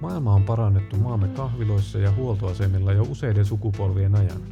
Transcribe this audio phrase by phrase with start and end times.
[0.00, 4.42] Maailma on parannettu maamme kahviloissa ja huoltoasemilla jo useiden sukupolvien ajan.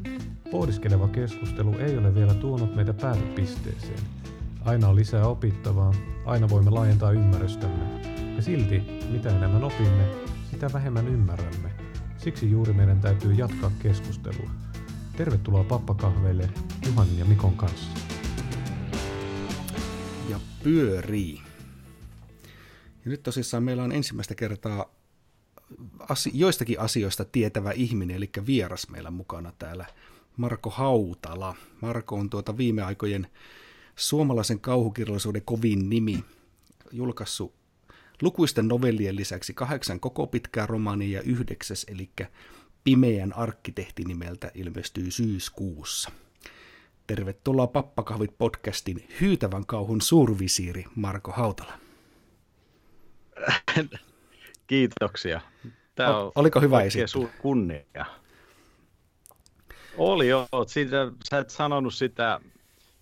[0.50, 3.98] Pohdiskeleva keskustelu ei ole vielä tuonut meitä päätepisteeseen.
[4.64, 5.94] Aina on lisää opittavaa,
[6.26, 7.84] aina voimme laajentaa ymmärrystämme.
[8.36, 10.04] Ja silti, mitä enemmän opimme,
[10.50, 11.70] sitä vähemmän ymmärrämme.
[12.16, 14.50] Siksi juuri meidän täytyy jatkaa keskustelua.
[15.16, 16.50] Tervetuloa pappakahveille
[16.86, 17.90] Juhan ja Mikon kanssa.
[20.30, 21.43] Ja pyörii.
[23.04, 24.94] Ja nyt tosissaan meillä on ensimmäistä kertaa
[26.08, 29.86] asi- joistakin asioista tietävä ihminen, eli vieras meillä mukana täällä,
[30.36, 31.56] Marko Hautala.
[31.80, 33.26] Marko on tuota viime aikojen
[33.96, 36.24] suomalaisen kauhukirjallisuuden kovin nimi,
[36.92, 37.54] julkaissut
[38.22, 42.10] lukuisten novellien lisäksi kahdeksan koko pitkää romaania ja yhdeksäs, eli
[42.84, 46.10] Pimeän arkkitehti nimeltä ilmestyy syyskuussa.
[47.06, 51.83] Tervetuloa Pappakahvit podcastin hyytävän kauhun suurvisiiri Marko Hautala.
[54.66, 55.40] Kiitoksia.
[55.94, 57.28] Tämä on Oliko hyvä esittely?
[57.38, 58.06] kunnia.
[59.98, 60.48] Oli jo.
[60.66, 62.40] Siitä, sä et sanonut sitä,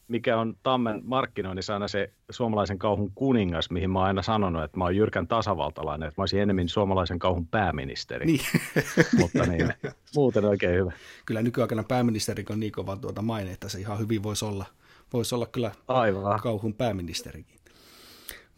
[0.08, 4.78] mikä on Tammen markkinoinnissa aina se suomalaisen kauhun kuningas, mihin mä oon aina sanonut, että
[4.78, 8.26] mä oon jyrkän tasavaltalainen, että mä olisin enemmän suomalaisen kauhun pääministeri.
[8.26, 8.40] Niin.
[9.20, 9.74] Mutta niin,
[10.14, 10.92] muuten oikein hyvä.
[11.26, 14.66] Kyllä nykyaikana pääministeri on niin kova tuota maine, että se ihan hyvin voisi olla,
[15.12, 16.40] voisi olla kyllä Aivan.
[16.40, 17.61] kauhun pääministerikin.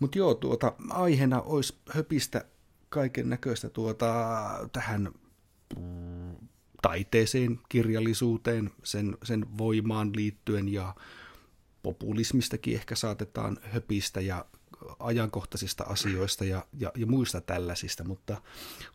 [0.04, 2.44] Mutta joo, tuota, aiheena olisi höpistä
[2.88, 4.08] kaiken näköistä tuota,
[4.72, 5.12] tähän
[6.82, 10.94] taiteeseen, kirjallisuuteen, sen, sen voimaan liittyen ja
[11.82, 14.44] populismistakin ehkä saatetaan höpistä ja
[14.98, 18.42] ajankohtaisista asioista ja, ja, ja muista tällaisista, mutta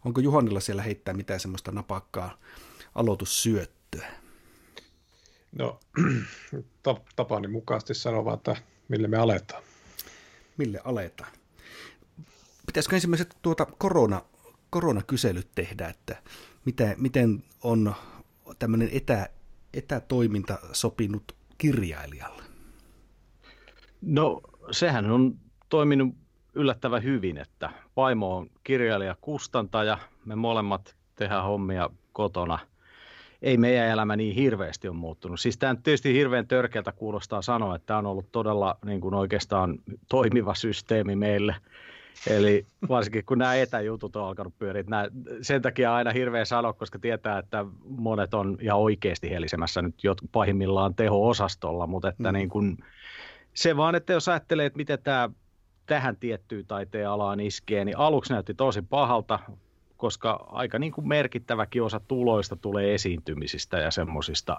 [0.06, 2.38] onko Juhannilla siellä heittää mitään semmoista napakkaa
[2.96, 4.12] aloitussyöttöä?
[5.52, 5.80] No,
[7.16, 8.56] tapani mukaisesti sanoa, että
[8.88, 9.69] mille me aletaan.
[10.60, 11.32] Mille aletaan?
[12.66, 14.22] Pitäisikö ensimmäiset tuota korona,
[14.70, 16.24] koronakyselyt tehdä, että
[16.66, 17.96] miten, miten on
[18.60, 19.30] tämmöinen etä,
[19.74, 22.44] etätoiminta sopinut kirjailijalle?
[24.02, 24.42] No
[24.72, 25.40] sehän on
[25.70, 26.16] toiminut
[26.54, 32.60] yllättävän hyvin, että vaimo on kirjailija kustantaja, me molemmat tehdään hommia kotona.
[33.42, 35.40] Ei meidän elämä niin hirveästi on muuttunut.
[35.40, 39.80] Siis tämä tietysti hirveän törkeältä kuulostaa sanoa, että tämä on ollut todella niin kuin oikeastaan
[40.10, 41.56] toimiva systeemi meille.
[42.28, 45.08] Eli varsinkin kun nämä etäjutut on alkanut pyöriä, nämä,
[45.42, 50.18] sen takia aina hirveä sanoa, koska tietää, että monet on ja oikeasti helisemässä nyt jot,
[50.32, 52.34] pahimmillaan teho-osastolla, mutta että mm.
[52.34, 52.78] niin kuin,
[53.54, 55.30] se vaan, että jos ajattelee, että miten tämä
[55.86, 59.40] tähän tiettyyn taiteen alaan iskee, niin aluksi näytti tosi pahalta,
[60.00, 64.58] koska aika niin kuin merkittäväkin osa tuloista tulee esiintymisistä ja semmoisista,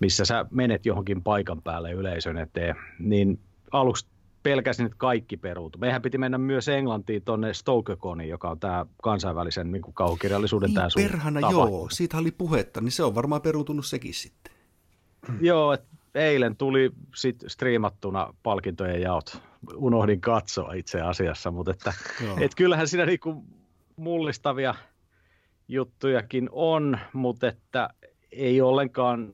[0.00, 3.40] missä sä menet johonkin paikan päälle yleisön eteen, niin
[3.72, 4.06] aluksi
[4.42, 5.78] pelkäsin, että kaikki peruutu.
[5.78, 10.88] Mehän piti mennä myös Englantiin tuonne Stokekoniin, joka on tämä kansainvälisen niin kauhukirjallisuuden niin, tämä
[10.96, 14.52] perhana, joo, siitä oli puhetta, niin se on varmaan peruutunut sekin sitten.
[15.40, 19.42] Joo, että eilen tuli sit striimattuna palkintojen jaot.
[19.74, 21.92] Unohdin katsoa itse asiassa, mutta että,
[22.40, 23.44] et kyllähän siinä niinku
[23.98, 24.74] mullistavia
[25.68, 27.88] juttujakin on, mutta että
[28.32, 29.32] ei ollenkaan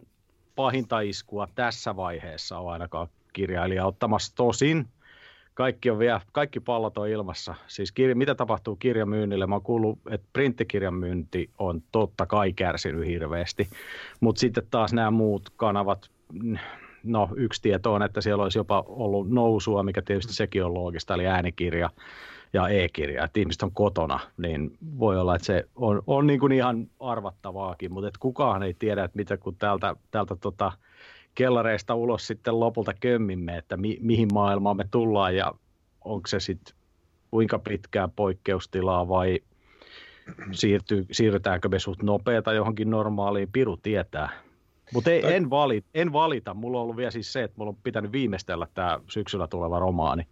[0.57, 4.89] pahinta iskua tässä vaiheessa ole ainakaan kirjailija ottamassa tosin.
[5.55, 7.55] Kaikki, on vielä, kaikki pallot on ilmassa.
[7.67, 9.47] Siis kirja, mitä tapahtuu kirjamyynnille?
[9.47, 13.69] Mä oon kuullut, että printtikirjan myynti on totta kai kärsinyt hirveästi.
[14.21, 16.11] Mutta sitten taas nämä muut kanavat,
[17.05, 21.15] no yksi tieto on, että siellä olisi jopa ollut nousua, mikä tietysti sekin on loogista,
[21.15, 21.91] eli äänikirja
[22.55, 26.53] ja e-kirja, että ihmiset on kotona, niin voi olla, että se on, on niin kuin
[26.53, 30.73] ihan arvattavaakin, mutta että kukaan ei tiedä, että mitä kun täältä, täältä tota,
[31.35, 35.53] kellareista ulos sitten lopulta kömmimme, että mi, mihin maailmaan me tullaan ja
[36.05, 36.75] onko se sitten
[37.31, 39.41] kuinka pitkään poikkeustilaa vai
[40.53, 44.29] siirtyy, siirrytäänkö me suht nopeata johonkin normaaliin, piru tietää.
[44.93, 48.13] Mutta en, valita, en valita, mulla on ollut vielä siis se, että mulla on pitänyt
[48.13, 50.27] viimeistellä tämä syksyllä tuleva romaani,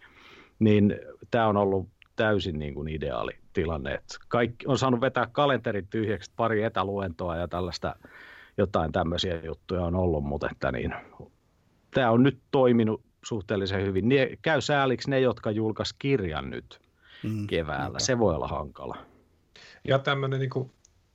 [0.58, 0.94] niin
[1.30, 3.94] tämä on ollut täysin niin kuin ideaali tilanne.
[3.94, 7.96] Et kaikki, on saanut vetää kalenterin tyhjäksi, pari etäluentoa ja tällaista
[8.58, 10.94] jotain tämmöisiä juttuja on ollut, mutta että niin,
[11.90, 14.08] tämä on nyt toiminut suhteellisen hyvin.
[14.08, 16.80] Nie, käy sääliksi ne, jotka julkaisi kirjan nyt
[17.22, 17.98] mm, keväällä.
[17.98, 18.96] Se voi olla hankala.
[19.88, 20.70] Ja tämmöinen, niin kuin,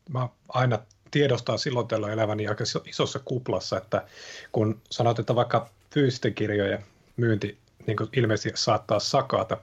[0.09, 0.79] mä aina
[1.11, 4.07] tiedostaa silloin tällöin eläväni aika isossa kuplassa, että
[4.51, 6.83] kun sanot, että vaikka fyysisten kirjojen
[7.17, 7.57] myynti
[7.87, 9.57] niin kuin ilmeisesti saattaa sakata.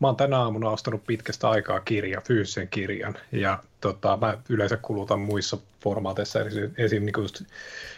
[0.00, 5.20] Mä oon tänä aamuna ostanut pitkästä aikaa kirja, fyysisen kirjan, ja tota, mä yleensä kulutan
[5.20, 6.38] muissa formaateissa,
[6.78, 7.04] esim.
[7.04, 7.42] Niin just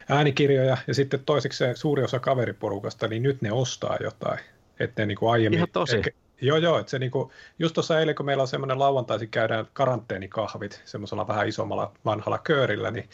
[0.08, 4.38] äänikirjoja, ja sitten toiseksi se suuri osa kaveriporukasta, niin nyt ne ostaa jotain.
[4.80, 5.96] Että ne niin kuin aiemmin, Ihan tosi.
[5.96, 6.10] Ehkä,
[6.42, 6.78] Joo, joo.
[6.78, 11.48] Että se niinku, just tuossa eilen, kun meillä on semmoinen lauantaisin käydään karanteenikahvit semmoisella vähän
[11.48, 13.08] isommalla vanhalla köörillä, niin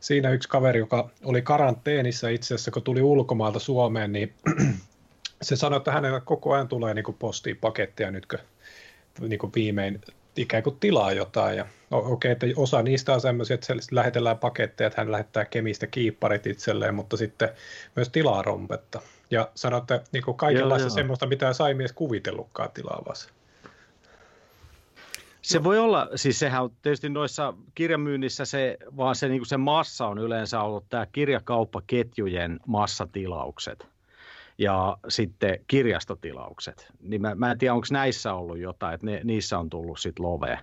[0.00, 4.34] siinä yksi kaveri, joka oli karanteenissa itse asiassa, kun tuli ulkomaalta Suomeen, niin
[5.42, 8.38] se sanoi, että hänellä koko ajan tulee niin postiin paketteja nyt, kun
[9.28, 10.00] niin kuin viimein
[10.36, 11.56] ikään kuin tilaa jotain.
[11.56, 15.86] Ja okei, okay, että osa niistä on sellaisia, että lähetellään paketteja, että hän lähettää kemistä
[15.86, 17.48] kiipparit itselleen, mutta sitten
[17.96, 19.00] myös tilaa rompetta.
[19.30, 20.94] Ja sanoi, että niin kuin kaikenlaista joo, joo.
[20.94, 23.30] semmoista, mitä sai mies kuvitellutkaan tilaavassa.
[25.42, 30.06] Se voi olla, siis sehän on tietysti noissa kirjamyynnissä se, vaan se, niin se massa
[30.06, 33.86] on yleensä ollut tämä kirjakauppaketjujen massatilaukset
[34.58, 36.86] ja sitten kirjastotilaukset.
[37.00, 40.26] Niin mä, mä en tiedä, onko näissä ollut jotain, että ne, niissä on tullut sitten
[40.26, 40.58] love,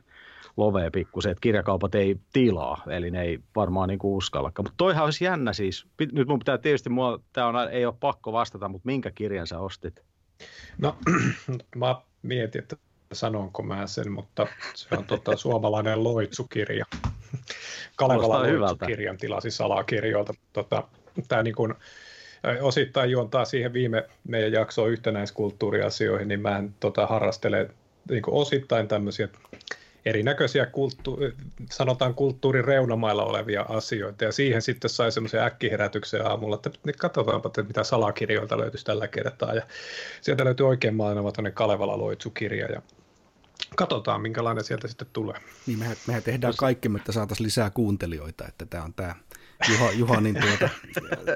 [0.57, 4.65] love pikkusen, että kirjakaupat ei tilaa, eli ne ei varmaan niin uskallakaan.
[4.65, 8.31] Mutta toihan olisi jännä siis, nyt mun pitää tietysti, mua, tää on, ei ole pakko
[8.31, 10.03] vastata, mutta minkä kirjan sä ostit?
[10.77, 10.97] No,
[11.75, 12.75] mä mietin, että
[13.13, 16.85] sanonko mä sen, mutta se on tota, suomalainen loitsukirja.
[17.95, 20.33] Kalevala loitsukirjan tilasi salakirjoilta.
[20.53, 20.87] Tota,
[21.27, 21.73] tämä niin kuin,
[22.61, 27.69] osittain juontaa siihen viime meidän jaksoon yhtenäiskulttuuriasioihin, niin mä tota, harrastelen
[28.09, 29.27] niin osittain tämmöisiä
[30.05, 31.19] erinäköisiä kulttu-
[31.71, 37.47] sanotaan kulttuurin reunamailla olevia asioita, ja siihen sitten sai semmoisen äkkiherätyksen aamulla, että nyt katsotaanpa,
[37.47, 39.61] että mitä salakirjoilta löytyisi tällä kertaa, ja
[40.21, 42.81] sieltä löytyy oikein maailma Kalevala Loitsu-kirja, ja
[43.75, 45.35] katsotaan, minkälainen sieltä sitten tulee.
[45.67, 49.15] Niin, mehän, mehän tehdään kaikki, että saataisiin lisää kuuntelijoita, että tämä on tämä
[49.69, 50.69] Juha, Juhanin tuota,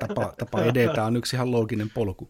[0.07, 2.29] tapa, tapa edetä on yksi ihan looginen polku.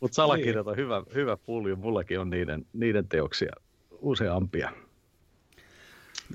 [0.00, 3.52] Mutta salakirjat on hyvä, hyvä pulju, mullakin on niiden, niiden teoksia
[4.00, 4.72] useampia.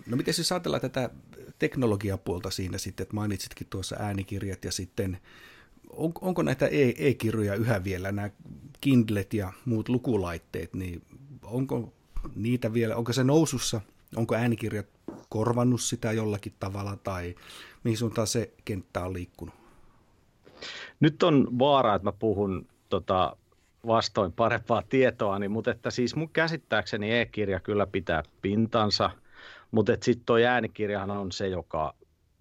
[0.06, 1.10] No miten siis ajatellaan tätä
[1.60, 5.20] teknologiapuolta siinä sitten, että mainitsitkin tuossa äänikirjat ja sitten
[5.90, 8.30] on, onko näitä e- e-kirjoja yhä vielä, nämä
[8.82, 11.02] Kindlet ja muut lukulaitteet, niin
[11.44, 11.94] onko
[12.36, 13.82] niitä vielä, onko se nousussa,
[14.16, 14.88] onko äänikirjat
[15.30, 17.36] korvannut sitä jollakin tavalla tai
[17.84, 19.54] mihin suuntaan se kenttä on liikkunut?
[21.00, 23.38] Nyt on vaara, että mä puhun tota,
[23.88, 29.10] vastoin parempaa tietoa, niin, mutta että siis mun käsittääkseni e-kirja kyllä pitää pintansa,
[29.72, 31.94] mutta sitten tuo äänikirjahan on se, joka,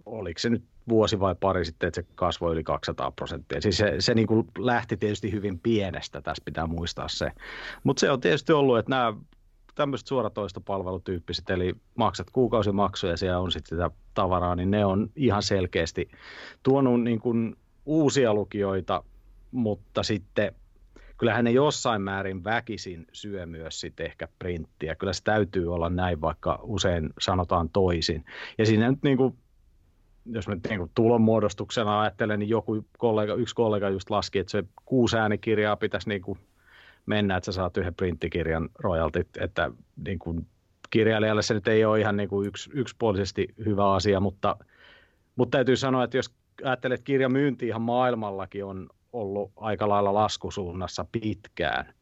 [0.06, 3.60] oliko se nyt vuosi vai pari sitten, että se kasvoi yli 200 prosenttia.
[3.60, 7.32] Siis se, se niin kuin lähti tietysti hyvin pienestä, tässä pitää muistaa se.
[7.84, 9.14] Mutta se on tietysti ollut, että nämä
[9.78, 15.42] tämmöiset suoratoistopalvelutyyppiset, eli maksat kuukausimaksuja ja siellä on sitten sitä tavaraa, niin ne on ihan
[15.42, 16.10] selkeästi
[16.62, 19.04] tuonut niin kuin uusia lukijoita,
[19.50, 20.54] mutta sitten
[21.19, 24.94] kyllähän ne jossain määrin väkisin syö myös sitten ehkä printtiä.
[24.94, 28.25] Kyllä se täytyy olla näin, vaikka usein sanotaan toisin.
[28.58, 29.34] Ja siinä nyt niin kuin,
[30.26, 34.64] jos mä niin kuin tulonmuodostuksena ajattelen, niin joku kollega, yksi kollega just laski, että se
[34.84, 36.38] kuusi äänikirjaa pitäisi niin kuin
[37.08, 39.70] mennä, että sä saat yhden printtikirjan royaltit, että
[40.06, 40.46] niin kuin
[40.90, 44.56] kirjailijalle se nyt ei ole ihan niin kuin yks, yksipuolisesti hyvä asia, mutta,
[45.37, 46.34] mutta täytyy sanoa, että jos
[46.64, 51.94] ajattelet, että kirjamyynti ihan maailmallakin on ollut aika lailla laskusuunnassa pitkään,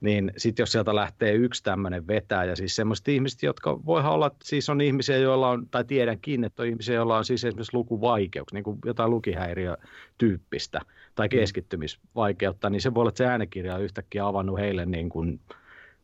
[0.00, 4.30] niin sitten jos sieltä lähtee yksi tämmöinen vetää, ja siis semmoiset ihmiset, jotka voihan olla,
[4.44, 8.56] siis on ihmisiä, joilla on, tai tiedänkin, että on ihmisiä, joilla on siis esimerkiksi lukuvaikeuksia,
[8.56, 10.80] niin kuin jotain lukihäiriötyyppistä
[11.14, 11.30] tai mm.
[11.30, 15.40] keskittymisvaikeutta, niin se voi olla, että se äänikirja on yhtäkkiä avannut heille niin kuin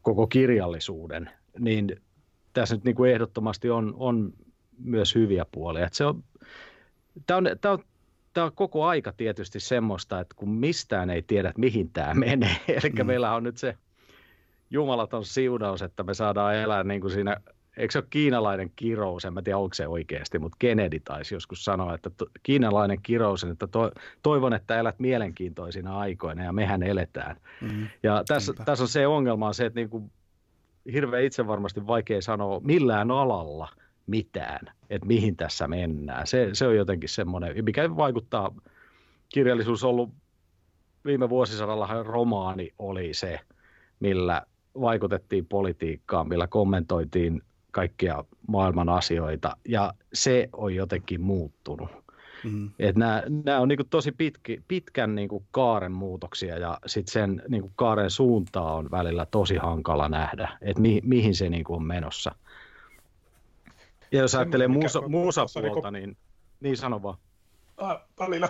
[0.03, 1.97] koko kirjallisuuden, niin
[2.53, 4.33] tässä nyt niin kuin ehdottomasti on, on
[4.79, 5.87] myös hyviä puolia.
[5.87, 6.25] Että se on,
[7.27, 7.85] tämä on, tämä on
[8.35, 12.57] tämä on koko aika tietysti semmoista, että kun mistään ei tiedä, että mihin tämä menee.
[12.69, 13.07] Eli mm.
[13.07, 13.77] meillä on nyt se
[14.71, 17.37] jumalaton siunaus, että me saadaan elää niin kuin siinä,
[17.77, 21.65] eikö se ole kiinalainen kirous, en mä tiedä onko se oikeasti, mutta Kennedy taisi joskus
[21.65, 23.91] sanoa, että to, kiinalainen kirous, että to,
[24.23, 27.37] toivon, että elät mielenkiintoisina aikoina ja mehän eletään.
[27.61, 27.87] Mm.
[28.03, 30.13] Ja tässä, tässä on se ongelma on se, että niin kuin
[30.93, 33.69] hirveän itse varmasti vaikea sanoa millään alalla–
[34.07, 36.27] mitään, että mihin tässä mennään.
[36.27, 38.55] Se, se on jotenkin semmoinen, mikä vaikuttaa,
[39.29, 40.11] kirjallisuus on ollut
[41.05, 43.41] viime vuosisadalla romaani oli se,
[44.01, 44.43] millä
[44.81, 51.91] vaikutettiin politiikkaan, millä kommentoitiin kaikkia maailman asioita, ja se on jotenkin muuttunut.
[52.45, 52.71] Mm.
[52.79, 57.73] Et nämä, nämä on niinku tosi pitki, pitkän niinku kaaren muutoksia, ja sitten sen niinku
[57.77, 62.35] kaaren suuntaa on välillä tosi hankala nähdä, että mi, mihin se niinku on menossa.
[64.13, 66.17] Ja jos ajattelee muusa, muusapuolta, niin, niin,
[66.61, 67.19] niin sano vaan.
[67.77, 68.49] Ah, välillä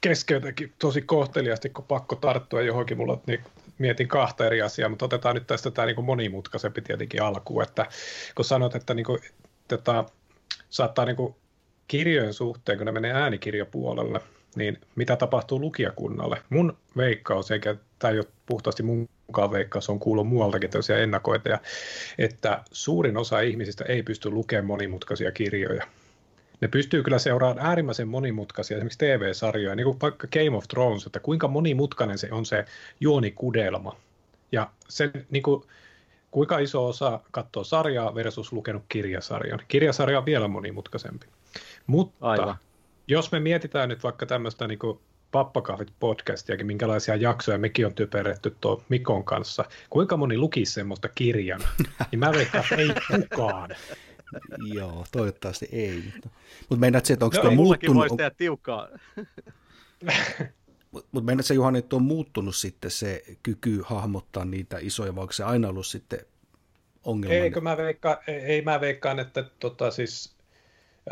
[0.00, 2.96] keskeytäkin tosi kohteliasti, kun pakko tarttua johonkin.
[2.96, 3.40] Mulla niin
[3.78, 7.62] mietin kahta eri asiaa, mutta otetaan nyt tästä tämä niin monimutkaisempi tietenkin alkuun.
[7.62, 7.86] Että
[8.34, 9.18] kun sanot, että niin kuin,
[9.68, 10.04] tätä,
[10.70, 11.34] saattaa niin kuin
[11.88, 14.20] kirjojen suhteen, kun ne menee äänikirjapuolelle,
[14.56, 16.42] niin mitä tapahtuu lukijakunnalle?
[16.50, 21.58] Mun veikkaus, eikä tämä ei ole puhtaasti mun mukaan veikkaus on kuullut muualtakin tällaisia ennakoita,
[22.18, 25.86] että suurin osa ihmisistä ei pysty lukemaan monimutkaisia kirjoja.
[26.60, 31.20] Ne pystyy kyllä seuraamaan äärimmäisen monimutkaisia esimerkiksi TV-sarjoja, niin kuin vaikka Game of Thrones, että
[31.20, 32.64] kuinka monimutkainen se on se
[33.00, 33.96] juonikudelma.
[34.52, 35.62] Ja sen, niin kuin,
[36.30, 39.60] kuinka iso osa katsoo sarjaa versus lukenut kirjasarjan.
[39.68, 41.26] Kirjasarja on vielä monimutkaisempi.
[41.86, 42.56] Mutta Aivan.
[43.08, 44.78] jos me mietitään nyt vaikka tämmöistä niin
[45.30, 49.64] pappakahvit podcastiakin, minkälaisia jaksoja mekin on typeretty tuon Mikon kanssa.
[49.90, 51.60] Kuinka moni lukisi semmoista kirjan?
[52.10, 53.70] Niin mä veikkaan, ei kukaan.
[54.74, 56.02] Joo, toivottavasti ei.
[56.12, 56.28] Mutta,
[56.60, 57.96] mutta meinaat se, että onko no, tuo muuttunut...
[57.96, 58.88] voisi tehdä tiukkaa.
[60.90, 65.22] Mutta mut meinaat se, Juhani, että on muuttunut sitten se kyky hahmottaa niitä isoja, vai
[65.22, 66.18] onko se aina ollut sitten
[67.04, 67.34] ongelma?
[67.34, 70.36] Eikö mä veikkaan, ei mä veikkaan, että tota, siis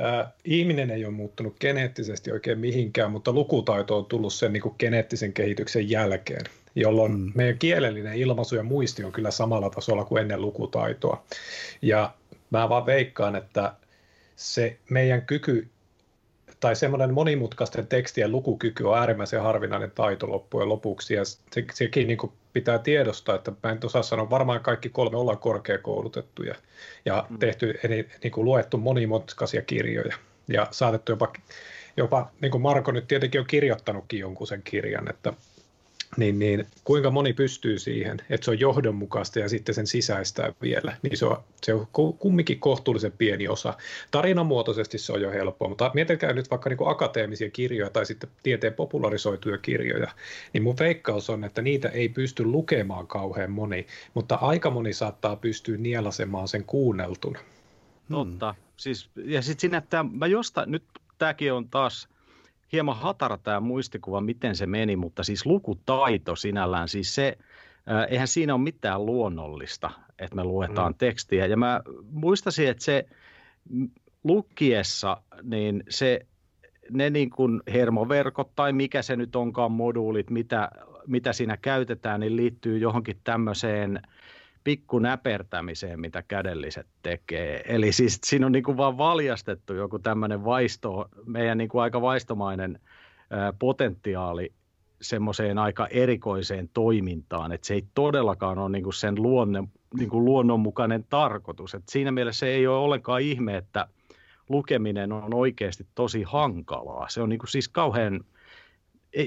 [0.00, 4.74] Äh, ihminen ei ole muuttunut geneettisesti oikein mihinkään, mutta lukutaito on tullut sen niin kuin
[4.78, 6.44] geneettisen kehityksen jälkeen,
[6.74, 7.32] jolloin mm.
[7.34, 11.24] meidän kielellinen ilmaisu ja muisti on kyllä samalla tasolla kuin ennen lukutaitoa.
[11.82, 12.14] Ja
[12.58, 13.74] mä vaan veikkaan, että
[14.36, 15.68] se meidän kyky
[16.60, 22.18] tai semmoinen monimutkaisten tekstien lukukyky on äärimmäisen harvinainen taito loppujen lopuksi, ja se, sekin niin
[22.52, 26.54] pitää tiedostaa, että mä en osaa sanoa, varmaan kaikki kolme ollaan korkeakoulutettuja,
[27.04, 27.38] ja mm.
[27.38, 30.16] tehty, eli niin kuin luettu monimutkaisia kirjoja,
[30.48, 31.32] ja saatettu jopa,
[31.96, 35.32] jopa niin kuin Marko nyt tietenkin on kirjoittanutkin jonkun sen kirjan, että
[36.16, 40.96] niin, niin kuinka moni pystyy siihen, että se on johdonmukaista ja sitten sen sisäistää vielä,
[41.02, 41.86] niin se on, se on
[42.18, 43.74] kumminkin kohtuullisen pieni osa.
[44.10, 48.30] Tarinamuotoisesti se on jo helppoa, mutta miettikää nyt vaikka niin kuin akateemisia kirjoja tai sitten
[48.42, 50.08] tieteen popularisoituja kirjoja,
[50.52, 55.36] niin mun veikkaus on, että niitä ei pysty lukemaan kauhean moni, mutta aika moni saattaa
[55.36, 57.38] pystyä nielasemaan sen kuunneltuna.
[58.10, 58.52] Totta.
[58.52, 58.62] Hmm.
[58.76, 60.84] Siis, ja sitten siinä, että mä jostain, nyt
[61.18, 62.08] tämäkin on taas
[62.74, 67.38] hieman hatara tämä muistikuva, miten se meni, mutta siis lukutaito sinällään, siis se,
[67.90, 70.98] äh, eihän siinä ole mitään luonnollista, että me luetaan mm.
[70.98, 71.46] tekstiä.
[71.46, 73.06] Ja mä muistasin, että se
[74.24, 76.26] lukiessa, niin se,
[76.90, 80.70] ne niin kuin hermoverkot tai mikä se nyt onkaan moduulit, mitä,
[81.06, 84.00] mitä siinä käytetään, niin liittyy johonkin tämmöiseen–
[84.64, 87.62] pikku näpertämiseen, mitä kädelliset tekee.
[87.68, 92.00] Eli siis siinä on niin kuin vaan valjastettu joku tämmöinen vaisto, meidän niin kuin aika
[92.00, 92.80] vaistomainen
[93.58, 94.52] potentiaali
[95.02, 99.64] semmoiseen aika erikoiseen toimintaan, että se ei todellakaan ole niin kuin sen luonne,
[99.98, 101.74] niin kuin luonnonmukainen tarkoitus.
[101.74, 103.88] että siinä mielessä se ei ole ollenkaan ihme, että
[104.48, 107.08] lukeminen on oikeasti tosi hankalaa.
[107.08, 108.24] Se on niin kuin siis kauhean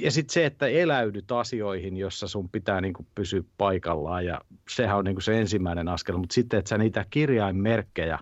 [0.01, 4.98] ja sitten se, että eläydyt asioihin, jossa sun pitää niin kuin pysyä paikallaan ja sehän
[4.98, 8.20] on niin kuin se ensimmäinen askel, mutta sitten, että sä niitä kirjainmerkkejä,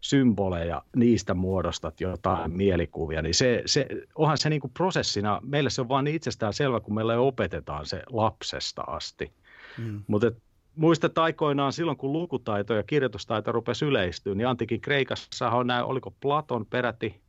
[0.00, 5.80] symboleja, niistä muodostat jotain mielikuvia, niin se, se, onhan se niin kuin prosessina, meille se
[5.80, 9.32] on vaan niin itsestään selvä, kun meille opetetaan se lapsesta asti.
[9.78, 10.02] Mm.
[10.06, 10.32] Mutta
[10.76, 16.10] muistat aikoinaan silloin, kun lukutaito ja kirjoitustaito rupesi yleistyä, niin antikin Kreikassa on nämä, oliko
[16.10, 17.20] Platon peräti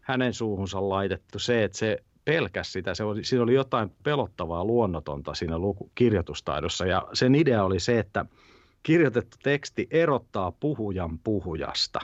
[0.00, 2.94] hänen suuhunsa laitettu se, että se pelkäs sitä.
[2.94, 7.98] Se oli, siinä oli jotain pelottavaa luonnotonta siinä luku, kirjoitustaidossa ja sen idea oli se,
[7.98, 8.26] että
[8.82, 12.00] kirjoitettu teksti erottaa puhujan puhujasta.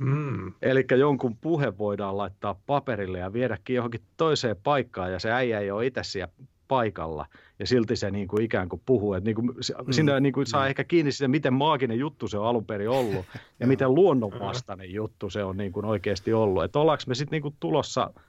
[0.00, 0.52] Mm.
[0.62, 5.70] Eli jonkun puhe voidaan laittaa paperille ja viedäkin johonkin toiseen paikkaan ja se äijä ei
[5.70, 6.32] ole itse siellä
[6.68, 7.26] paikalla
[7.58, 9.14] ja silti se niin kuin ikään kuin puhuu.
[9.14, 9.92] Että niin kuin, mm.
[9.92, 10.68] Siinä niin kuin saa mm.
[10.68, 13.26] ehkä kiinni siitä, miten maaginen juttu se on alun perin ollut
[13.60, 16.64] ja miten luonnonvastainen juttu se on niin kuin oikeasti ollut.
[16.64, 18.10] Että ollaanko me sitten niin kuin tulossa–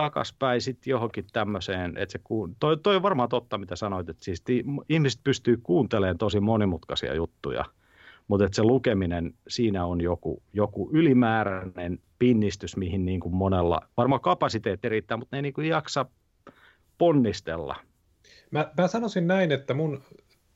[0.00, 2.56] takaspäin sitten johonkin tämmöiseen, että se kuun...
[2.60, 4.44] toi, toi on varmaan totta, mitä sanoit, että siis
[4.88, 7.64] ihmiset pystyy kuuntelemaan tosi monimutkaisia juttuja,
[8.28, 14.20] mutta että se lukeminen, siinä on joku, joku ylimääräinen pinnistys, mihin niin kuin monella, varmaan
[14.20, 16.06] kapasiteetti riittää, mutta ne ei niin kuin jaksa
[16.98, 17.76] ponnistella.
[18.50, 20.02] Mä, mä sanoisin näin, että mun,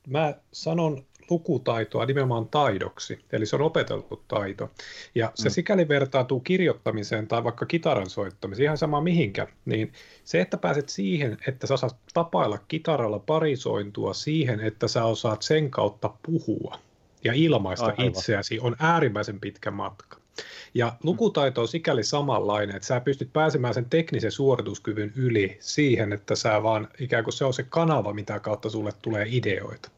[0.09, 4.71] mä sanon lukutaitoa nimenomaan taidoksi, eli se on opeteltu taito.
[5.15, 5.53] Ja se mm.
[5.53, 9.93] sikäli vertautuu kirjoittamiseen tai vaikka kitaran soittamiseen, ihan sama mihinkä, niin
[10.25, 15.71] se, että pääset siihen, että sä osaat tapailla kitaralla parisointua siihen, että sä osaat sen
[15.71, 16.79] kautta puhua
[17.25, 18.07] ja ilmaista Aivan.
[18.07, 20.21] itseäsi, on äärimmäisen pitkä matka.
[20.75, 26.35] Ja lukutaito on sikäli samanlainen, että sä pystyt pääsemään sen teknisen suorituskyvyn yli siihen, että
[26.35, 29.91] sä vaan ikään kuin se on se kanava, mitä kautta sulle tulee ideoita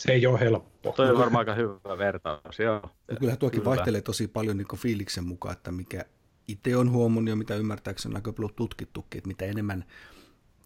[0.00, 0.92] se ei ole helppo.
[0.92, 2.90] Toi on varmaan aika hyvä vertaus, joo.
[3.18, 3.76] Kyllähän tuokin Kyllä.
[3.76, 6.04] vaihtelee tosi paljon niin fiiliksen mukaan, että mikä
[6.48, 9.84] itse on huomannut ja mitä ymmärtääkseni on aika paljon tutkittukin, että mitä enemmän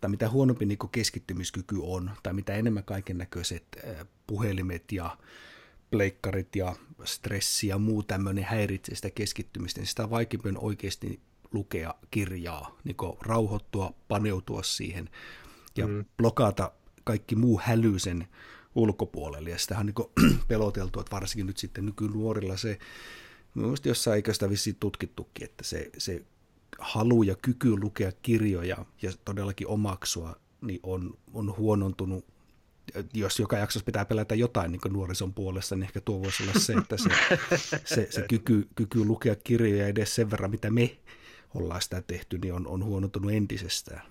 [0.01, 3.65] tai mitä huonompi niin keskittymiskyky on, tai mitä enemmän kaiken näköiset
[4.27, 5.17] puhelimet ja
[5.91, 11.21] pleikkarit ja stressi ja muu tämmöinen häiritsee sitä keskittymistä, niin sitä vaikeampi on oikeasti
[11.53, 15.11] lukea kirjaa, niin rauhoittua, paneutua siihen
[15.77, 16.05] ja mm.
[16.17, 16.73] blokata
[17.05, 18.29] kaikki muu häly sen
[18.75, 19.51] ulkopuolelle.
[19.51, 22.79] Ja sitä on niin peloteltu, että varsinkin nyt sitten nykynuorilla se,
[23.55, 26.25] mielestäni jossain eikö sitä vissiin tutkittukin, että se, se
[26.79, 32.25] halu ja kyky lukea kirjoja ja todellakin omaksua niin on, on huonontunut
[33.15, 36.73] jos joka jaksossa pitää pelätä jotain niin nuorison puolesta, niin ehkä tuo voisi olla se,
[36.73, 37.11] että se,
[37.85, 40.99] se, se kyky, kyky lukea kirjoja edes sen verran, mitä me
[41.55, 44.03] ollaan sitä tehty, niin on, on huonontunut entisestään.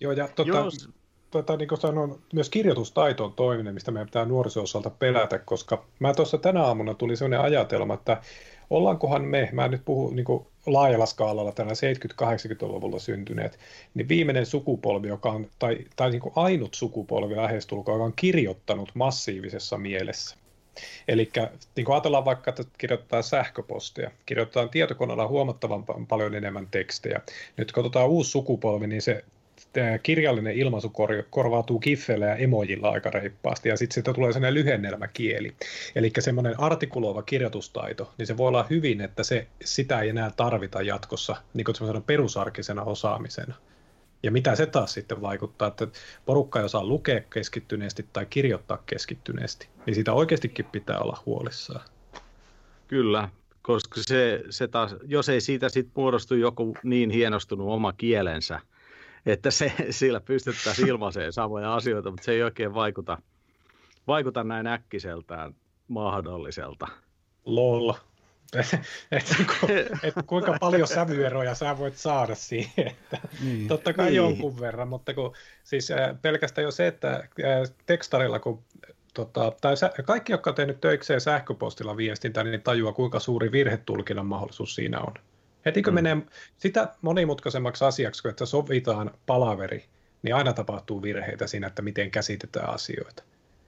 [0.00, 0.88] Joo, ja tota, Jos...
[1.32, 6.14] tota, niin sanon, myös kirjoitustaito on toinen, mistä meidän pitää nuorison osalta pelätä, koska mä
[6.14, 8.22] tuossa tänä aamuna tuli sellainen ajatelma, että
[8.70, 13.58] ollaankohan me, mä nyt puhun niin kuin laajalla skaalalla tänä 70-80-luvulla syntyneet,
[13.94, 18.90] niin viimeinen sukupolvi, joka on, tai, tai niin kuin ainut sukupolvi lähestulkoon, joka on kirjoittanut
[18.94, 20.36] massiivisessa mielessä.
[21.08, 21.30] Eli
[21.76, 27.20] niin kuin ajatellaan vaikka, että kirjoittaa sähköpostia, kirjoitetaan tietokoneella huomattavan paljon enemmän tekstejä.
[27.56, 29.24] Nyt kun otetaan uusi sukupolvi, niin se
[30.02, 30.92] kirjallinen ilmaisu
[31.30, 35.54] korvautuu kiffeillä ja emojilla aika reippaasti, ja sitten siitä tulee sellainen lyhennelmäkieli.
[35.94, 40.82] Eli semmoinen artikuloiva kirjoitustaito, niin se voi olla hyvin, että se, sitä ei enää tarvita
[40.82, 43.54] jatkossa niin kuin perusarkisena osaamisena.
[44.22, 45.86] Ja mitä se taas sitten vaikuttaa, että
[46.26, 51.88] porukka ei osaa lukea keskittyneesti tai kirjoittaa keskittyneesti, niin siitä oikeastikin pitää olla huolissaan.
[52.88, 53.28] Kyllä,
[53.62, 58.60] koska se, se taas, jos ei siitä sitten muodostu joku niin hienostunut oma kielensä,
[59.26, 63.18] että se, sillä pystyttäisiin ilmaiseen samoja asioita, mutta se ei oikein vaikuta,
[64.06, 65.54] vaikuta näin äkkiseltään
[65.88, 66.88] mahdolliselta.
[67.44, 67.92] Lol.
[69.12, 69.36] että
[70.02, 72.86] et kuinka paljon sävyeroja sä voit saada siihen.
[72.86, 73.68] Että niin.
[73.68, 74.16] Totta kai niin.
[74.16, 75.32] jonkun verran, mutta kun,
[75.64, 78.62] siis äh, pelkästään jo se, että äh, tekstarilla, kun
[79.14, 84.26] tota, tai sä, kaikki, jotka on tehnyt töikseen sähköpostilla viestintää, niin tajuaa, kuinka suuri virhetulkinnan
[84.26, 85.14] mahdollisuus siinä on.
[85.64, 85.94] Heti kun mm.
[85.94, 86.16] menee
[86.58, 89.84] sitä monimutkaisemmaksi asiaksi, kun että sovitaan palaveri,
[90.22, 93.22] niin aina tapahtuu virheitä siinä, että miten käsitetään asioita.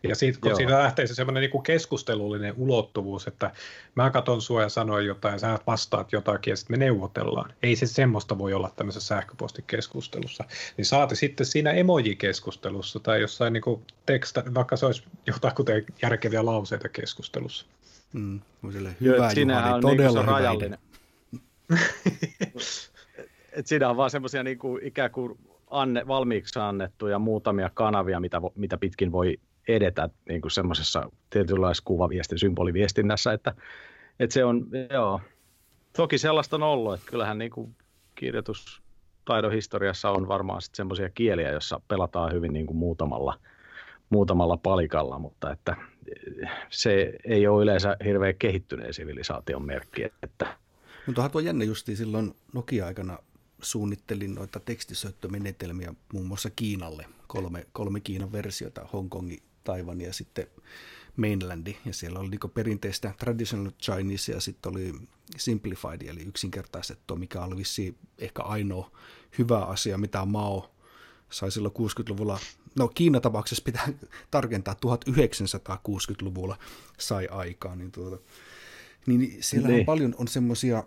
[0.09, 0.57] Ja siitä, kun Joo.
[0.57, 3.51] siitä lähtee se semmoinen niin keskustelullinen ulottuvuus, että
[3.95, 7.53] mä katon sua ja sanoin jotain, ja sä vastaat jotakin, ja sitten me neuvotellaan.
[7.63, 10.45] Ei se semmoista voi olla tämmöisessä sähköpostikeskustelussa.
[10.77, 15.85] Niin saati sitten siinä emoji-keskustelussa tai jossain niin kuin teksta, vaikka se olisi jotain kuten
[16.03, 17.67] järkeviä lauseita keskustelussa.
[18.13, 18.41] Mm,
[18.73, 19.43] hyvä Joo, Juhani,
[19.75, 20.79] on todella niin rajallinen.
[23.53, 25.39] Et siinä on vaan semmoisia niin kuin, ikään kuin
[25.71, 32.39] anne, valmiiksi annettuja muutamia kanavia, mitä, mitä pitkin voi edetä niin kuin semmoisessa tietynlaisessa kuvaviestin,
[32.39, 33.55] symboliviestinnässä, että,
[34.21, 35.21] että se on, joo,
[35.97, 37.77] toki sellaista on ollut, että kyllähän niin kuin
[38.15, 43.39] kirjoitustaidon historiassa on varmaan sitten semmoisia kieliä, joissa pelataan hyvin niin kuin muutamalla,
[44.11, 45.77] muutamalla palikalla, mutta että
[46.71, 50.57] se ei ole yleensä hirveän kehittyneen sivilisaation merkki, että
[51.07, 53.19] mutta tuo jännä justi silloin Nokia-aikana
[53.63, 60.47] suunnittelin noita tekstisyöttömenetelmiä muun muassa Kiinalle, kolme, kolme Kiinan versiota, Hongkongi, Taiwan ja sitten
[61.17, 64.95] mainlandi, ja siellä oli niin perinteistä traditional Chinese ja sitten oli
[65.37, 68.91] simplified, eli yksinkertaistettu, mikä oli vissi ehkä ainoa
[69.39, 70.75] hyvä asia, mitä Mao
[71.31, 72.39] sai silloin 60-luvulla,
[72.79, 73.89] no Kiinan tapauksessa pitää
[74.31, 76.59] tarkentaa, 1960-luvulla
[76.99, 78.19] sai aikaa, niin tuota,
[79.07, 79.81] niin siellä niin.
[79.81, 80.85] on paljon on semmoisia,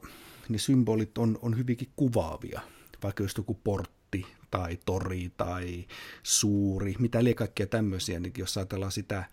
[0.49, 2.61] niin symbolit on, on hyvinkin kuvaavia,
[3.03, 5.85] vaikka just joku portti tai tori tai
[6.23, 9.23] suuri, mitä eli kaikkea tämmöisiä, niin jos ajatellaan sitä,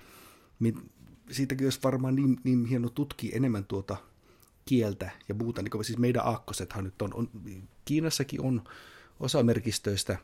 [1.30, 3.96] siitäkin olisi varmaan niin, niin hieno tutkia enemmän tuota
[4.66, 7.30] kieltä ja muuta, niin kuin siis meidän aakkosethan nyt on, on,
[7.84, 8.64] Kiinassakin on
[9.20, 10.18] osa merkistöistä,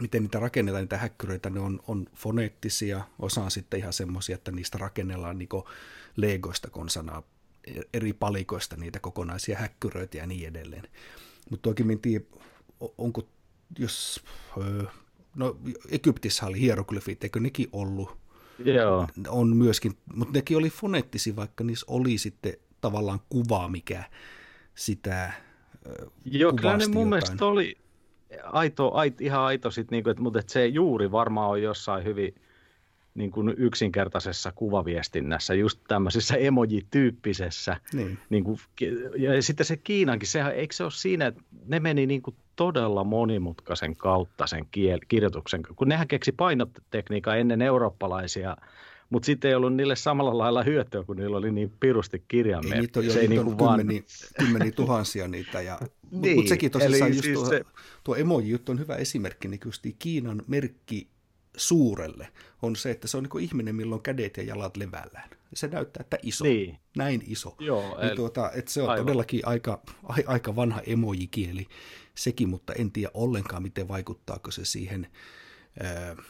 [0.00, 4.52] miten niitä rakennetaan, niitä häkkyröitä, ne on, on foneettisia, osa on sitten ihan semmoisia, että
[4.52, 5.48] niistä rakennellaan niin
[6.16, 7.22] legoista konsanaa
[7.94, 10.88] eri palikoista niitä kokonaisia häkkyröitä ja niin edelleen.
[11.50, 12.24] Mutta toki en tiedä,
[12.98, 13.22] onko,
[13.78, 14.24] jos,
[15.36, 15.56] no
[15.90, 18.18] Egyptissä oli hieroglyfit, eikö nekin ollut?
[18.64, 19.08] Joo.
[19.28, 24.04] On myöskin, mutta nekin oli foneettisia, vaikka niissä oli sitten tavallaan kuva, mikä
[24.74, 25.32] sitä
[26.24, 27.08] Joo, kyllä ne mun jotain.
[27.08, 27.78] mielestä oli
[28.42, 32.04] aito, aito, ihan aito, sit, niin kuin, että, mutta että se juuri varmaan on jossain
[32.04, 32.34] hyvin
[33.18, 37.76] niin kuin yksinkertaisessa kuvaviestinnässä, just tämmöisessä emoji-tyyppisessä.
[37.92, 38.18] Niin.
[38.30, 38.58] Niin kuin,
[39.16, 43.04] ja sitten se Kiinankin, sehän, eikö se ole siinä, että ne meni niin kuin todella
[43.04, 48.56] monimutkaisen kautta sen kiel, kirjoituksen, kun nehän keksi painotekniikkaa ennen eurooppalaisia,
[49.10, 52.74] mutta sitten ei ollut niille samalla lailla hyötyä, kun niillä oli niin pirusti kirjaimia.
[52.74, 53.80] Ei, niitä on jo se ei niin kuin vaan...
[54.38, 55.60] kymmeni tuhansia niitä.
[55.60, 55.78] Ja,
[56.10, 57.64] niin, mutta sekin tosissaan siis tuo, se...
[58.04, 59.60] tuo emoji-juttu on hyvä esimerkki, niin
[59.98, 61.08] Kiinan merkki
[61.58, 62.28] suurelle
[62.62, 65.30] on se, että se on niin ihminen, milloin kädet ja jalat levällään.
[65.54, 66.78] Se näyttää, että iso, niin.
[66.96, 67.56] näin iso.
[67.58, 69.06] Joo, niin tuota, että se on aivan.
[69.06, 69.82] todellakin aika,
[70.26, 71.66] aika vanha emojikieli
[72.14, 75.06] sekin, mutta en tiedä ollenkaan, miten vaikuttaako se siihen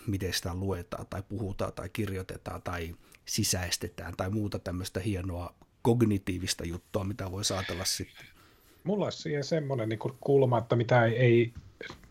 [0.07, 7.05] miten sitä luetaan tai puhutaan tai kirjoitetaan tai sisäistetään tai muuta tämmöistä hienoa kognitiivista juttua,
[7.05, 8.27] mitä voi saatella sitten.
[8.85, 11.53] Mulla olisi siihen semmoinen niin kulma, että mitä ei, ei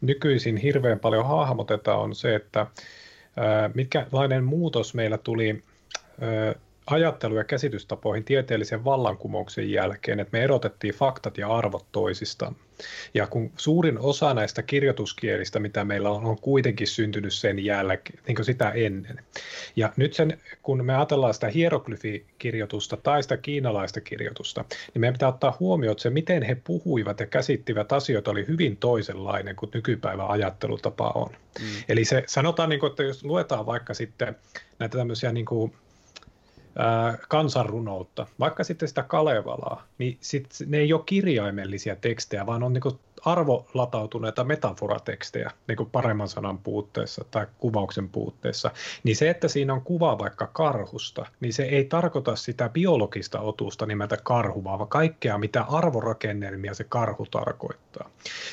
[0.01, 2.67] nykyisin hirveän paljon hahmoteta, on se, että
[3.73, 5.63] mitkälainen muutos meillä tuli
[6.87, 12.55] ajattelu- ja käsitystapoihin tieteellisen vallankumouksen jälkeen, että me erotettiin faktat ja arvot toisistaan.
[13.13, 18.35] Ja kun suurin osa näistä kirjoituskielistä, mitä meillä on, on kuitenkin syntynyt sen jälkeen, niin
[18.35, 19.19] kuin sitä ennen.
[19.75, 25.29] Ja nyt sen, kun me ajatellaan sitä hieroglyfikirjoitusta tai sitä kiinalaista kirjoitusta, niin meidän pitää
[25.29, 30.27] ottaa huomioon, että se, miten he puhuivat ja käsittivät asioita, oli hyvin toisenlainen kuin nykypäivän
[30.27, 31.29] ajattelutapa on.
[31.59, 31.65] Mm.
[31.89, 34.35] Eli se sanotaan, niin kuin, että jos luetaan vaikka sitten
[34.79, 35.73] näitä tämmöisiä niin kuin
[37.27, 42.99] kansanrunoutta, vaikka sitten sitä Kalevalaa, niin sit ne ei ole kirjaimellisia tekstejä, vaan on niinku
[43.25, 48.71] arvolatautuneita metaforatekstejä niinku paremman sanan puutteessa tai kuvauksen puutteessa.
[49.03, 53.85] Niin se, että siinä on kuva vaikka karhusta, niin se ei tarkoita sitä biologista otusta
[53.85, 58.09] nimeltä karhu, vaan kaikkea, mitä arvorakennelmia se karhu tarkoittaa.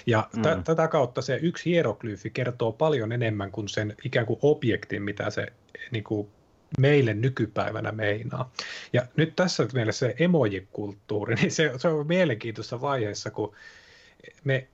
[0.06, 0.64] Ja t- mm.
[0.64, 5.46] tätä kautta se yksi hieroglyyfi kertoo paljon enemmän kuin sen ikään kuin objektin, mitä se
[5.90, 6.28] niin kuin
[6.78, 8.52] meille nykypäivänä meinaa.
[8.92, 13.54] Ja nyt tässä mielessä se emojikulttuuri, niin se, se on mielenkiintoisessa vaiheessa, kun
[14.44, 14.68] me,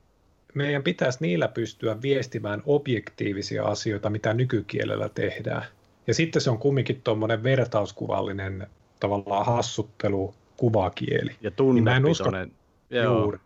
[0.53, 5.65] meidän pitäisi niillä pystyä viestimään objektiivisia asioita, mitä nykykielellä tehdään.
[6.07, 8.67] Ja sitten se on kumminkin tuommoinen vertauskuvallinen
[8.99, 11.35] tavallaan hassuttelu, kuvakieli.
[11.41, 12.51] Ja tunnepitoinen.
[12.89, 13.39] Niin mä en usko juuri.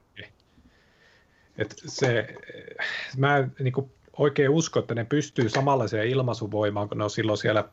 [1.58, 2.36] Et se,
[3.18, 7.64] mä niin kuin oikein usko, että ne pystyy samanlaiseen ilmaisuvoimaan, kun ne on silloin siellä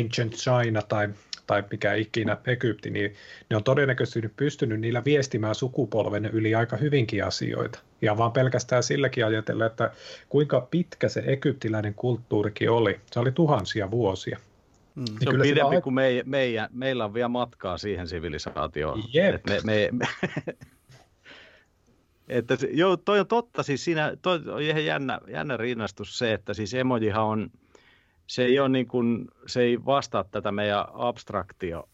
[0.00, 1.08] Ancient China tai,
[1.46, 3.14] tai mikä ikinä Egypti, niin
[3.50, 7.78] ne on todennäköisesti pystynyt niillä viestimään sukupolven yli aika hyvinkin asioita.
[8.02, 9.90] Ja vaan pelkästään silläkin ajatella, että
[10.28, 13.00] kuinka pitkä se egyptiläinen kulttuurikin oli.
[13.12, 14.38] Se oli tuhansia vuosia.
[14.94, 15.04] Mm.
[15.22, 19.02] Se on pidempi kuin me, meidän, meillä on vielä matkaa siihen sivilisaatioon.
[19.12, 19.46] Jep.
[19.46, 20.06] me, me, me,
[22.28, 26.54] että, joo, toi on totta, siis siinä toi on ihan jännä, jännä rinnastus se, että
[26.54, 27.50] siis emojihan on,
[28.26, 31.88] se ei, ole niin kuin, se ei vastaa tätä meidän abstraktio,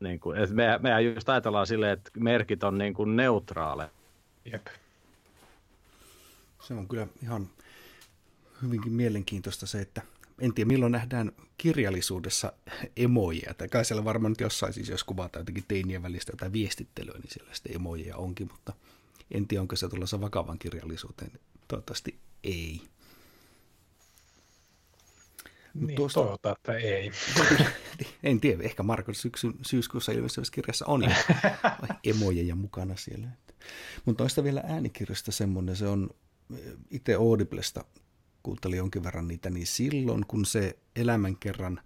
[0.00, 3.90] niin kuin, että me, mehän just ajatellaan silleen, että merkit on niin kuin neutraale.
[4.52, 4.66] Jep.
[6.62, 7.46] Se on kyllä ihan
[8.62, 10.02] hyvinkin mielenkiintoista se, että
[10.40, 12.52] en tiedä milloin nähdään kirjallisuudessa
[12.96, 13.54] emoja.
[13.54, 17.30] Tai kai siellä varmaan nyt jossain, siis jos kuvataan jotenkin teinien välistä jotain viestittelyä, niin
[17.30, 18.72] siellä sitten emoja onkin, mutta–
[19.34, 21.32] en tiedä, onko se tulossa vakavan kirjallisuuteen.
[21.68, 22.82] Toivottavasti ei.
[25.74, 26.20] Niin, tuosta...
[26.20, 27.12] toivotaan, että ei.
[28.22, 31.04] en tiedä, ehkä Marko syksyn, syyskuussa ilmestyvässä kirjassa on
[32.04, 33.28] emojeja mukana siellä.
[34.04, 36.10] Mutta toista vielä äänikirjasta semmoinen, se on
[36.90, 37.84] itse Audiblesta
[38.42, 41.80] kuuntelin jonkin verran niitä, niin silloin kun se elämän kerran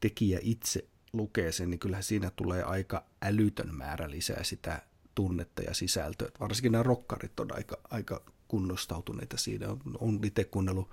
[0.00, 4.82] tekijä itse lukee sen, niin kyllähän siinä tulee aika älytön määrä lisää sitä
[5.14, 6.28] tunnetta ja sisältöä.
[6.40, 9.68] Varsinkin nämä rokkarit on aika, aika kunnostautuneita siinä.
[9.68, 10.90] On, on itse kuunnellut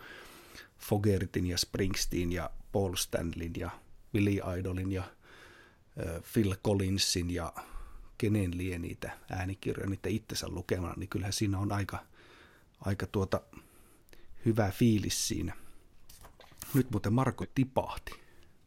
[0.79, 3.69] Fogertin ja Springsteen ja Paul Stanleyn ja
[4.13, 7.53] Billy Idolin ja äh, Phil Collinsin ja
[8.17, 12.05] kenen lie niitä äänikirjoja niitä itsensä lukemana, niin kyllähän siinä on aika,
[12.79, 13.41] aika tuota
[14.45, 15.53] hyvä fiilis siinä.
[16.73, 18.11] Nyt muuten Marko tipahti.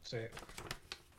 [0.03, 0.31] Se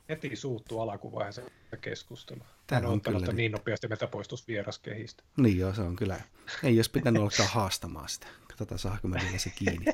[0.08, 1.42] heti suuttuu alkuvaiheessa
[1.80, 2.46] keskustelua.
[2.66, 5.22] Tämä on kyllä että niin nopeasti meitä poistuisi vieraskehistä.
[5.36, 6.20] Niin joo, se on kyllä.
[6.62, 8.26] Ei olisi pitänyt alkaa haastamaan sitä.
[8.48, 9.84] Katsotaan, saako me vielä se kiinni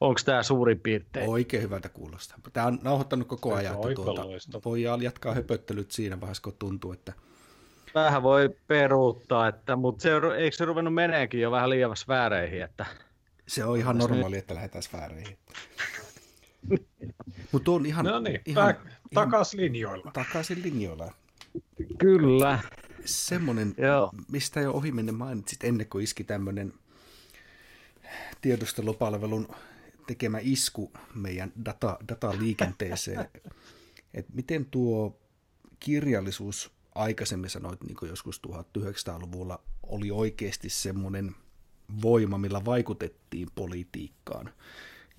[0.00, 1.30] Onko tämä suurin piirtein?
[1.30, 2.38] Oikein hyvältä kuulostaa.
[2.52, 3.74] Tämä on nauhoittanut koko ajan.
[3.74, 4.24] Että tuota,
[4.64, 7.12] voi jatkaa höpöttelyt siinä vaiheessa, kun tuntuu, että
[7.94, 12.62] Vähän voi peruuttaa, että, mutta se, eikö se ruvennut meneekin jo vähän liian sfääreihin?
[12.62, 12.86] Että...
[13.46, 14.38] Se on ihan normaali, nyt...
[14.38, 15.38] että lähdetään sfääreihin.
[17.52, 18.04] mutta on ihan...
[18.04, 18.80] No niin, ihan, ta-
[19.14, 20.10] takaisin linjoilla.
[20.12, 21.12] Takaisin linjoilla.
[21.98, 22.58] Kyllä.
[23.04, 23.74] Semmoinen,
[24.32, 26.72] mistä jo ohi mennä mainitsit ennen kuin iski tämmöinen
[28.40, 29.48] tiedustelupalvelun
[30.06, 33.28] tekemä isku meidän data, dataliikenteeseen.
[34.14, 35.18] että miten tuo
[35.80, 41.34] kirjallisuus aikaisemmin sanoit, niin kuin joskus 1900-luvulla, oli oikeasti semmoinen
[42.02, 44.50] voima, millä vaikutettiin politiikkaan.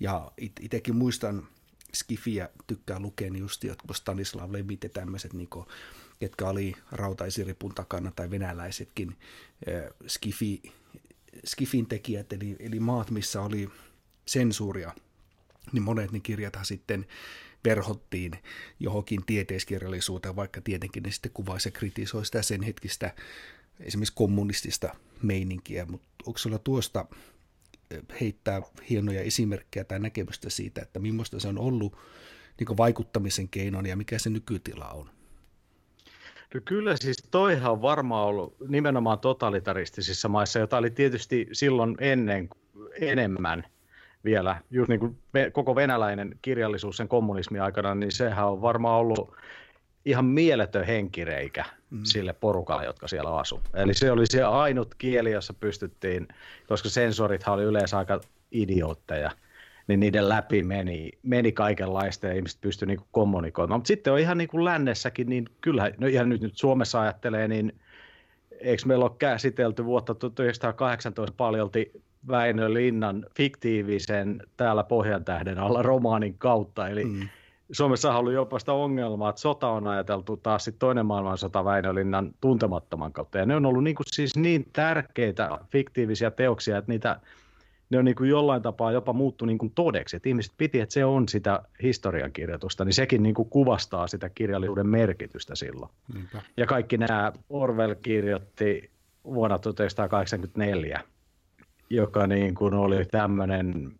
[0.00, 1.48] Ja it, itsekin muistan,
[1.94, 5.66] Skifiä tykkää lukea niin just jotkut Stanislav Levit ja tämmöiset, niin kuin,
[6.20, 9.16] jotka oli rautaisiripun takana tai venäläisetkin
[9.68, 10.62] äh, Skifi,
[11.46, 13.70] Skifin tekijät, eli, eli maat, missä oli
[14.26, 14.94] sensuuria,
[15.72, 17.06] niin monet ne kirjathan sitten
[17.64, 18.32] verhottiin
[18.80, 23.14] johonkin tieteiskirjallisuuteen, vaikka tietenkin ne sitten kuvaisi ja kritisoi sitä sen hetkistä
[23.80, 27.06] esimerkiksi kommunistista meininkiä, mutta onko sulla tuosta
[28.20, 31.96] heittää hienoja esimerkkejä tai näkemystä siitä, että millaista se on ollut
[32.58, 35.10] niin vaikuttamisen keinon ja mikä se nykytila on?
[36.54, 42.48] No kyllä siis toihan on varmaan ollut nimenomaan totalitaristisissa maissa, jota oli tietysti silloin ennen
[43.00, 43.64] enemmän
[44.24, 45.18] vielä, just niin kuin
[45.52, 49.34] koko venäläinen kirjallisuus sen kommunismin aikana, niin sehän on varmaan ollut
[50.04, 52.00] ihan mieletön henkireikä mm.
[52.04, 53.60] sille porukalle, jotka siellä asu.
[53.74, 56.28] Eli se oli se ainut kieli, jossa pystyttiin,
[56.68, 58.20] koska sensorithan oli yleensä aika
[58.52, 59.30] idiootteja,
[59.86, 63.80] niin niiden läpi meni, meni kaikenlaista ja ihmiset pystyivät niinku kommunikoimaan.
[63.80, 67.48] Mutta sitten on ihan niin kuin lännessäkin, niin kyllä, no ihan nyt, nyt Suomessa ajattelee,
[67.48, 67.80] niin
[68.60, 76.88] eikö meillä ole käsitelty vuotta 1918 paljolti Väinö Linnan fiktiivisen täällä Pohjantähden alla romaanin kautta,
[76.88, 77.28] eli mm
[77.72, 82.34] Suomessa on ollut jopa sitä ongelmaa, että sota on ajateltu taas sitten toinen maailmansota Väinölinnan
[82.40, 83.38] tuntemattoman kautta.
[83.38, 87.20] Ja ne on ollut niin kuin siis niin tärkeitä fiktiivisiä teoksia, että niitä,
[87.90, 90.16] ne on niin kuin jollain tapaa jopa muuttu niin kuin todeksi.
[90.16, 94.88] Että ihmiset piti, että se on sitä historiankirjoitusta, niin sekin niin kuin kuvastaa sitä kirjallisuuden
[94.88, 95.90] merkitystä silloin.
[96.14, 96.42] Niinpä.
[96.56, 98.90] Ja kaikki nämä Orwell kirjoitti
[99.24, 101.00] vuonna 1984,
[101.90, 103.92] joka niin kuin oli tämmöinen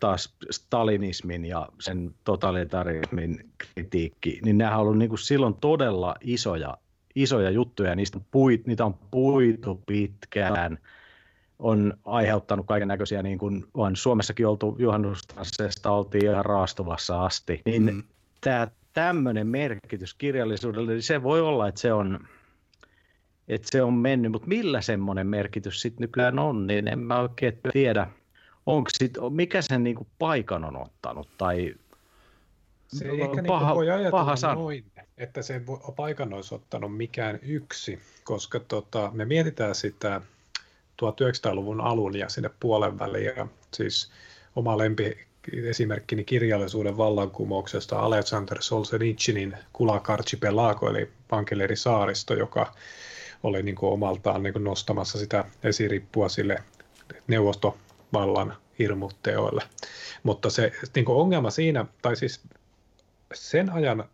[0.00, 6.76] taas stalinismin ja sen totalitarismin kritiikki, niin nämä on ollut niin kuin silloin todella isoja,
[7.14, 10.78] isoja juttuja, niistä on puit, niitä on puitu pitkään,
[11.58, 17.94] on aiheuttanut kaiken näköisiä, niin kuin on Suomessakin oltu juhannustansseesta, oltiin ihan raastuvassa asti, niin
[17.94, 18.02] mm.
[18.40, 22.20] tämä tämmöinen merkitys kirjallisuudelle, niin se voi olla, että se on,
[23.50, 27.60] että se on mennyt, mutta millä semmoinen merkitys sitten nykyään on, niin en mä oikein
[27.72, 28.06] tiedä.
[28.66, 31.74] Onko sit, mikä sen niinku paikan on ottanut tai
[32.88, 34.84] se ei ehkä paha, niinku voi ajatella paha noin,
[35.18, 35.62] että se
[35.96, 40.20] paikan olisi ottanut mikään yksi, koska tota, me mietitään sitä
[41.02, 44.10] 1900-luvun alun ja sinne puolen väliin, ja siis
[44.56, 45.18] oma lempi
[45.52, 52.74] esimerkkini kirjallisuuden vallankumouksesta Alexander Solzhenitsinin Kulakarchipelago, eli Pankeleri saaristo, joka
[53.42, 56.56] oli niin kuin omaltaan niin kuin nostamassa sitä esirippua sille
[57.28, 57.78] neuvosto
[58.12, 59.62] vallan hirmutteoille.
[60.22, 62.40] Mutta se niin kuin ongelma siinä, tai siis
[63.34, 64.04] sen ajan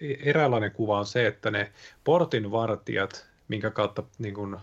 [0.00, 1.72] eräänlainen kuva on se, että ne
[2.04, 4.56] portinvartijat, minkä kautta niin kuin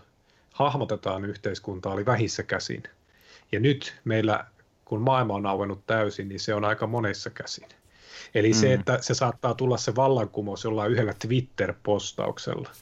[0.52, 2.82] hahmotetaan yhteiskuntaa, oli vähissä käsin.
[3.52, 4.46] Ja nyt meillä,
[4.84, 7.68] kun maailma on auennut täysin, niin se on aika monessa käsin.
[8.34, 8.54] Eli mm.
[8.54, 12.70] se, että se saattaa tulla se vallankumous jollain yhdellä Twitter-postauksella–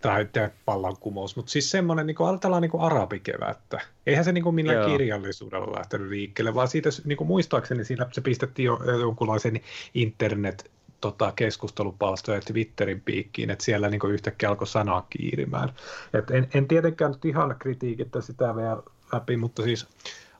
[0.00, 0.26] tai
[0.66, 3.80] vallankumous, mutta siis semmoinen niin kuin, niin arabikevättä.
[4.06, 4.88] Eihän se niin kuin millään Joo.
[4.88, 9.60] kirjallisuudella lähtenyt liikkeelle, vaan siitä niin kuin muistaakseni siinä se pistettiin jo jonkunlaisen
[9.94, 15.68] internet tota, keskustelupalstoja Twitterin piikkiin, että siellä niin kuin yhtäkkiä alkoi sanaa kiirimään.
[16.14, 18.82] Et en, en tietenkään nyt ihan kritiikittä sitä vielä
[19.12, 19.86] läpi, mutta siis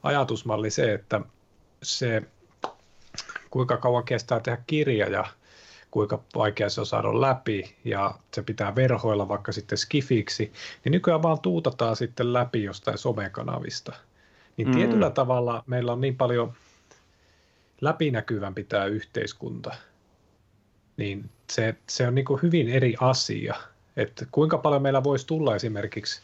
[0.02, 1.20] ajatusmalli se, että
[1.82, 2.22] se
[3.50, 5.24] kuinka kauan kestää tehdä kirja ja
[5.90, 10.52] kuinka vaikea se on saada läpi ja se pitää verhoilla vaikka sitten skifiksi,
[10.84, 13.92] niin nykyään vaan tuutataan sitten läpi jostain somekanavista.
[14.56, 14.74] Niin mm.
[14.74, 16.52] tietyllä tavalla meillä on niin paljon
[17.80, 19.74] läpinäkyvämpi tämä yhteiskunta,
[20.96, 23.54] niin se, se on niin hyvin eri asia.
[23.96, 26.22] Että kuinka paljon meillä voisi tulla esimerkiksi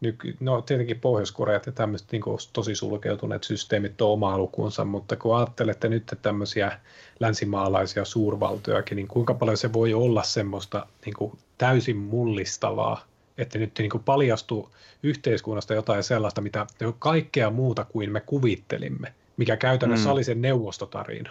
[0.00, 5.36] nyky, no tietenkin Pohjois-Koreat ja tämmöiset niin tosi sulkeutuneet systeemit on oma lukunsa, mutta kun
[5.36, 6.80] ajattelette nyt tämmöisiä
[7.20, 13.04] länsimaalaisia suurvaltojakin, niin kuinka paljon se voi olla semmoista niin kuin täysin mullistavaa,
[13.38, 14.70] että nyt niin kuin paljastuu
[15.02, 16.66] yhteiskunnasta jotain sellaista, mitä
[16.98, 20.12] kaikkea muuta kuin me kuvittelimme, mikä käytännössä mm.
[20.12, 21.30] oli se neuvostotarina.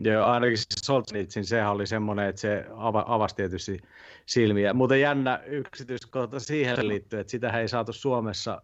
[0.00, 2.64] Joo, ainakin Solzhenitsin sehän oli semmoinen, että se
[3.06, 3.80] avasi tietysti
[4.26, 4.74] silmiä.
[4.74, 8.62] Mutta jännä yksityiskohta siihen liittyy, että sitä ei saatu Suomessa.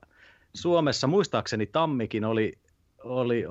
[0.54, 2.52] Suomessa muistaakseni Tammikin oli,
[3.04, 3.44] oli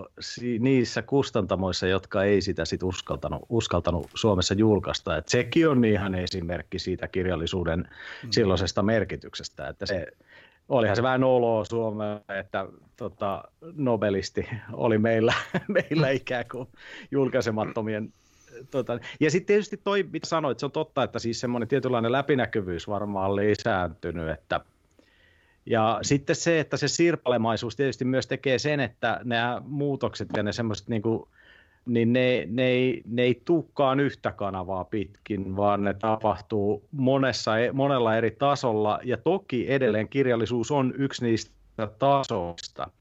[0.59, 5.17] niissä kustantamoissa, jotka ei sitä sit uskaltanut, uskaltanut Suomessa julkaista.
[5.17, 8.29] Et sekin on ihan esimerkki siitä kirjallisuuden mm.
[8.31, 10.07] silloisesta merkityksestä, että se
[10.73, 13.43] olihan se vähän noloa Suomea, että tota,
[13.75, 15.33] nobelisti oli meillä,
[15.67, 16.67] meillä ikään kuin
[17.11, 18.13] julkaisemattomien
[18.71, 22.87] Tota, ja sitten tietysti toi, mitä sanoit, se on totta, että siis semmoinen tietynlainen läpinäkyvyys
[22.87, 24.61] varmaan on lisääntynyt, että
[25.65, 30.51] ja sitten se, että se sirpalemaisuus tietysti myös tekee sen, että nämä muutokset ja ne
[30.51, 31.29] semmoiset niin kuin,
[31.85, 37.71] niin ne, ne, ei, ne ei tukkaan yhtä kanavaa pitkin, vaan ne tapahtuu monessa, e,
[37.71, 38.99] monella eri tasolla.
[39.03, 42.91] Ja toki edelleen kirjallisuus on yksi niistä tasoista.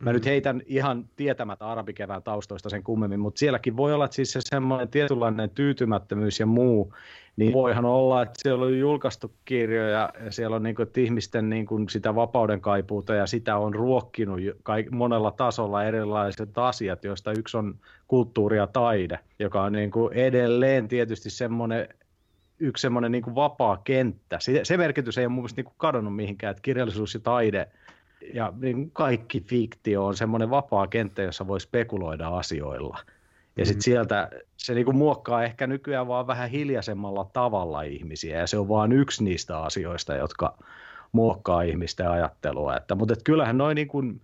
[0.00, 0.14] Mä mm.
[0.14, 4.40] nyt heitän ihan tietämättä arabikevään taustoista sen kummemmin, mutta sielläkin voi olla että siis se
[4.42, 6.94] semmoinen tietynlainen tyytymättömyys ja muu,
[7.36, 11.66] niin voihan olla, että siellä on julkaistu kirjoja ja siellä on niin kuin, ihmisten niin
[11.66, 17.56] kuin sitä vapauden kaipuuta ja sitä on ruokkinut kaik- monella tasolla erilaiset asiat, joista yksi
[17.56, 17.74] on
[18.08, 21.88] kulttuuri ja taide, joka on niin kuin edelleen tietysti semmoinen
[22.58, 24.36] yksi semmoinen niin kuin vapaa kenttä.
[24.40, 27.68] Se, se merkitys ei ole mun mielestä niin kuin kadonnut mihinkään, että kirjallisuus ja taide
[28.34, 32.98] ja niin kaikki fiktio on semmoinen vapaa kenttä, jossa voi spekuloida asioilla.
[33.56, 33.82] Ja sitten mm.
[33.82, 34.30] sieltä
[34.64, 39.24] se niinku muokkaa ehkä nykyään vaan vähän hiljaisemmalla tavalla ihmisiä, ja se on vain yksi
[39.24, 40.58] niistä asioista, jotka
[41.12, 42.76] muokkaa ihmisten ajattelua.
[42.76, 44.20] Että, mutta et kyllähän noin niin kuin,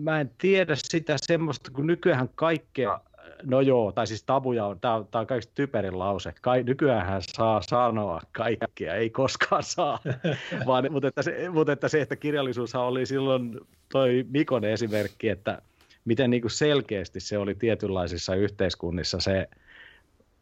[0.00, 3.00] mä en tiedä sitä semmoista, kun nykyään kaikkea,
[3.42, 8.20] no joo, tai siis tabuja on, tämä on, kaikista typerin lause, Kai, nykyään saa sanoa
[8.32, 9.98] kaikkea, ei koskaan saa,
[10.66, 13.60] vaan, mutta, että se, mutta että se, että kirjallisuushan oli silloin
[13.92, 15.62] toi Mikon esimerkki, että
[16.04, 19.48] miten niin kuin selkeästi se oli tietynlaisissa yhteiskunnissa se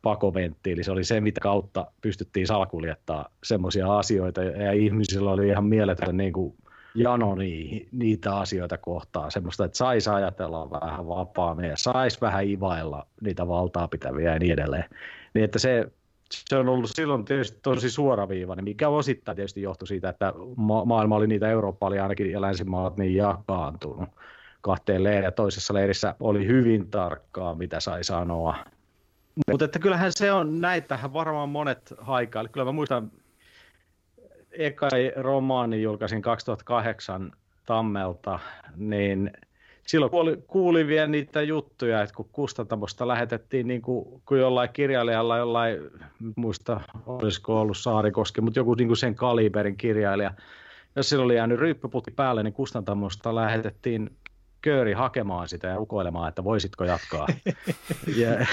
[0.02, 6.16] pakoventtiili, se oli se, mitä kautta pystyttiin salkuljettaa semmoisia asioita, ja ihmisillä oli ihan mieletön
[6.16, 6.54] niin kuin
[6.94, 7.34] jano
[7.92, 13.88] niitä asioita kohtaan, semmoista, että saisi ajatella vähän vapaammin ja saisi vähän ivailla niitä valtaa
[13.88, 14.84] pitäviä ja niin edelleen.
[15.34, 15.92] Niin että se,
[16.30, 21.16] se on ollut silloin tietysti tosi suoraviivainen, mikä osittain tietysti johtui siitä, että ma- maailma
[21.16, 24.08] oli niitä, Eurooppa oli ainakin ja länsimaat niin jakaantunut
[24.60, 28.56] kahteen leiriin ja toisessa leirissä oli hyvin tarkkaa, mitä sai sanoa.
[29.50, 32.48] Mutta että kyllähän se on, näitähän varmaan monet haikailu.
[32.52, 33.10] Kyllä mä muistan,
[34.52, 37.32] ekai romaani julkaisin 2008
[37.66, 38.38] Tammelta,
[38.76, 39.30] niin
[39.86, 45.38] silloin kuuli, kuulin vielä niitä juttuja, että kun kustantamosta lähetettiin niin kuin, kun jollain kirjailijalla,
[45.38, 45.78] jollain,
[46.36, 50.34] muista olisiko ollut Saarikoski, mutta joku niin kuin sen kaliberin kirjailija,
[50.96, 54.10] jos sillä oli jäänyt ryyppyputti päälle, niin kustantamosta lähetettiin
[54.62, 57.26] kööri hakemaan sitä ja rukoilemaan, että voisitko jatkaa.
[58.22, 58.30] ja,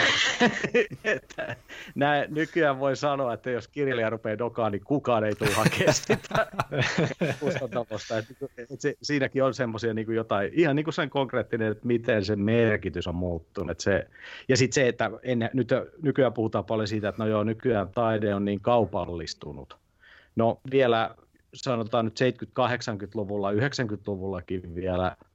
[1.04, 1.56] että,
[1.96, 6.48] näin, nykyään voi sanoa, että jos kirjailija rupeaa dokaan, niin kukaan ei tule hakemaan sitä
[7.40, 8.18] kustantamosta.
[8.18, 12.26] Että, että se, siinäkin on semmoisia niin jotain, ihan niin kuin sen konkreettinen, että miten
[12.26, 13.72] se merkitys on muuttunut.
[13.72, 14.08] Että se,
[14.48, 15.70] ja sitten se, että ennen, nyt,
[16.02, 19.78] nykyään puhutaan paljon siitä, että no joo, nykyään taide on niin kaupallistunut.
[20.36, 21.16] No vielä
[21.54, 25.16] sanotaan nyt 70-80-luvulla, 90-luvullakin vielä–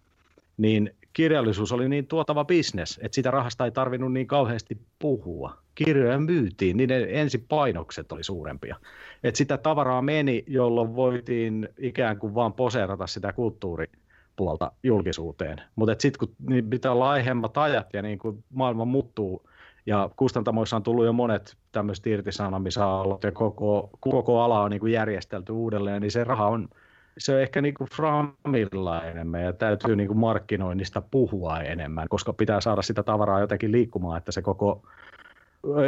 [0.57, 5.57] niin kirjallisuus oli niin tuotava bisnes, että sitä rahasta ei tarvinnut niin kauheasti puhua.
[5.75, 8.77] Kirjoja myytiin, niiden ensipainokset oli suurempia.
[9.25, 15.61] Että sitä tavaraa meni, jolloin voitiin ikään kuin vaan poseerata sitä kulttuuripuolta julkisuuteen.
[15.77, 19.49] Mutta sitten kun niin pitää olla aiheemmat ajat ja niin kuin maailma muuttuu,
[19.87, 24.93] ja kustantamoissa on tullut jo monet tämmöiset irtisanomisaallot ja koko, koko ala on niin kuin
[24.93, 26.69] järjestelty uudelleen, niin se raha on–
[27.19, 32.33] se on ehkä niin kuin Framilla enemmän ja täytyy niin kuin markkinoinnista puhua enemmän, koska
[32.33, 34.83] pitää saada sitä tavaraa jotenkin liikkumaan, että se koko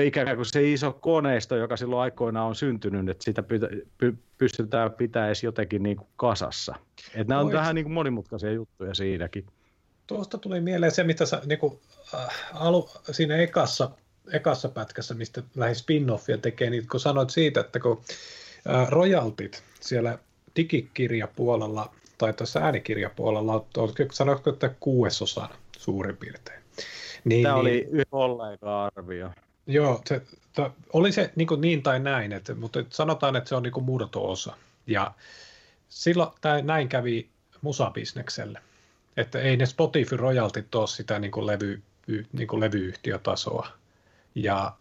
[0.04, 3.44] ikään kuin se iso koneisto, joka silloin aikoinaan on syntynyt, että sitä
[4.38, 6.74] pystytään pitämään edes jotenkin niin kuin kasassa.
[7.14, 9.46] Että nämä on vähän niin kuin monimutkaisia juttuja siinäkin.
[10.06, 11.78] Tuosta tuli mieleen se, mitä sä niin kuin,
[12.14, 13.90] äh, alu, siinä ekassa,
[14.32, 18.00] ekassa pätkässä, mistä lähes spin-offia tekee, niin kun sanoit siitä, että kun
[18.70, 20.18] äh, royaltit siellä
[20.56, 23.64] digikirjapuolella tai tässä äänikirjapuolella,
[24.12, 26.62] sanoitko, että kuuesosan suurin piirtein.
[27.24, 29.30] Niin, Tämä oli niin, kollega-arvio.
[29.66, 33.62] Joo, se, to, oli se niin, niin tai näin, että, mutta sanotaan, että se on
[33.62, 34.56] niin muodoto-osa.
[34.86, 35.12] Ja
[35.88, 37.28] silloin tämä, näin kävi
[37.62, 38.60] musabisnekselle.
[39.16, 41.82] Että ei ne Spotify royaltit ole sitä niin kuin levy,
[42.32, 43.68] niin kuin levyyhtiötasoa.
[44.34, 44.72] Ja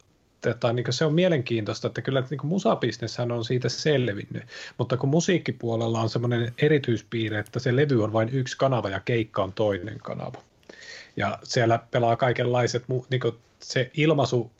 [0.53, 4.43] tota, niin se on mielenkiintoista, että kyllä niin musabisneshän on siitä selvinnyt,
[4.77, 9.43] mutta kun musiikkipuolella on semmoinen erityispiirre, että se levy on vain yksi kanava ja keikka
[9.43, 10.41] on toinen kanava.
[11.17, 13.21] Ja siellä pelaa kaikenlaiset, niin
[13.60, 14.51] se ilmaisu,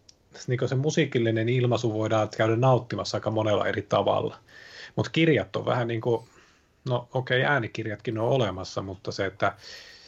[0.48, 4.38] niin se musiikillinen ilmaisu voidaan käydä nauttimassa aika monella eri tavalla.
[4.95, 6.26] Mutta kirjat on vähän niin kuin,
[6.89, 9.56] no okei, okay, äänikirjatkin on olemassa, mutta se, että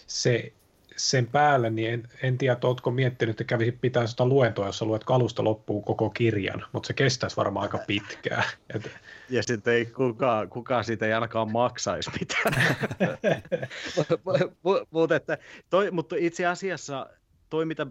[0.07, 0.53] se
[0.97, 4.85] sen päälle, niin en, en tiedä, että oletko miettinyt, että kävisi pitää sitä luentoa, jossa
[4.85, 8.43] luet kalusta loppuun koko kirjan, mutta se kestäisi varmaan aika pitkään.
[8.75, 8.91] Et...
[9.29, 12.53] Ja sitten ei kukaan, kukaan siitä ei ainakaan maksaisi mitään.
[14.91, 15.37] mutta, että
[15.69, 17.09] toi, mutta itse asiassa
[17.49, 17.87] toi, mitä,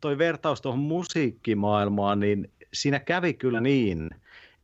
[0.00, 4.10] toi vertaus tuohon musiikkimaailmaan, niin siinä kävi kyllä niin,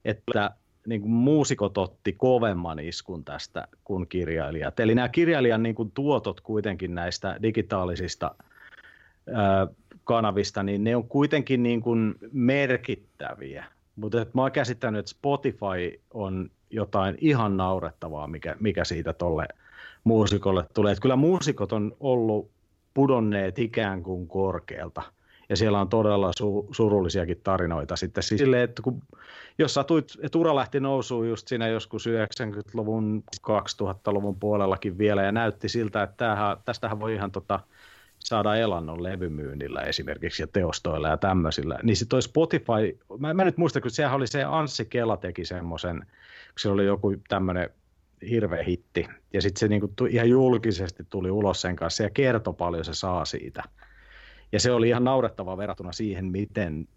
[0.05, 0.51] että
[0.87, 4.81] niin kuin muusikot otti kovemman iskun tästä kuin kirjailijat.
[4.81, 8.35] Eli nämä kirjailijan niin kuin tuotot kuitenkin näistä digitaalisista
[9.33, 9.67] ää,
[10.05, 13.65] kanavista, niin ne on kuitenkin niin kuin merkittäviä.
[13.97, 19.49] Mutta mä oon käsittänyt, että Spotify on jotain ihan naurettavaa, mikä, mikä siitä tolle
[20.05, 20.93] muusikolle tulee.
[20.93, 22.51] Että kyllä muusikot on ollut
[22.95, 25.03] pudonneet ikään kuin korkealta–
[25.49, 27.97] ja siellä on todella su- surullisiakin tarinoita.
[27.97, 29.03] Sitten siis sille, että kun,
[29.59, 35.69] jos satuit, että ura lähti nousuun just siinä joskus 90-luvun, 2000-luvun puolellakin vielä ja näytti
[35.69, 37.61] siltä, että tämähän, tästähän voi ihan tota,
[38.19, 43.57] saada elannon levymyynnillä esimerkiksi ja teostoilla ja tämmöisillä, niin sitten toi Spotify, mä, mä nyt
[43.57, 47.71] muista, kun sehän oli se Anssi Kela teki semmoisen, kun se oli joku tämmöinen
[48.31, 52.85] hirveä hitti, ja sitten se niinku ihan julkisesti tuli ulos sen kanssa ja kertoi paljon
[52.85, 53.63] se saa siitä.
[54.55, 56.89] Ja se oli ihan naurettavaa verrattuna siihen, miten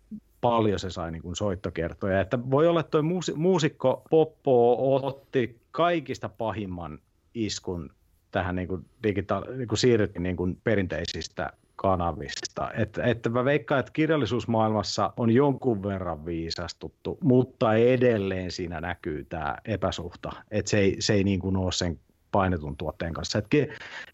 [0.41, 2.21] paljon se sai niin kuin soittokertoja.
[2.21, 3.01] Että voi olla, että tuo
[3.35, 6.99] muusikko Poppo otti kaikista pahimman
[7.33, 7.89] iskun
[8.31, 12.71] tähän niin kuin digita- niin kuin siirryttiin niin kuin perinteisistä kanavista.
[12.73, 19.57] Että, että mä veikkaan, että kirjallisuusmaailmassa on jonkun verran viisastuttu, mutta edelleen siinä näkyy tämä
[19.65, 21.99] epäsuhta, että se ei, se ei niin kuin ole sen
[22.31, 23.37] painetun tuotteen kanssa.
[23.37, 23.67] Että ke,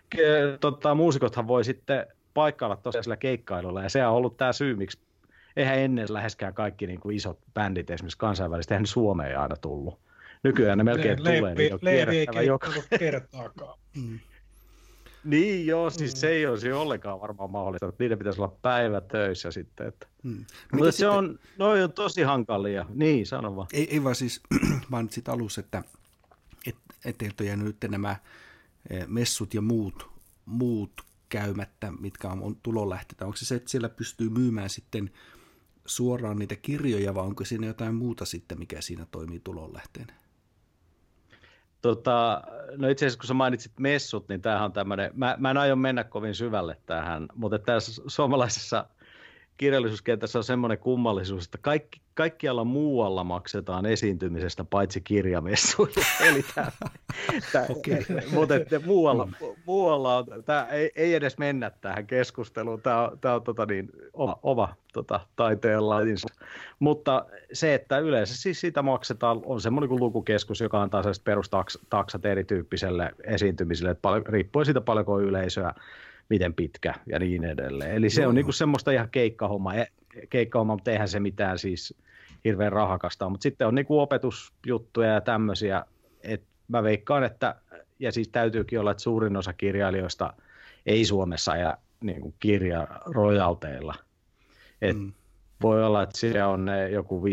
[0.09, 0.21] ke,
[0.59, 4.99] tota, muusikothan voi sitten paikkailla tosiaan keikkailulla, ja se on ollut tämä syy, miksi
[5.55, 9.99] eihän ennen läheskään kaikki niin kuin isot bändit esimerkiksi kansainvälisesti, eihän Suomeen aina tullut.
[10.43, 12.67] Nykyään ne melkein Le- tulee, niin on kierrettävä joka...
[12.99, 13.79] kertaakaan.
[14.03, 14.19] mm.
[15.23, 16.17] Niin joo, siis mm.
[16.17, 19.87] se ei olisi ollenkaan varmaan mahdollista, että niiden pitäisi olla päivä töissä sitten.
[19.87, 20.07] Että.
[20.23, 20.45] Mm.
[20.73, 21.09] Mutta se sitten...
[21.09, 22.85] on, noi on tosi hankalia.
[22.93, 23.67] Niin, sano vaan.
[23.73, 24.41] Ei, ei vaan siis,
[24.91, 25.83] vaan sitten alussa, että
[26.67, 26.75] et,
[27.05, 28.15] et teiltä on jäänyt nyt nämä
[28.89, 30.09] eh, messut ja muut,
[30.45, 30.91] muut
[31.33, 33.25] käymättä, mitkä on tulonlähteitä?
[33.25, 35.11] Onko se se, että siellä pystyy myymään sitten
[35.85, 40.13] suoraan niitä kirjoja, vai onko siinä jotain muuta sitten, mikä siinä toimii tulonlähteenä?
[41.81, 42.41] Tota,
[42.77, 45.75] no itse asiassa kun sä mainitsit messut, niin tämähän on tämmöinen, mä, mä en aio
[45.75, 48.85] mennä kovin syvälle tähän, mutta tässä suomalaisessa
[49.57, 56.05] kirjallisuuskentässä on semmoinen kummallisuus, että kaikki, kaikkialla muualla maksetaan esiintymisestä paitsi kirjamessuilla.
[56.29, 56.71] Eli tämä,
[57.51, 58.03] tämä, okay.
[58.31, 59.29] mutta että muualla,
[59.65, 62.81] muualla on, tämä ei, ei, edes mennä tähän keskusteluun.
[62.81, 66.27] Tämä on, tämä on tota niin, oma, oma tota, taiteen lajinsa.
[66.79, 73.11] Mutta se, että yleensä siis siitä maksetaan, on semmoinen kuin lukukeskus, joka antaa perustaksat erityyppiselle
[73.23, 75.73] esiintymiselle, että paljon, riippuen siitä paljonko yleisöä
[76.29, 77.95] miten pitkä ja niin edelleen.
[77.95, 78.29] Eli se Joo.
[78.29, 79.85] on niinku semmoista ihan keikkahomma, e,
[80.29, 81.95] keikkahomma, mutta eihän se mitään siis
[82.45, 85.85] hirveän rahakasta Mutta sitten on niinku opetusjuttuja ja tämmöisiä,
[86.23, 87.55] että mä veikkaan, että,
[87.99, 90.33] ja siis täytyykin olla, että suurin osa kirjailijoista
[90.85, 93.95] ei Suomessa ja niin kuin kirja rojalteilla.
[94.81, 95.13] Et mm.
[95.61, 97.23] Voi olla, että siellä on ne joku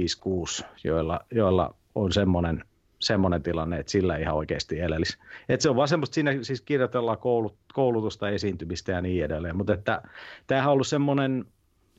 [0.62, 2.64] 5-6, joilla, joilla on semmoinen
[3.00, 5.18] semmoinen tilanne, että sillä ihan oikeasti elelisi.
[5.48, 9.74] Että se on vaan semmoista, siinä siis kirjoitellaan koulut, koulutusta, esiintymistä ja niin edelleen, mutta
[9.74, 10.02] että
[10.46, 11.44] tämähän on ollut semmoinen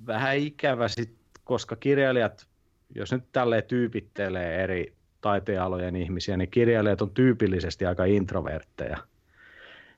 [0.08, 2.47] vähän ikävä sit, koska kirjailijat,
[2.95, 8.97] jos nyt tälleen tyypittelee eri taiteenalojen ihmisiä, niin kirjailijat on tyypillisesti aika introvertteja.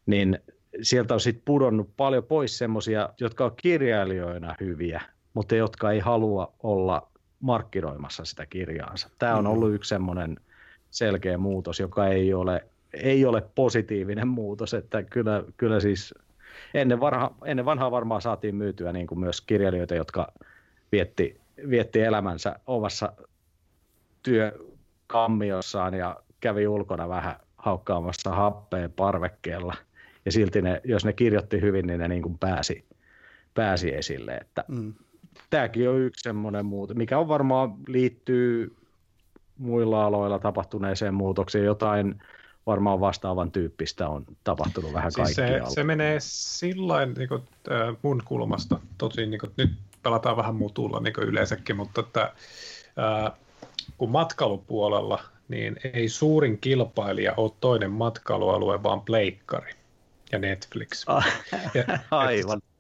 [0.06, 0.40] Niin
[0.82, 5.02] sieltä on sitten pudonnut paljon pois semmoisia, jotka on kirjailijoina hyviä,
[5.34, 9.10] mutta jotka ei halua olla markkinoimassa sitä kirjaansa.
[9.20, 9.52] Tämä on mm.
[9.52, 10.38] ollut yksi semmoinen
[10.94, 16.14] selkeä muutos, joka ei ole, ei ole positiivinen muutos, että kyllä, kyllä siis
[16.74, 20.34] ennen, varha, ennen vanhaa varmaan saatiin myytyä niin kuin myös kirjailijoita, jotka
[20.92, 23.14] vietti, vietti elämänsä omassa
[24.24, 29.74] työkammiossaan ja kävi ulkona vähän haukkaamassa happeen parvekkeella.
[30.26, 32.86] Ja silti ne, jos ne kirjoitti hyvin, niin ne niin kuin pääsi,
[33.54, 34.36] pääsi esille.
[34.36, 34.94] Että mm.
[35.50, 38.76] Tämäkin on yksi semmoinen muutos, mikä on varmaan liittyy
[39.64, 42.22] muilla aloilla tapahtuneeseen muutokseen jotain
[42.66, 45.70] varmaan vastaavan tyyppistä on tapahtunut vähän siis kaikkialla.
[45.70, 49.72] Se, se menee sillä niin kuin, äh, mun kulmasta, tosi niin kuin, nyt
[50.04, 53.32] pelataan vähän mutulla niin kuin yleensäkin, mutta että, äh,
[53.98, 59.72] kun matkailupuolella, niin ei suurin kilpailija ole toinen matkailualue, vaan pleikkari
[60.32, 61.04] ja Netflix.
[61.08, 61.28] Ah,
[61.74, 62.58] ja, Aivan.
[62.58, 62.73] Et,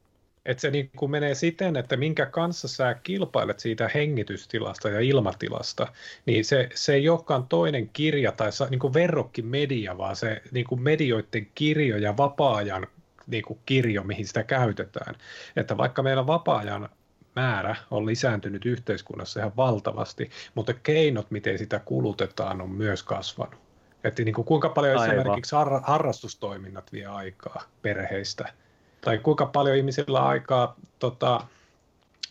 [0.45, 5.87] että se niin kuin menee siten, että minkä kanssa sä kilpailet siitä hengitystilasta ja ilmatilasta,
[6.25, 10.65] niin se, se ei olekaan toinen kirja tai niin kuin verrokki media, vaan se niin
[10.65, 12.87] kuin medioiden kirjo ja vapaa-ajan
[13.27, 15.15] niin kuin kirjo, mihin sitä käytetään.
[15.55, 16.89] Että vaikka meillä vapaa-ajan
[17.35, 23.59] määrä on lisääntynyt yhteiskunnassa ihan valtavasti, mutta keinot, miten sitä kulutetaan, on myös kasvanut.
[24.03, 25.17] Että niin kuin kuinka paljon Aivan.
[25.17, 28.49] esimerkiksi har- harrastustoiminnat vie aikaa perheistä–
[29.03, 31.47] tai kuinka paljon ihmisillä on aikaa tota,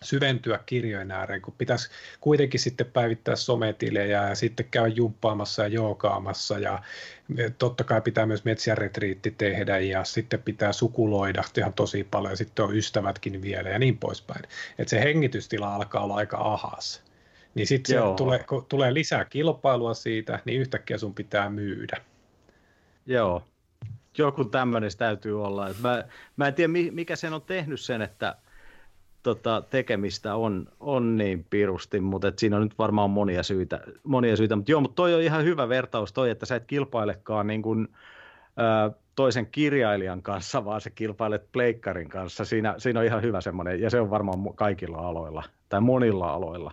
[0.02, 6.58] syventyä kirjojen ääreen, kun pitäisi kuitenkin sitten päivittää sometilejä ja sitten käy jumppaamassa ja jookaamassa
[6.58, 6.82] ja
[7.58, 12.64] totta kai pitää myös metsiäretriitti tehdä ja sitten pitää sukuloida ihan tosi paljon ja sitten
[12.64, 14.42] on ystävätkin vielä ja niin poispäin.
[14.78, 17.02] Että se hengitystila alkaa olla aika ahas.
[17.54, 21.96] Niin sitten tulee, kun tulee lisää kilpailua siitä, niin yhtäkkiä sun pitää myydä.
[23.06, 23.44] Joo,
[24.18, 25.68] joku tämmöinen täytyy olla.
[25.82, 26.04] Mä,
[26.36, 28.36] mä en tiedä, mikä sen on tehnyt sen, että
[29.22, 33.80] tota, tekemistä on, on niin pirusti, mutta et siinä on nyt varmaan monia syitä.
[34.02, 34.56] Monia syitä.
[34.56, 37.88] Mutta joo, mutta toi on ihan hyvä vertaus toi, että sä et kilpailekaan niin kuin,
[38.56, 42.44] ää, toisen kirjailijan kanssa, vaan sä kilpailet pleikkarin kanssa.
[42.44, 46.72] Siinä, siinä on ihan hyvä semmoinen, ja se on varmaan kaikilla aloilla, tai monilla aloilla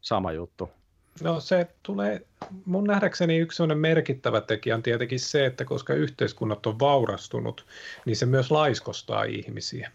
[0.00, 0.70] sama juttu.
[1.22, 2.20] No se tulee,
[2.64, 7.66] mun nähdäkseni yksi sellainen merkittävä tekijä on tietenkin se, että koska yhteiskunnat on vaurastunut,
[8.04, 9.92] niin se myös laiskostaa ihmisiä.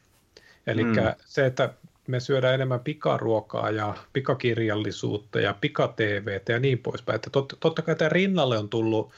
[0.67, 0.93] Eli mm.
[1.25, 1.73] se, että
[2.07, 7.15] me syödään enemmän pikaruokaa ja pikakirjallisuutta ja pika-TVtä ja niin poispäin.
[7.15, 9.11] Että tot, totta kai tämä rinnalle on tullut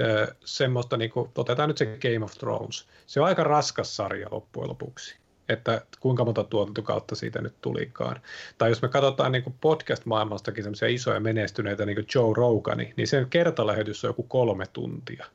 [0.00, 2.86] ö, semmoista, niin kuin, otetaan nyt se Game of Thrones.
[3.06, 5.16] Se on aika raskas sarja loppujen lopuksi
[5.48, 8.20] että kuinka monta tuotantokautta siitä nyt tulikaan.
[8.58, 13.26] Tai jos me katsotaan niin podcast-maailmastakin semmoisia isoja menestyneitä, niin kuin Joe Rogani, niin sen
[13.30, 15.26] kertalähetys on joku kolme tuntia.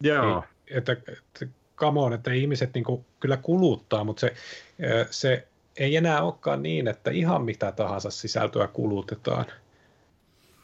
[0.00, 0.24] Joo.
[0.24, 1.46] Niin, että, että
[1.76, 4.34] come on, että ihmiset niin kuin kyllä kuluttaa, mutta se,
[5.10, 5.46] se
[5.76, 9.46] ei enää olekaan niin, että ihan mitä tahansa sisältöä kulutetaan.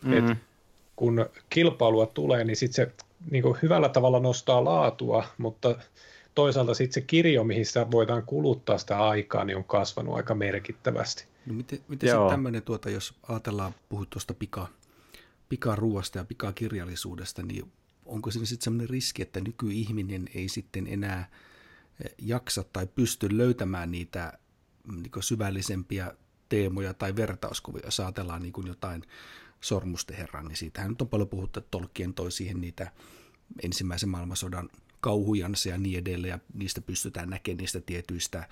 [0.03, 0.31] Mm-hmm.
[0.31, 0.39] Et
[0.97, 2.93] kun kilpailua tulee, niin sitten se
[3.31, 5.75] niin kuin hyvällä tavalla nostaa laatua, mutta
[6.35, 11.25] toisaalta sitten se kirjo, mihin sitä voidaan kuluttaa sitä aikaa, niin on kasvanut aika merkittävästi.
[11.47, 14.69] No miten miten se tämmöinen, tuota, jos ajatellaan, puhut tuosta pika,
[15.49, 17.73] pikaruoasta ja pikakirjallisuudesta, niin
[18.07, 21.31] onko siinä sitten sellainen riski, että nykyihminen ei sitten enää
[22.05, 24.39] eh, jaksa tai pysty löytämään niitä
[24.93, 26.15] niin syvällisempiä
[26.49, 29.03] teemoja tai vertauskuvia, jos ajatellaan niin jotain
[29.61, 32.93] sormusteherran, niin siitähän nyt on paljon puhuttu, että Tolkien toi siihen niitä
[33.63, 34.71] ensimmäisen maailmansodan
[35.01, 38.49] kauhujansa ja niin edelleen, ja niistä pystytään näkemään niistä tietyistä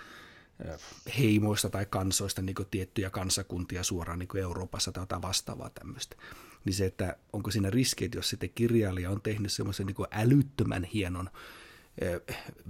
[1.18, 6.16] heimoista tai kansoista niin tiettyjä kansakuntia suoraan niin Euroopassa tai jotain vastaavaa tämmöistä.
[6.64, 10.84] Niin se, että onko siinä riski, että jos sitten kirjailija on tehnyt semmoisen niin älyttömän
[10.84, 11.30] hienon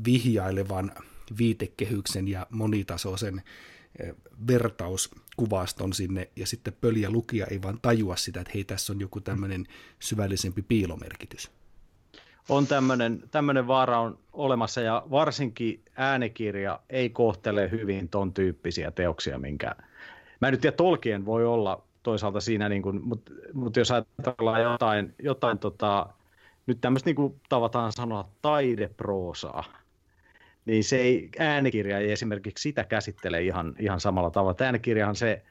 [0.04, 0.92] vihjailevan
[1.38, 3.42] viitekehyksen ja monitasoisen
[4.46, 9.20] vertauskuvaston sinne, ja sitten pöliä lukija ei vaan tajua sitä, että hei, tässä on joku
[9.20, 9.66] tämmöinen
[9.98, 11.57] syvällisempi piilomerkitys
[12.48, 19.38] on tämmöinen, tämmöinen vaara on olemassa ja varsinkin äänikirja ei kohtele hyvin ton tyyppisiä teoksia,
[19.38, 19.74] minkä...
[20.40, 24.62] Mä en nyt tiedä, Tolkien voi olla toisaalta siinä, niin kuin, mutta, mutta jos ajatellaan
[24.62, 26.06] jotain, jotain tota,
[26.66, 29.64] nyt tämmöistä niin kuin tavataan sanoa taideproosaa,
[30.64, 34.56] niin se ei, äänikirja ei esimerkiksi sitä käsittele ihan, ihan samalla tavalla.
[34.60, 35.42] Äänikirjahan se,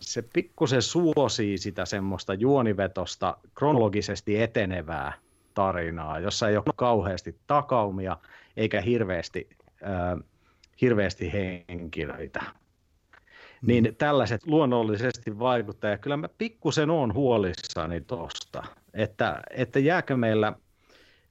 [0.00, 5.12] se pikkusen suosii sitä semmoista juonivetosta, kronologisesti etenevää
[5.58, 8.16] tarinaa, jossa ei ole kauheasti takaumia
[8.56, 9.48] eikä hirveästi,
[9.82, 10.18] äh,
[10.80, 12.40] hirveästi henkilöitä.
[12.40, 13.66] Mm.
[13.66, 18.62] Niin tällaiset luonnollisesti vaikuttaa, ja kyllä mä pikkusen on huolissani tuosta,
[18.94, 20.52] että, että jääkö meillä,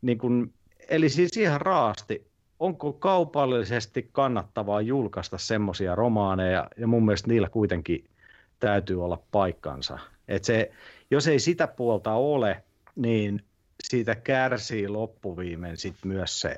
[0.02, 0.54] niin kun,
[0.90, 2.28] eli siis ihan raasti,
[2.60, 8.06] onko kaupallisesti kannattavaa julkaista semmoisia romaaneja, ja mun mielestä niillä kuitenkin
[8.60, 10.00] täytyy olla paikkansa.
[10.28, 10.72] Et se,
[11.12, 12.64] jos ei sitä puolta ole,
[12.96, 13.47] niin
[13.84, 16.58] siitä kärsii loppuviimein sit myös se,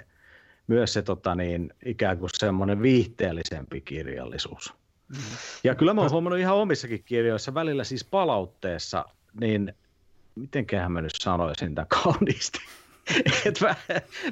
[0.68, 4.74] myös se tota niin, ikään kuin semmoinen viihteellisempi kirjallisuus.
[5.08, 5.18] Mm.
[5.64, 9.06] Ja kyllä mä oon huomannut ihan omissakin kirjoissa, välillä siis palautteessa,
[9.40, 9.74] niin
[10.36, 12.60] mitenköhän mä nyt sanoisin tämän kauniisti.
[13.46, 13.76] Et mä,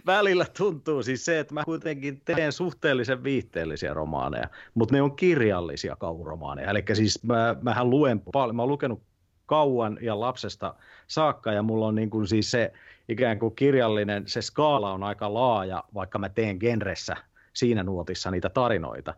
[0.06, 5.96] välillä tuntuu siis se, että mä kuitenkin teen suhteellisen viihteellisiä romaaneja, mutta ne on kirjallisia
[5.96, 6.70] kauromaaneja.
[6.70, 9.02] Eli siis mä, mähän luen paljon, mä oon lukenut
[9.48, 10.74] kauan ja lapsesta
[11.08, 12.74] saakka ja mulla on niin kuin siis se
[13.10, 17.16] ikään kuin kirjallinen, se skaala on aika laaja, vaikka mä teen genressä
[17.54, 19.14] siinä nuotissa niitä tarinoita.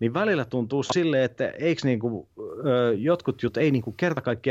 [0.00, 2.28] Niin välillä tuntuu sille, että eikö niin kuin,
[2.98, 3.96] jotkut jut ei niin kuin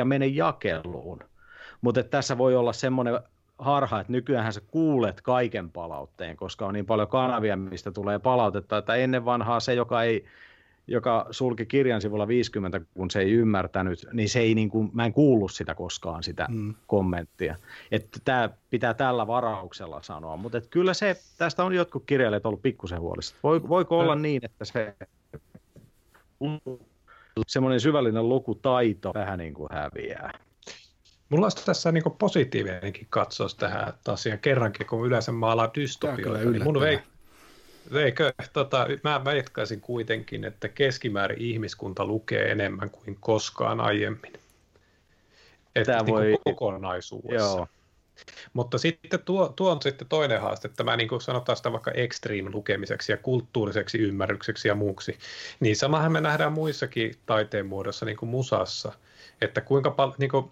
[0.03, 1.19] mene jakeluun.
[1.81, 3.19] Mutta tässä voi olla semmoinen
[3.59, 8.77] harha, että nykyään sä kuulet kaiken palautteen, koska on niin paljon kanavia, mistä tulee palautetta,
[8.77, 10.25] että ennen vanhaa se, joka ei
[10.87, 15.05] joka sulki kirjan sivulla 50, kun se ei ymmärtänyt, niin se ei niin kuin, mä
[15.05, 16.75] en kuullut sitä koskaan, sitä mm.
[16.87, 17.55] kommenttia.
[17.91, 22.61] Että tämä pitää tällä varauksella sanoa, mutta että kyllä se, tästä on jotkut kirjailijat ollut
[22.61, 23.35] pikkusen huolissa.
[23.43, 24.95] Voi, voiko olla niin, että se
[27.47, 30.31] semmoinen syvällinen lukutaito vähän niin kuin häviää?
[31.29, 36.49] Mulla olisi tässä niin positiivinenkin katsaus tähän asiaan kerrankin, kun yleensä maalaa dystopioita.
[36.49, 37.12] Niin mun, veik-
[37.91, 44.33] Eikö, tota, mä väittäisin kuitenkin, että keskimäärin ihmiskunta lukee enemmän kuin koskaan aiemmin.
[45.75, 46.37] Että niin voi...
[46.45, 47.57] kokonaisuudessa.
[47.57, 47.67] Joo.
[48.53, 51.91] Mutta sitten tuo, tuo on sitten toinen haaste, että mä niin kuin sanotaan sitä vaikka
[51.91, 55.17] extreme-lukemiseksi ja kulttuuriseksi ymmärrykseksi ja muuksi.
[55.59, 58.93] Niin samahan me nähdään muissakin taiteen muodossa, niin kuin musassa.
[59.41, 60.51] että kuinka, pal- niin kuin,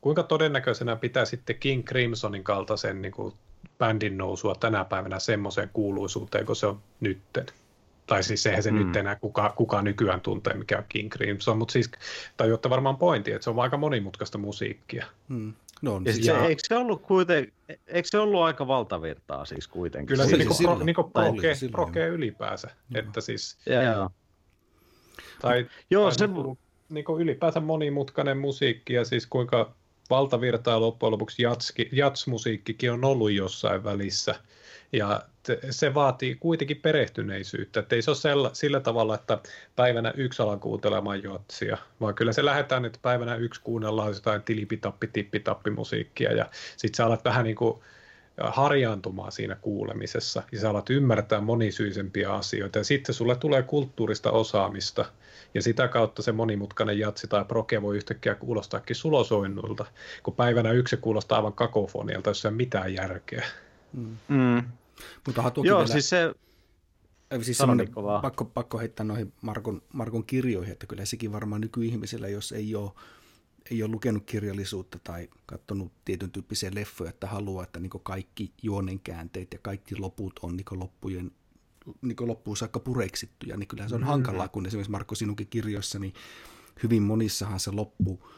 [0.00, 3.34] kuinka todennäköisenä pitää sitten King Crimsonin kaltaisen niin kuin,
[3.78, 7.46] bändin nousua tänä päivänä semmoiseen kuuluisuuteen, kun se on nytten.
[8.06, 8.78] Tai siis eihän se mm.
[8.78, 11.90] nyt enää kuka, kuka nykyään tuntee, mikä on King Crimson, mutta siis
[12.36, 15.06] tajuatte varmaan pointti, että se on aika monimutkaista musiikkia.
[15.28, 15.52] Mm.
[15.82, 16.44] No, ja siis, ja...
[16.44, 17.52] Eikö, se ollut kuiten,
[17.86, 20.06] eikö se ollut aika valtavirtaa siis kuitenkin?
[20.06, 22.68] Kyllä se niinku, pro, niinku proke, proke ylipäänsä.
[22.90, 23.02] Joo.
[23.04, 24.10] Että siis, ja,
[25.40, 26.26] tai, Joo, tai se...
[26.26, 26.58] Niinku,
[26.88, 29.74] niinku ylipäänsä monimutkainen musiikki ja siis kuinka
[30.10, 34.34] valtavirtaa loppujen lopuksi jatski, jatsmusiikkikin on ollut jossain välissä.
[34.92, 35.22] Ja
[35.70, 39.38] se vaatii kuitenkin perehtyneisyyttä, että ei se ole sellä, sillä tavalla, että
[39.76, 45.06] päivänä yksi alan kuuntelemaan jotsia, vaan kyllä se lähdetään, että päivänä yksi kuunnellaan jotain tilipitappi,
[45.06, 46.46] tippitappi musiikkia ja
[46.76, 47.80] sitten sä alat vähän niin kuin
[48.38, 55.04] harjaantumaan siinä kuulemisessa ja sä alat ymmärtää monisyisempiä asioita ja sitten sulle tulee kulttuurista osaamista
[55.54, 59.86] ja sitä kautta se monimutkainen jatsi tai proke voi yhtäkkiä kuulostaakin sulosoinnulta,
[60.22, 63.46] kun päivänä yksi kuulostaa aivan kakofonialta, jos ei ole mitään järkeä.
[63.92, 64.16] Mm.
[64.28, 64.62] Mm.
[65.26, 65.86] Mutta Joo, vielä...
[65.86, 66.34] siis se...
[67.42, 67.58] Siis
[68.22, 72.90] pakko, pakko heittää noihin Markon, Markon kirjoihin, että kyllä sekin varmaan nykyihmisillä, jos ei ole,
[73.70, 79.52] ei ole lukenut kirjallisuutta tai katsonut tietyn tyyppisiä leffoja, että haluaa, että niin kaikki juonenkäänteet
[79.52, 81.30] ja kaikki loput on niin loppujen
[82.02, 84.10] niin loppuun saakka pureksittuja, niin kyllähän se on mm-hmm.
[84.10, 86.14] hankalaa, kun esimerkiksi Markko sinunkin kirjoissa, niin
[86.82, 88.28] hyvin monissahan se loppu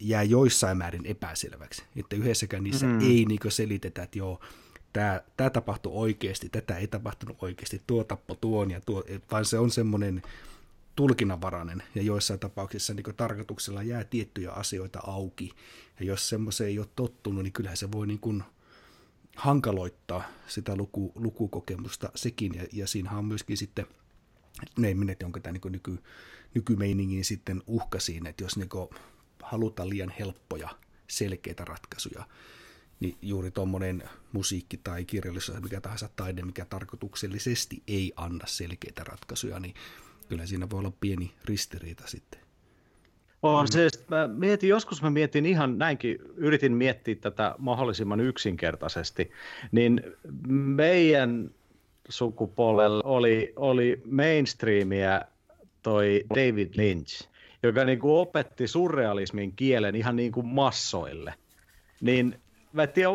[0.00, 1.82] jää joissain määrin epäselväksi.
[1.96, 3.10] Että yhdessäkään niissä mm-hmm.
[3.10, 4.40] ei niin selitetä, että joo,
[4.92, 9.58] tämä, tämä tapahtui oikeasti, tätä ei tapahtunut oikeasti, tuo tappo tuon ja tuo, vaan se
[9.58, 10.22] on semmoinen
[10.96, 15.52] tulkinnanvarainen ja joissain tapauksissa niin tarkoituksella jää tiettyjä asioita auki.
[16.00, 18.42] Ja jos semmoiseen ei ole tottunut, niin kyllähän se voi niin kuin
[19.40, 22.54] hankaloittaa sitä luku, lukukokemusta sekin.
[22.54, 23.86] Ja, ja siinähän on myöskin sitten,
[24.78, 25.98] ne ei minne, onko tämä niin nyky,
[26.54, 28.68] nykymeiningin sitten uhka siinä, että jos niin
[29.42, 30.68] halutaan liian helppoja,
[31.08, 32.26] selkeitä ratkaisuja,
[33.00, 39.60] niin juuri tuommoinen musiikki tai kirjallisuus, mikä tahansa taide, mikä tarkoituksellisesti ei anna selkeitä ratkaisuja,
[39.60, 39.74] niin
[40.28, 42.49] kyllä siinä voi olla pieni ristiriita sitten.
[43.42, 49.30] On se, mä mietin, joskus mä mietin ihan näinkin, yritin miettiä tätä mahdollisimman yksinkertaisesti,
[49.72, 50.02] niin
[50.48, 51.50] meidän
[52.08, 55.20] sukupolvella oli, oli mainstreamia
[55.82, 57.28] toi David Lynch,
[57.62, 61.34] joka niin kuin opetti surrealismin kielen ihan niin kuin massoille.
[62.00, 62.40] Niin
[62.72, 63.08] mä en tiedä,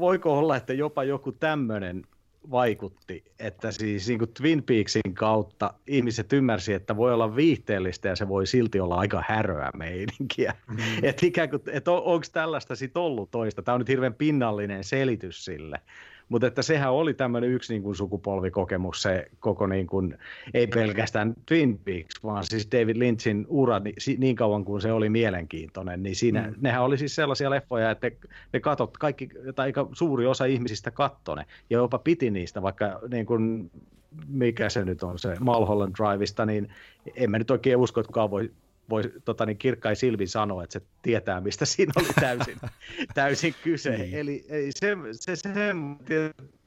[0.00, 2.04] voiko olla, että jopa joku tämmöinen
[2.50, 8.16] vaikutti, että siis niin kuin Twin Peaksin kautta ihmiset ymmärsi, että voi olla viihteellistä ja
[8.16, 10.54] se voi silti olla aika häröä meininkiä.
[10.66, 10.76] Mm.
[11.02, 13.62] Että ikään kuin, että on, onko tällaista sitten ollut toista?
[13.62, 15.80] Tämä on nyt hirveän pinnallinen selitys sille.
[16.28, 20.18] Mutta että sehän oli tämmöinen yksi niin kuin sukupolvikokemus, se koko niin kuin,
[20.54, 25.08] ei pelkästään Twin Peaks, vaan siis David Lynchin ura niin, niin kauan kuin se oli
[25.08, 26.54] mielenkiintoinen, niin siinä, mm.
[26.60, 28.10] nehän oli siis sellaisia leffoja, että
[28.52, 33.00] ne katot, kaikki, tai aika suuri osa ihmisistä kattoi ne, ja jopa piti niistä, vaikka
[33.10, 33.70] niin kuin,
[34.28, 36.68] mikä se nyt on se Mulholland Driveista, niin
[37.14, 38.50] en mä nyt oikein usko, että kukaan voi
[38.90, 42.56] voi tota, niin kirkkain silmin sanoa, että se tietää, mistä siinä oli täysin,
[43.14, 43.96] täysin kyse.
[43.96, 44.14] niin.
[44.14, 45.50] Eli, eli se, se, se,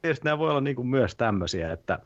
[0.01, 1.99] tietysti nämä voi olla niin kuin myös tämmöisiä, että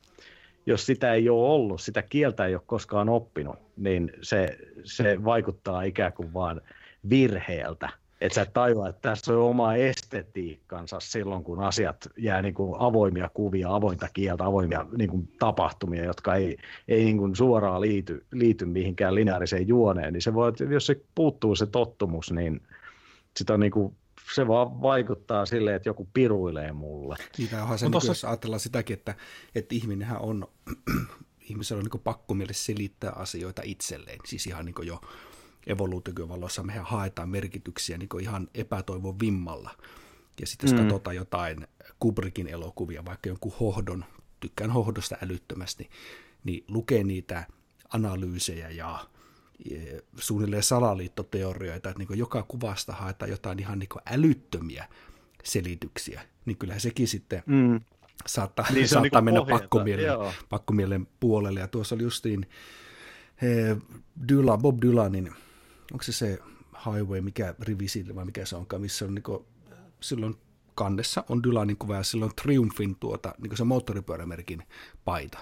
[0.65, 5.83] jos sitä ei ole ollut, sitä kieltä ei ole koskaan oppinut, niin se, se vaikuttaa
[5.83, 6.61] ikään kuin vaan
[7.09, 7.89] virheeltä–
[8.21, 12.75] että sä et tajua, että tässä on oma estetiikkansa silloin, kun asiat jää niin kuin
[12.79, 16.57] avoimia kuvia, avointa kieltä, avoimia niin kuin tapahtumia, jotka ei,
[16.87, 21.55] ei niin kuin suoraan liity, liity mihinkään lineaariseen juoneen, niin se voi, jos se puuttuu
[21.55, 22.61] se tottumus, niin
[23.37, 23.95] sitä on niin kuin
[24.35, 27.15] se vaan vaikuttaa silleen, että joku piruilee mulle.
[27.37, 28.09] Niin, onhan se, no, tossa...
[28.09, 29.15] jos ajatellaan sitäkin, että,
[29.55, 30.47] että ihminenhän on,
[31.49, 35.01] ihmisellä on niin pakko miele selittää asioita itselleen, siis ihan niin jo
[35.67, 39.71] evoluution valossa mehän haetaan merkityksiä niin ihan epätoivon vimmalla.
[40.41, 40.83] Ja sitten jos mm.
[40.83, 41.67] katsotaan jotain
[41.99, 44.05] Kubrickin elokuvia, vaikka jonkun hohdon,
[44.39, 45.89] tykkään hohdosta älyttömästi,
[46.43, 47.45] niin lukee niitä
[47.93, 49.07] analyysejä ja
[50.17, 54.89] suunnilleen salaliittoteorioita, että niin joka kuvasta haetaan jotain ihan niin älyttömiä
[55.43, 57.81] selityksiä, niin kyllähän sekin sitten mm.
[58.25, 60.09] saattaa, niin saattaa niin mennä pakkomielen,
[60.49, 61.59] pakkomielen puolelle.
[61.59, 62.49] Ja tuossa oli justiin
[63.41, 63.77] eh,
[64.29, 65.33] Dylan, Bob Dylanin
[65.91, 66.39] onko se se
[66.85, 69.45] highway, mikä rivi sille vai mikä se onkaan, missä on niin
[69.99, 70.37] silloin
[70.75, 74.63] kannessa on Dylanin kuva ja silloin Triumphin tuota, niin se moottoripyörämerkin
[75.05, 75.37] paita.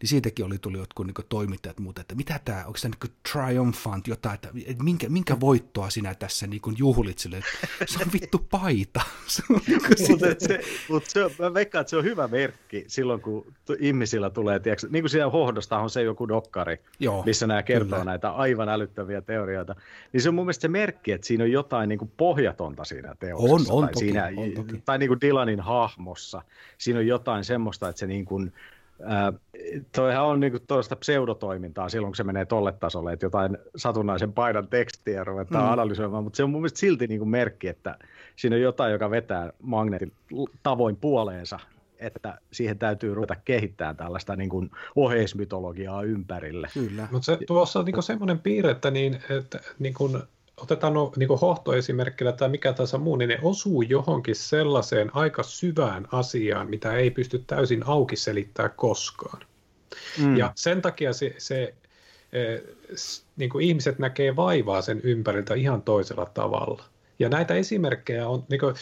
[0.00, 4.08] Niin siitäkin oli tullut jotkut niin toimittajat muuta, että mitä tämä, onko tämä niin triumphant
[4.08, 7.40] jotain, että, että minkä, minkä voittoa sinä tässä niin juhlit sille,
[7.86, 9.00] se on vittu paita.
[9.26, 13.20] se on niin mutta se, mutta se, mä veikkaan, että se on hyvä merkki silloin,
[13.20, 17.62] kun ihmisillä tulee, tiedätkö, niin kuin siellä hohdosta on se joku dokkari, Joo, missä nämä
[17.62, 18.04] kertoo kyllä.
[18.04, 19.74] näitä aivan älyttäviä teorioita,
[20.12, 23.14] niin se on mun mielestä se merkki, että siinä on jotain niin kuin pohjatonta siinä
[23.18, 23.72] teoksessa.
[23.72, 24.82] On, on tai, toki, siinä, on toki.
[24.84, 26.42] tai niin kuin Dylanin hahmossa.
[26.78, 28.52] Siinä on jotain semmoista, että se niin kuin,
[29.96, 34.68] toihan on niinku tuosta pseudotoimintaa silloin, kun se menee tolle tasolle, että jotain satunnaisen paidan
[34.68, 35.72] tekstiä ruvetaan mm.
[35.72, 37.98] analysoimaan, mutta se on mun mielestä silti niinku merkki, että
[38.36, 40.12] siinä on jotain, joka vetää magneetin
[40.62, 41.58] tavoin puoleensa,
[41.98, 46.68] että siihen täytyy ruveta kehittämään tällaista niin kuin oheismytologiaa ympärille.
[46.74, 47.08] Kyllä.
[47.10, 50.22] Mutta se, tuossa on niin semmoinen piirre, että, niin, että niin kuin
[50.56, 56.08] otetaan no, niin hohtoesimerkkinä tai mikä tahansa muu, niin ne osuu johonkin sellaiseen aika syvään
[56.12, 59.42] asiaan, mitä ei pysty täysin auki selittää koskaan.
[60.18, 60.36] Mm.
[60.36, 61.74] Ja sen takia se, se
[62.32, 62.58] e,
[63.36, 66.84] niin kuin ihmiset näkee vaivaa sen ympäriltä ihan toisella tavalla.
[67.18, 68.74] Ja näitä esimerkkejä on, niin kuin,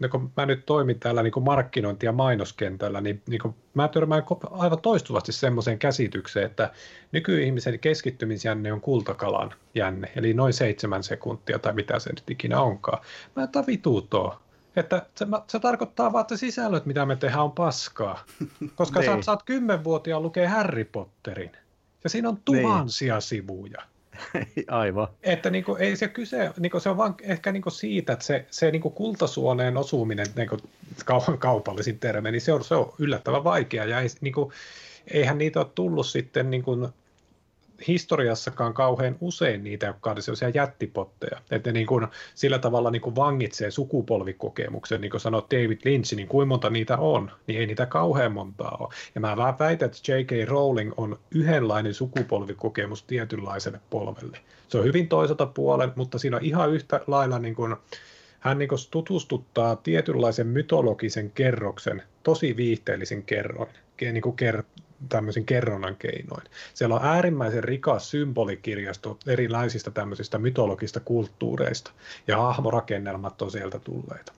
[0.00, 3.88] niin kuin mä nyt toimin täällä niin kuin markkinointi- ja mainoskentällä, niin, niin kuin mä
[3.88, 6.70] törmään aivan toistuvasti semmoiseen käsitykseen, että
[7.12, 12.98] nykyihmisen keskittymisjänne on kultakalan jänne, eli noin seitsemän sekuntia tai mitä se nyt ikinä onkaan.
[13.36, 14.38] Mä en vituutoo.
[14.76, 18.24] Että se, se tarkoittaa vaan, että sisällöt, mitä me tehdään, on paskaa.
[18.74, 19.22] Koska sä, niin.
[19.22, 21.50] sä oot kymmenvuotiaan lukee Harry Potterin.
[22.04, 22.62] Ja siinä on niin.
[22.62, 23.22] tuhansia niin.
[23.22, 23.82] sivuja.
[24.68, 25.08] Aivan.
[25.22, 28.12] Että niin kuin, ei se kyse, niin kuin, se on vaan ehkä niin kuin siitä,
[28.12, 30.60] että se, se niin kuin kultasuoneen osuminen niin kuin
[31.38, 33.84] kaupallisin terme, niin se on, se on yllättävän vaikea.
[33.84, 34.52] Ja ei, niin kuin,
[35.10, 36.88] eihän niitä ole tullut sitten niin kuin,
[37.88, 41.38] historiassakaan kauhean usein niitä, jotka on sellaisia jättipotteja.
[41.50, 46.28] Että niin kuin, sillä tavalla niin kuin vangitsee sukupolvikokemuksen, niin kuin sanoi David Lynch, niin
[46.28, 48.88] kuin monta niitä on, niin ei niitä kauhean montaa ole.
[49.14, 50.48] Ja mä vähän väitän, että J.K.
[50.48, 54.38] Rowling on yhdenlainen sukupolvikokemus tietynlaiselle polvelle.
[54.68, 57.76] Se on hyvin toiselta puolen, mutta siinä on ihan yhtä lailla niin kuin,
[58.40, 63.68] hän niin tutustuttaa tietynlaisen mytologisen kerroksen, tosi viihteellisen kerroin,
[64.00, 64.62] niin kuin ker,
[65.08, 66.42] tämmöisen kerronnan keinoin.
[66.74, 71.90] Siellä on äärimmäisen rikas symbolikirjasto erilaisista tämmöisistä mytologista kulttuureista,
[72.26, 74.32] ja hahmorakennelmat on sieltä tulleita.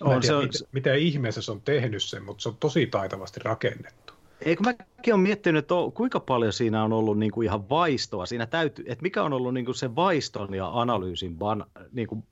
[0.00, 0.44] On, tiedä, se on...
[0.44, 4.12] miten, miten ihmeessä se on tehnyt sen, mutta se on tosi taitavasti rakennettu.
[4.40, 8.26] Eikö mäkin ole miettinyt, että kuinka paljon siinä on ollut niin kuin ihan vaistoa.
[8.26, 12.24] Siinä täytyy, että mikä on ollut niin kuin se vaiston ja analyysin van, niin kuin,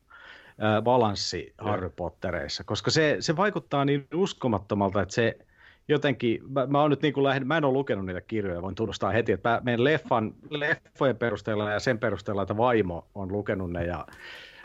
[0.49, 5.39] äh, balanssi Harry Pottereissa, koska se, se vaikuttaa niin uskomattomalta, että se,
[5.91, 8.75] jotenkin, mä, mä, oon nyt niin kuin lähden, mä en ole lukenut niitä kirjoja, voin
[8.75, 13.71] tunnustaa heti, että mä menen leffan, leffojen perusteella ja sen perusteella, että vaimo on lukenut
[13.71, 14.07] ne ja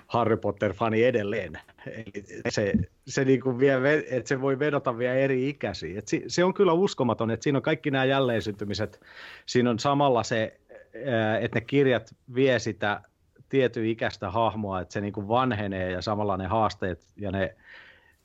[0.08, 1.60] Harry Potter-fani edelleen.
[1.86, 2.74] Eli se,
[3.08, 6.00] se niin kuin vie, että se voi vedota vielä eri ikäisiä.
[6.00, 9.02] Et se, se on kyllä uskomaton, että siinä on kaikki nämä jälleensyntymmiset.
[9.46, 10.60] Siinä on samalla se,
[11.42, 13.02] että ne kirjat vie sitä
[13.50, 17.56] tietyn ikäistä hahmoa, että se niin kuin vanhenee ja samalla ne haasteet ja ne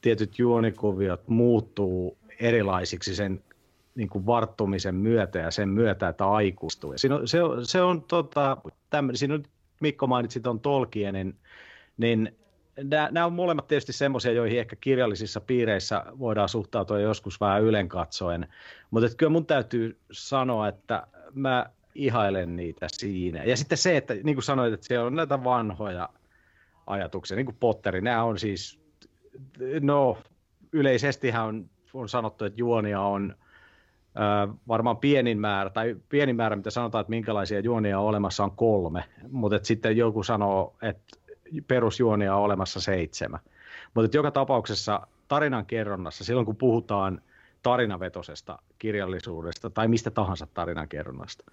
[0.01, 3.45] tietyt juonikuviot muuttuu erilaisiksi sen
[3.95, 6.93] niin kuin varttumisen myötä ja sen myötä, että aikuistuu.
[6.97, 8.57] siinä on, se on, se on tota,
[8.91, 9.43] tämmöinen, siinä on,
[9.81, 11.37] Mikko mainitsi tuon Tolkienin,
[11.97, 12.37] niin
[13.11, 18.49] nämä on molemmat tietysti semmoisia, joihin ehkä kirjallisissa piireissä voidaan suhtautua joskus vähän ylenkatsoen,
[18.91, 23.45] mutta kyllä mun täytyy sanoa, että mä ihailen niitä siinä.
[23.45, 26.09] Ja sitten se, että niin kuin sanoit, että siellä on näitä vanhoja
[26.87, 28.81] ajatuksia, niin kuin Potteri, nämä on siis,
[29.81, 30.19] no
[30.73, 33.35] yleisestihän on on sanottu, että juonia on
[34.17, 38.57] äh, varmaan pienin määrä, tai pienin määrä, mitä sanotaan, että minkälaisia juonia on olemassa, on
[38.57, 41.19] kolme, mutta sitten joku sanoo, että
[41.67, 43.41] perusjuonia on olemassa seitsemän.
[43.95, 47.23] Mutta joka tapauksessa tarinan kerronnassa, silloin kun puhutaan
[47.63, 51.45] tarinavetosesta kirjallisuudesta tai mistä tahansa tarinan kerronnasta,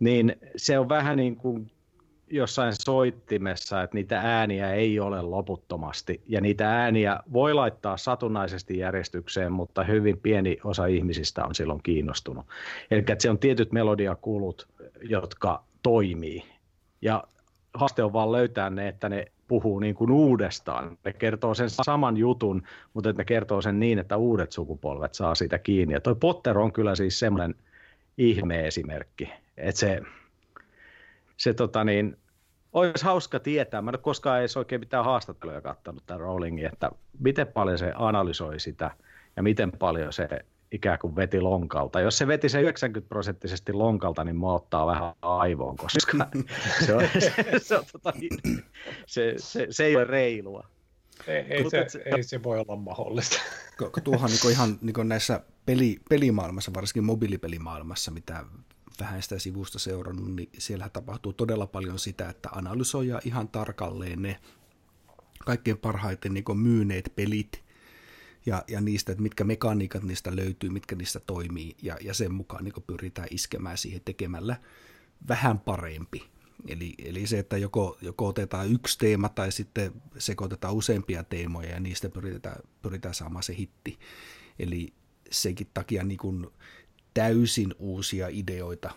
[0.00, 1.70] niin se on vähän niin kuin
[2.30, 6.22] jossain soittimessa, että niitä ääniä ei ole loputtomasti.
[6.26, 12.46] Ja niitä ääniä voi laittaa satunnaisesti järjestykseen, mutta hyvin pieni osa ihmisistä on silloin kiinnostunut.
[12.90, 14.68] Eli se on tietyt melodiakulut,
[15.02, 16.44] jotka toimii.
[17.02, 17.24] Ja
[17.74, 20.98] haaste on vaan löytää ne, että ne puhuu niin kuin uudestaan.
[21.04, 22.62] Ne kertoo sen saman jutun,
[22.94, 25.94] mutta ne kertoo sen niin, että uudet sukupolvet saa sitä kiinni.
[25.94, 27.54] Ja toi Potter on kyllä siis semmoinen
[28.18, 30.00] ihme-esimerkki, että se,
[31.40, 32.16] se tota niin,
[32.72, 36.90] olisi hauska tietää, mä en ole koskaan edes oikein mitään haastatteluja katsonut tämän Rowlingin, että
[37.18, 38.90] miten paljon se analysoi sitä
[39.36, 40.28] ja miten paljon se
[40.72, 42.00] ikään kuin veti lonkalta.
[42.00, 46.26] Jos se veti se 90 prosenttisesti lonkalta, niin mä ottaa vähän aivoon, koska
[46.86, 48.64] se, on, se, se, on, tota, niin,
[49.06, 50.66] se, se, se ei ole reilua.
[51.26, 53.40] Ei, ei, se, se, ei se voi olla mahdollista.
[54.04, 58.44] Tuohan niin ihan niin näissä peli, pelimaailmassa, varsinkin mobiilipelimaailmassa, mitä
[59.00, 64.40] vähän sitä sivusta seurannut, niin siellä tapahtuu todella paljon sitä, että analysoija ihan tarkalleen ne
[65.44, 67.64] kaikkein parhaiten niin myyneet pelit
[68.46, 72.64] ja, ja niistä, että mitkä mekaniikat niistä löytyy, mitkä niistä toimii, ja, ja sen mukaan
[72.64, 74.56] niin pyritään iskemään siihen tekemällä
[75.28, 76.30] vähän parempi.
[76.68, 81.80] Eli, eli se, että joko, joko otetaan yksi teema tai sitten sekoitetaan useampia teemoja ja
[81.80, 83.98] niistä pyritään, pyritään saamaan se hitti.
[84.58, 84.92] Eli
[85.30, 86.46] senkin takia niin kuin
[87.20, 88.90] täysin uusia ideoita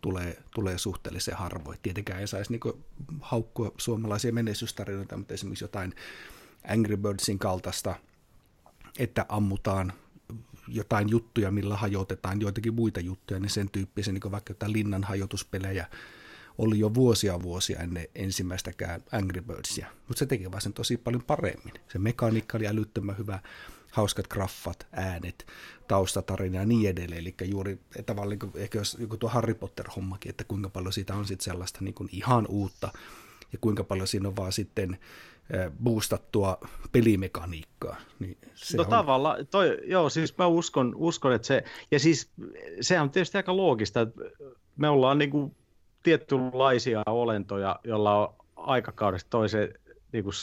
[0.00, 1.78] tulee, tulee suhteellisen harvoin.
[1.82, 2.84] Tietenkään ei saisi niin
[3.20, 5.94] haukkua suomalaisia menestystarinoita, mutta esimerkiksi jotain
[6.68, 7.94] Angry Birdsin kaltaista,
[8.98, 9.92] että ammutaan
[10.68, 15.86] jotain juttuja, millä hajotetaan joitakin muita juttuja, niin sen tyyppisen, niin vaikka jotain linnan hajotuspelejä,
[16.58, 21.22] oli jo vuosia vuosia ennen ensimmäistäkään Angry Birdsia, mutta se teki vaan sen tosi paljon
[21.22, 21.74] paremmin.
[21.92, 23.38] Se mekaniikka oli älyttömän hyvä,
[23.92, 25.46] hauskat graffat, äänet,
[25.88, 27.20] taustatarina ja niin edelleen.
[27.20, 31.26] Eli juuri tavallaan niin ehkä jos joku tuo Harry Potter-hommakin, että kuinka paljon siitä on
[31.26, 32.88] sitten sellaista niin kuin ihan uutta
[33.52, 34.98] ja kuinka paljon siinä on vaan sitten
[35.82, 36.58] boostattua
[36.92, 37.96] pelimekaniikkaa.
[38.18, 38.88] Niin se no on...
[38.88, 42.30] tavallaan, toi, joo, siis mä uskon, uskon, että se, ja siis
[42.80, 44.20] se on tietysti aika loogista, että
[44.76, 45.56] me ollaan niin kuin
[46.02, 49.74] tietynlaisia olentoja, joilla on aikakaudesta toiseen
[50.12, 50.34] niin kuin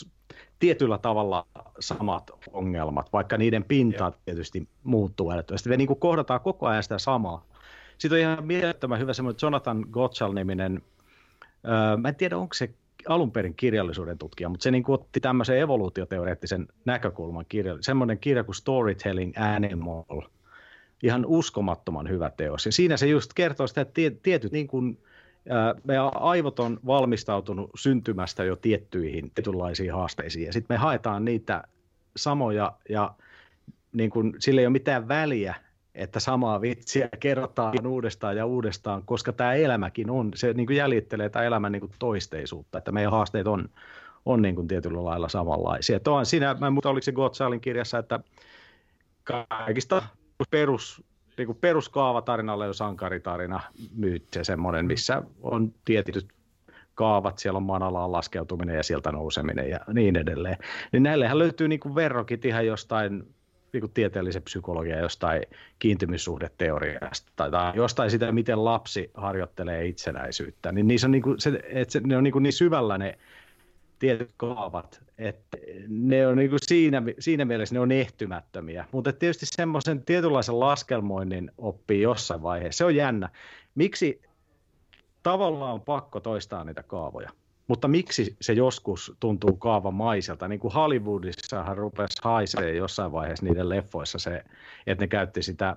[0.58, 1.46] tietyllä tavalla
[1.80, 5.68] samat ongelmat, vaikka niiden pinta tietysti muuttuu älyttömästi.
[5.68, 7.46] Me niin kuin kohdataan koko ajan sitä samaa.
[7.98, 10.82] Sitten on ihan mielettömän hyvä semmoinen Jonathan Gottschall-niminen,
[11.68, 12.70] öö, mä en tiedä onko se
[13.08, 18.44] alun perin kirjallisuuden tutkija, mutta se niin kuin otti tämmöisen evoluutioteoreettisen näkökulman kirja, semmoinen kirja
[18.44, 20.22] kuin Storytelling Animal,
[21.02, 22.66] ihan uskomattoman hyvä teos.
[22.66, 24.98] Ja siinä se just kertoo sitä, että tietyt niin kuin,
[25.84, 31.62] meidän aivot on valmistautunut syntymästä jo tiettyihin tietynlaisiin haasteisiin, ja sitten me haetaan niitä
[32.16, 33.14] samoja, ja
[33.92, 35.54] niin kun, sillä ei ole mitään väliä,
[35.94, 41.28] että samaa vitsiä kerrotaan uudestaan ja uudestaan, koska tämä elämäkin on, se niin kuin jäljittelee
[41.28, 43.68] tämä elämän niin toisteisuutta, että meidän haasteet on,
[44.24, 46.00] on niin kuin tietyllä lailla samanlaisia.
[46.00, 48.20] Tuo on siinä, mä en muuta oliko se Gottschalin kirjassa, että
[49.24, 50.02] kaikista
[50.50, 51.04] perus
[51.36, 53.60] niin kuin peruskaavatarinalle on sankaritarina,
[53.96, 56.28] myytti semmoinen, missä on tietyt
[56.94, 60.56] kaavat, siellä on manalaan laskeutuminen ja sieltä nouseminen ja niin edelleen.
[60.92, 63.34] Niin näillehän löytyy niin kuin verrokit ihan jostain
[63.72, 65.42] niin kuin tieteellisen psykologia jostain
[65.78, 70.72] kiintymyssuhdeteoriasta tai, tai jostain sitä, miten lapsi harjoittelee itsenäisyyttä.
[70.72, 73.18] Niin niissä on niin kuin se, että se, ne on niin, kuin niin syvällä ne
[73.98, 78.84] tietyt kaavat, että ne on niin kuin siinä, siinä mielessä ne on ehtymättömiä.
[78.92, 82.78] Mutta tietysti semmoisen tietynlaisen laskelmoinnin oppii jossain vaiheessa.
[82.78, 83.28] Se on jännä.
[83.74, 84.22] Miksi
[85.22, 87.30] tavallaan on pakko toistaa niitä kaavoja?
[87.68, 90.48] Mutta miksi se joskus tuntuu kaavamaiselta?
[90.48, 94.44] Niin kuin Hollywoodissahan rupesi haisee jossain vaiheessa niiden leffoissa se,
[94.86, 95.76] että ne käytti sitä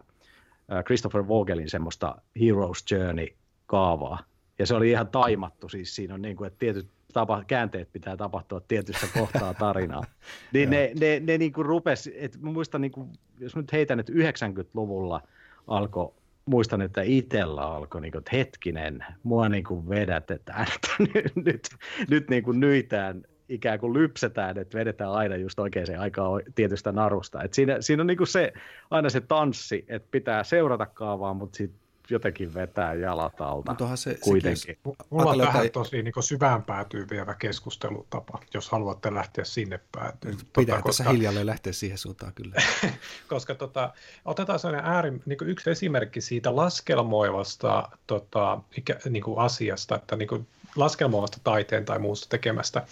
[0.86, 4.24] Christopher Vogelin semmoista Hero's Journey-kaavaa.
[4.60, 8.18] Ja se oli ihan taimattu, siis siinä on niin kuin, että tietyt tapa, käänteet pitää
[8.18, 10.04] tapahtua tietyssä kohtaa tarinaa.
[10.54, 14.00] niin ne, ne, ne niin kuin rupesi, että mä muistan, niin kuin, jos nyt heitän,
[14.00, 15.22] että 90-luvulla
[15.68, 16.14] alkoi
[16.46, 21.70] muistan, että itsellä alkoi, niin kuin, että hetkinen, mua niin kuin vedätetään, että nyt, nyt,
[22.10, 27.44] nyt niin kuin nyitään, ikään kuin lypsetään, että vedetään aina just oikeaan aikaan tietystä narusta.
[27.44, 28.54] Et siinä, siinä on niin kuin se,
[28.92, 31.80] aina se tanssi, että pitää seurata kaavaa, mutta sitten
[32.10, 34.58] jotenkin vetää jalat alta Mutta se, kuitenkin.
[34.58, 34.78] Sekin,
[35.10, 40.38] mulla on tähän tosi niin syvään päätyy vievä keskustelutapa, jos haluatte lähteä sinne päätyyn.
[40.38, 42.56] Pitää tota, tässä koska, hiljalleen lähteä siihen suuntaan kyllä.
[43.30, 43.94] koska tota,
[44.26, 50.28] otetaan sellainen ääri, niin yksi esimerkki siitä laskelmoivasta tota, ikä, niin kuin asiasta, että niin
[50.28, 52.86] kuin laskelmoivasta taiteen tai muusta tekemästä,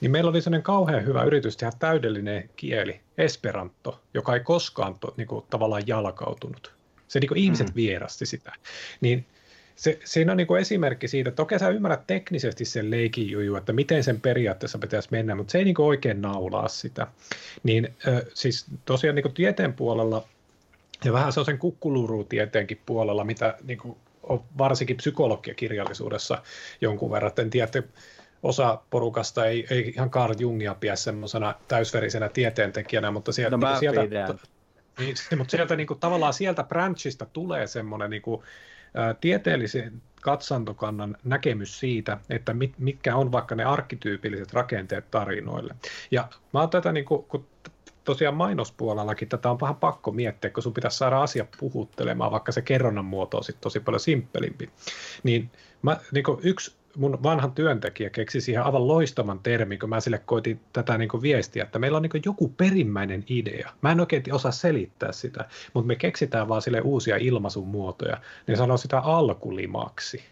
[0.00, 5.14] niin meillä oli sellainen kauhean hyvä yritys tehdä täydellinen kieli, Esperanto, joka ei koskaan to,
[5.16, 6.73] niin kuin, tavallaan jalkautunut.
[7.08, 7.74] Se niin kuin ihmiset mm.
[7.74, 8.52] vierasti sitä.
[9.00, 9.26] Niin
[9.76, 13.56] se, siinä on niin kuin esimerkki siitä, että okei sä ymmärrät teknisesti sen leikin juju,
[13.56, 17.06] että miten sen periaatteessa pitäisi mennä, mutta se ei niin kuin oikein naulaa sitä.
[17.62, 20.24] Niin äh, siis tosiaan niin kuin tieteen puolella
[21.04, 26.42] ja vähän se on sen kukkuluru-tieteenkin puolella, mitä niin kuin on varsinkin psykologiakirjallisuudessa
[26.80, 27.32] jonkun verran.
[27.38, 27.82] En tiedä, että
[28.42, 34.34] osa porukasta ei, ei ihan Carl Jungia pidä semmoisena täysverisenä tieteentekijänä, mutta sieltä, no, sieltä,
[34.98, 38.42] niin, mutta sieltä niin kuin, tavallaan sieltä branchista tulee semmoinen niin kuin,
[38.98, 45.74] ä, tieteellisen katsantokannan näkemys siitä, että mit, mitkä on vaikka ne arkkityypilliset rakenteet tarinoille.
[46.10, 47.46] Ja mä oon tätä, niin kuin, kun
[48.04, 52.62] tosiaan mainospuolellakin tätä on vähän pakko miettiä, kun sun pitäisi saada asia puhuttelemaan, vaikka se
[52.62, 54.70] kerronnan muoto on sitten tosi paljon simppelimpi.
[55.22, 55.50] Niin,
[55.82, 60.60] mä, niin yksi mun vanhan työntekijä keksi siihen aivan loistavan termin, kun mä sille koitin
[60.72, 63.70] tätä niin viestiä, että meillä on niin joku perimmäinen idea.
[63.82, 68.20] Mä en oikein osaa selittää sitä, mutta me keksitään vaan sille uusia ilmaisun muotoja.
[68.46, 70.24] Ne sanoo sitä alkulimaksi.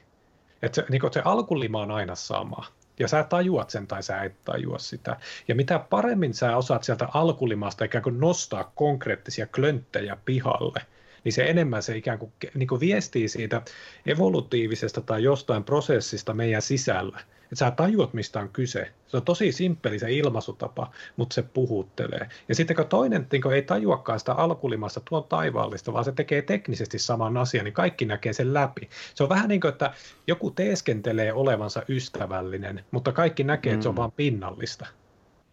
[0.63, 2.65] Että se, niin se alkulima on aina sama.
[2.99, 5.17] Ja sä tajuat sen tai sä et tajua sitä.
[5.49, 10.81] Ja mitä paremmin sä osaat sieltä alkulimasta ikään kuin nostaa konkreettisia klönttejä pihalle,
[11.25, 13.63] niin se enemmän se ikään kuin, niin kuin viestii siitä
[14.07, 17.21] evolutiivisesta tai jostain prosessista meidän sisällä.
[17.43, 18.93] Että sä tajuat, mistä on kyse.
[19.07, 22.29] Se on tosi simppeli se ilmaisutapa, mutta se puhuttelee.
[22.49, 26.43] Ja sitten kun toinen niin kun ei tajuakaan sitä alkulimasta tuon taivaallista, vaan se tekee
[26.43, 28.89] teknisesti saman asian, niin kaikki näkee sen läpi.
[29.15, 29.93] Se on vähän niin kuin, että
[30.27, 33.75] joku teeskentelee olevansa ystävällinen, mutta kaikki näkee, mm.
[33.75, 33.99] että se on mm.
[33.99, 34.87] vain pinnallista.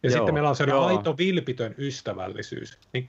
[0.04, 2.78] Ja joo, sitten meillä on sellainen aito vilpitön ystävällisyys.
[2.94, 3.08] Niin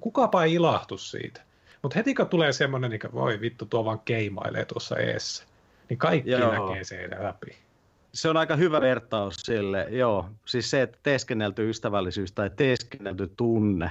[0.00, 1.40] kukapa ei ilahtu siitä.
[1.82, 5.44] Mutta heti kun tulee semmoinen, niin kuin, voi vittu, tuo vaan keimailee tuossa eessä,
[5.88, 6.68] niin kaikki Joo.
[6.68, 7.56] näkee sen läpi.
[8.12, 10.28] Se on aika hyvä vertaus sille, joo.
[10.44, 13.90] Siis se, että teeskennelty ystävällisyys tai teeskennelty tunne,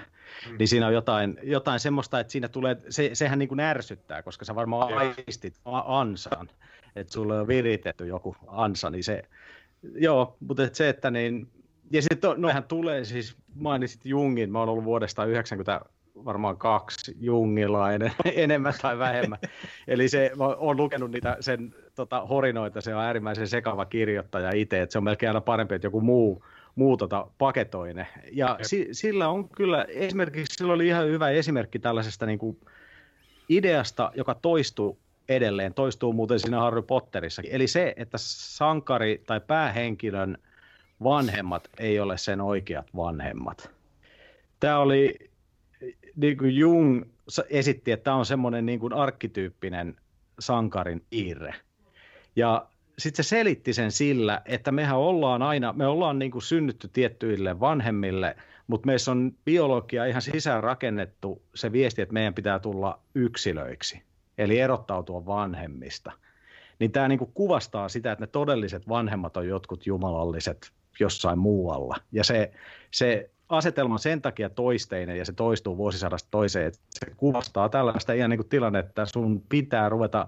[0.50, 0.58] mm.
[0.58, 4.46] niin siinä on jotain, jotain semmoista, että siinä tulee, se, sehän niin kuin ärsyttää, koska
[4.46, 6.50] sä varmaan aistit ansan,
[6.96, 9.24] että sulle on viritetty joku ansa, niin se,
[9.96, 11.48] joo, mutta et se, että niin,
[11.92, 15.82] ja sitten noihän tulee siis, mainitsit Jungin, mä oon ollut vuodesta 90
[16.16, 19.39] varmaan kaksi jungilainen, enemmän tai vähemmän.
[19.88, 24.93] Eli se, oon lukenut niitä sen tota, horinoita, se on äärimmäisen sekava kirjoittaja itse, että
[24.93, 26.45] se on melkein aina parempi, että joku muu,
[26.76, 28.07] muu tota, paketoine.
[28.32, 32.57] Ja si, sillä on kyllä, esimerkiksi sillä oli ihan hyvä esimerkki tällaisesta niin kuin
[33.49, 34.97] ideasta, joka toistuu
[35.30, 37.41] edelleen, toistuu muuten siinä Harry Potterissa.
[37.49, 40.38] Eli se, että sankari tai päähenkilön
[41.03, 43.72] vanhemmat ei ole sen oikeat vanhemmat.
[44.59, 45.30] Tämä oli
[46.16, 47.03] niin kuin Jung
[47.49, 49.95] esitti, että tämä on semmoinen niin kuin arkkityyppinen
[50.39, 51.55] sankarin piirre.
[52.36, 56.88] Ja sitten se selitti sen sillä, että mehän ollaan aina, me ollaan niin kuin synnytty
[56.88, 58.36] tiettyille vanhemmille,
[58.68, 64.01] mutta meissä on biologia ihan sisään rakennettu se viesti, että meidän pitää tulla yksilöiksi,
[64.38, 66.12] eli erottautua vanhemmista.
[66.80, 71.97] Niin tämä niin kuin kuvastaa sitä, että ne todelliset vanhemmat on jotkut jumalalliset jossain muualla.
[72.12, 72.51] Ja se,
[72.91, 78.30] se asetelma sen takia toisteinen ja se toistuu vuosisadasta toiseen, että se kuvastaa tällaista ihan
[78.30, 80.28] niin kuin tilannetta, sun pitää ruveta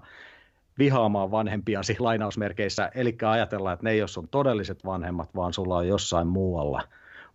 [0.78, 5.88] vihaamaan vanhempiasi lainausmerkeissä, eli ajatella, että ne ei ole sun todelliset vanhemmat, vaan sulla on
[5.88, 6.82] jossain muualla,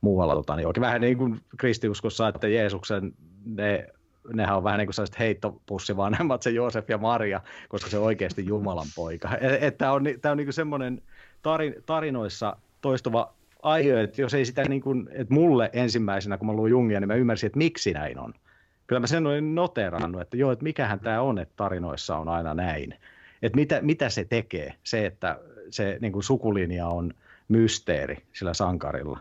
[0.02, 3.14] muualla tota, niin oikein vähän niin kuin kristiuskossa, että Jeesuksen
[3.46, 3.88] ne
[4.34, 8.46] nehän on vähän niin kuin sellaiset heittopussivanhemmat, se Joosef ja Maria, koska se on oikeasti
[8.46, 9.30] Jumalan poika.
[9.78, 11.02] Tämä on, tämä on niin kuin semmoinen
[11.42, 13.34] tarin, tarinoissa toistuva
[13.64, 17.07] aihe, että jos ei sitä niin kuin, että mulle ensimmäisenä, kun mä luin Jungia, niin
[17.07, 18.34] mä ymmärsin, että miksi näin on.
[18.88, 22.53] Kyllä mä sen olin noterannut, että joo, että mikähän tämä on, että tarinoissa on aina
[22.53, 22.95] näin.
[23.41, 25.39] Että mitä, mitä se tekee, se, että
[25.70, 27.14] se niin kuin sukulinja on
[27.47, 29.20] mysteeri sillä sankarilla.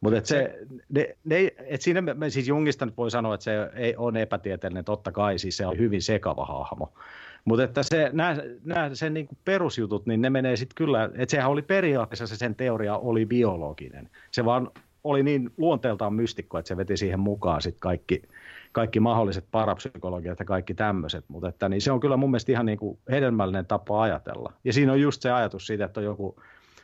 [0.00, 0.58] Mutta et se,
[0.88, 4.84] ne, ne, et siinä me, siis Jungista nyt voi sanoa, että se ei, on epätieteellinen,
[4.84, 6.92] totta kai, siis se on hyvin sekava hahmo.
[7.44, 11.30] Mutta että se, nämä, nämä sen niin kuin perusjutut, niin ne menee sitten kyllä, että
[11.30, 14.10] sehän oli periaatteessa se sen teoria oli biologinen.
[14.30, 14.70] Se vaan
[15.04, 18.22] oli niin luonteeltaan mystikko, että se veti siihen mukaan sitten kaikki,
[18.72, 22.66] kaikki mahdolliset parapsykologiat ja kaikki tämmöiset, mutta että, niin se on kyllä mun mielestä ihan
[22.66, 24.52] niin kuin hedelmällinen tapa ajatella.
[24.64, 26.42] Ja siinä on just se ajatus siitä, että on joku,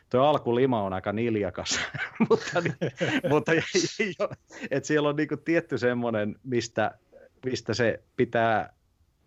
[0.09, 1.79] tuo alkulima on aika niljakas,
[2.29, 2.75] mutta, niin,
[3.29, 3.51] mutta
[4.71, 6.91] että siellä on niin kuin tietty semmoinen, mistä,
[7.45, 8.73] mistä se pitää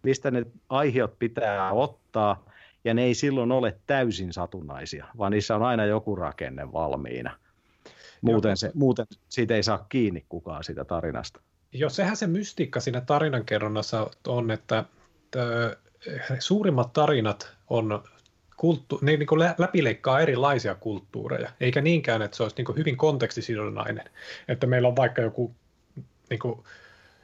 [0.05, 2.51] mistä ne aiheet pitää ottaa,
[2.85, 7.39] ja ne ei silloin ole täysin satunnaisia, vaan niissä on aina joku rakenne valmiina.
[8.21, 11.41] Muuten, se, muuten siitä ei saa kiinni kukaan sitä tarinasta.
[11.73, 14.85] Joo, sehän se mystiikka siinä tarinankerronnassa on, että
[16.39, 18.03] suurimmat tarinat on
[18.57, 22.97] kulttu- ne niin kuin läpileikkaa erilaisia kulttuureja, eikä niinkään, että se olisi niin kuin hyvin
[22.97, 24.05] kontekstisidonnainen.
[24.49, 25.55] Että meillä on vaikka joku
[26.31, 26.65] niin kuin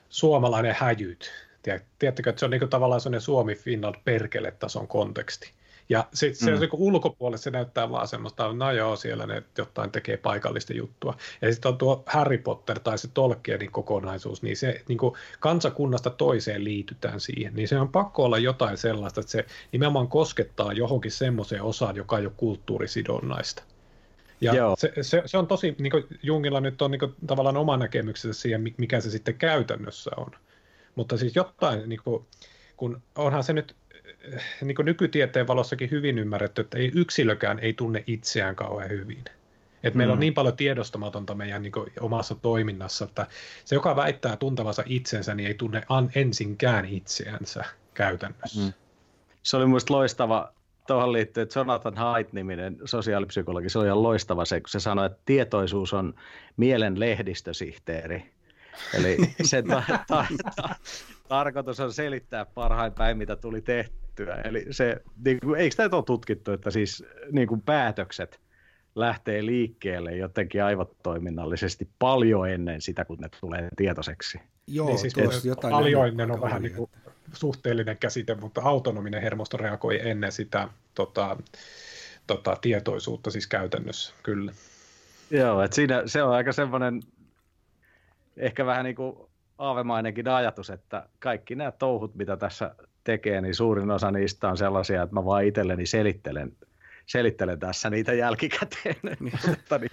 [0.09, 1.31] suomalainen häjyt,
[1.62, 5.52] Tiedättekö, että se on niin kuin tavallaan sellainen Suomi-Finland perkele-tason konteksti.
[5.90, 6.61] Ja se, se mm.
[6.61, 11.16] niin ulkopuolelle se näyttää vaan semmoista, no joo, siellä ne jotain tekee paikallista juttua.
[11.42, 16.11] Ja sitten on tuo Harry Potter tai se Tolkienin kokonaisuus, niin se niin kuin kansakunnasta
[16.11, 17.54] toiseen liitytään siihen.
[17.54, 22.18] Niin se on pakko olla jotain sellaista, että se nimenomaan koskettaa johonkin semmoiseen osaan, joka
[22.18, 23.62] ei ole kulttuurisidonnaista.
[24.40, 27.76] Ja se, se, se, on tosi, niin kuin Jungilla nyt on niin kuin, tavallaan oma
[27.76, 30.30] näkemyksensä siihen, mikä se sitten käytännössä on.
[30.95, 32.24] Mutta siis jotain, niin kuin,
[32.76, 33.76] kun onhan se nyt
[34.32, 39.24] eh, niin kuin nykytieteen valossakin hyvin ymmärretty, että ei yksilökään ei tunne itseään kauhean hyvin.
[39.82, 40.16] Et meillä mm.
[40.16, 43.26] on niin paljon tiedostamatonta meidän niin kuin, omassa toiminnassa, että
[43.64, 47.64] se, joka väittää tuntevansa itsensä, niin ei tunne an, ensinkään itseänsä
[47.95, 48.61] käytännössä.
[48.61, 48.72] Mm.
[49.43, 50.53] Se oli mielestäni loistava
[50.86, 55.93] tuohon liittyy Jonathan Haidt-niminen sosiaalipsykologi, se on ihan loistava se, kun se sanoi, että tietoisuus
[55.93, 56.14] on
[56.57, 58.32] mielen lehdistösihteeri.
[58.95, 60.75] Eli se ta- ta- ta-
[61.29, 64.35] tarkoitus on selittää parhain päin, mitä tuli tehtyä.
[64.45, 68.41] Eli se, niin kuin, eikö tämä ole tutkittu, että siis niin kuin päätökset
[68.95, 74.41] lähtee liikkeelle jotenkin aivotoiminnallisesti paljon ennen sitä, kun ne tulee tietoiseksi.
[74.66, 76.91] Joo, niin siis tuossa jotain paljon ennen on vähän niin kuin
[77.33, 81.37] suhteellinen käsite, mutta autonominen hermosto reagoi ennen sitä tota,
[82.27, 84.53] tota, tietoisuutta siis käytännössä, kyllä.
[85.31, 87.03] Joo, että siinä se on aika semmoinen
[88.41, 89.16] ehkä vähän niin kuin
[89.59, 92.74] aavemainenkin ajatus, että kaikki nämä touhut, mitä tässä
[93.05, 96.53] tekee, niin suurin osa niistä on sellaisia, että mä vaan itselleni selittelen,
[97.07, 98.97] selittelen tässä niitä jälkikäteen.
[99.20, 99.32] Niin.
[99.47, 99.91] Mutta niin.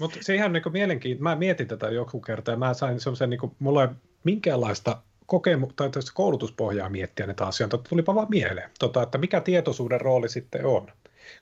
[0.00, 1.22] mut se ihan niin mielenkiintoista.
[1.22, 3.88] Mä mietin tätä joku kerta ja mä sain semmoisen, niin kuin, mulla ei
[4.24, 7.78] minkäänlaista kokemu- tai koulutuspohjaa miettiä näitä asioita.
[7.78, 10.92] Tulipa vaan mieleen, tota, että mikä tietoisuuden rooli sitten on.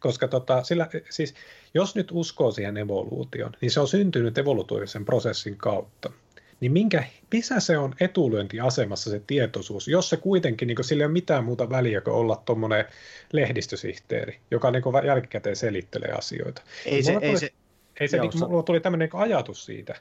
[0.01, 1.35] Koska tota, sillä, siis,
[1.75, 6.13] jos nyt uskoo siihen evoluution, niin se on syntynyt evoluutiivisen prosessin kautta
[6.61, 11.13] niin minkä, missä se on etulyöntiasemassa se tietoisuus, jos se kuitenkin, niin sillä ei ole
[11.13, 12.85] mitään muuta väliä kuin olla tuommoinen
[13.33, 16.63] lehdistösihteeri, joka niin jälkikäteen selittelee asioita.
[16.87, 17.53] Ei se, tuli, ei se,
[18.01, 19.95] ei se, niin, mulla tuli tämmöinen niin ajatus siitä,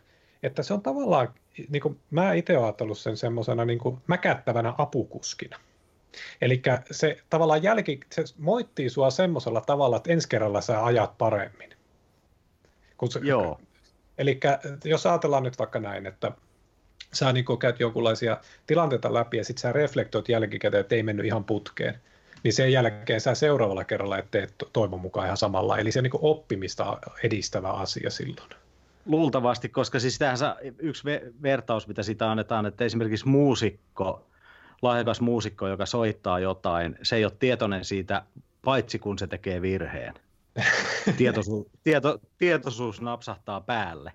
[0.43, 1.34] että se on tavallaan,
[1.70, 5.60] niin kuin, mä itse olen ajatellut sen semmoisena niin mäkättävänä apukuskina.
[6.41, 11.70] Eli se tavallaan jälki, se moittii sua semmoisella tavalla, että ensi kerralla sä ajat paremmin.
[12.97, 13.60] Kun se, Joo.
[14.18, 14.39] Eli
[14.84, 16.32] jos ajatellaan nyt vaikka näin, että
[17.14, 18.38] sä niin käyt jonkunlaisia
[18.68, 21.95] tilanteita läpi ja sitten sä reflektoit jälkikäteen, että ei mennyt ihan putkeen,
[22.43, 25.78] niin sen jälkeen sä seuraavalla kerralla et tee toivon mukaan ihan samalla.
[25.78, 28.49] Eli se on niin oppimista edistävä asia silloin.
[29.05, 30.38] Luultavasti, koska siis tähän
[30.80, 31.03] yksi
[31.41, 34.28] vertaus, mitä sitä annetaan, että esimerkiksi muusikko,
[34.82, 38.24] lahjakas muusikko, joka soittaa jotain, se ei ole tietoinen siitä,
[38.66, 40.14] paitsi kun se tekee virheen.
[41.18, 44.12] Tietoisuus, tieto, tietoisuus napsahtaa päälle.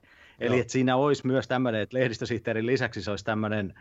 [0.47, 3.75] Eli että siinä olisi myös tämmöinen, että lehdistösihteerin lisäksi se olisi tämmöinen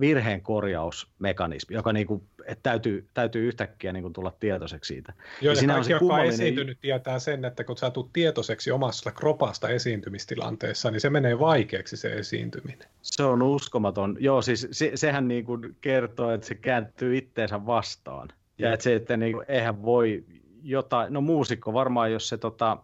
[0.00, 5.12] virheen korjausmekanismi, joka niin kuin, että täytyy, täytyy yhtäkkiä niin kuin tulla tietoiseksi siitä.
[5.40, 9.68] Joo, ja, ja kaikki, on esiintynyt, tietää sen, että kun sä tulet tietoiseksi omasta kropasta
[9.68, 12.88] esiintymistilanteessa, niin se menee vaikeaksi se esiintyminen.
[13.02, 14.16] Se on uskomaton.
[14.20, 18.28] Joo, siis se, sehän niin kuin kertoo, että se kääntyy itteensä vastaan.
[18.58, 20.24] Ja että se, että niin kuin, eihän voi
[20.62, 22.78] jotain, no muusikko varmaan, jos se tota,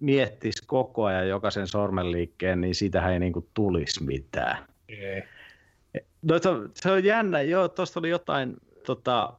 [0.00, 4.64] miettisi koko ajan jokaisen sormenliikkeen, niin siitähän ei niin kuin tulisi mitään.
[4.88, 5.22] Ei.
[6.22, 8.56] No, se, se on jännä, joo, tuosta oli jotain
[8.86, 9.32] tota,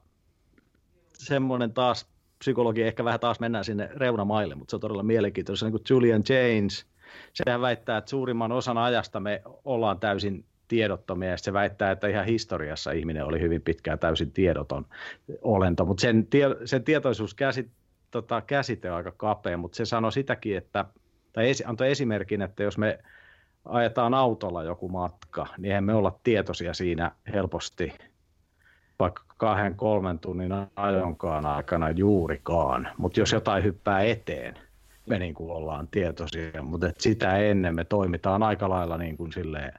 [1.13, 2.09] semmoinen taas,
[2.39, 6.23] psykologi ehkä vähän taas mennään sinne reunamaille, mutta se on todella mielenkiintoista, niin kuin Julian
[6.29, 6.85] James,
[7.33, 12.25] sehän väittää, että suurimman osan ajasta me ollaan täysin tiedottomia, ja se väittää, että ihan
[12.25, 14.85] historiassa ihminen oli hyvin pitkään täysin tiedoton
[15.41, 17.69] olento, mutta sen, tie, sen tietoisuus käsit,
[18.11, 20.85] tota, käsite on aika kapea, mutta se sanoi sitäkin, että,
[21.33, 22.99] tai esi, antoi esimerkin, että jos me
[23.65, 27.93] ajetaan autolla joku matka, niin emme olla tietoisia siinä helposti
[28.99, 32.89] vaikka kahden, kolmen tunnin ajonkaan aikana juurikaan.
[32.97, 34.57] Mutta jos jotain hyppää eteen,
[35.05, 39.73] me niin kuin ollaan tietoisia, mutta sitä ennen me toimitaan aika lailla niin kuin silleen,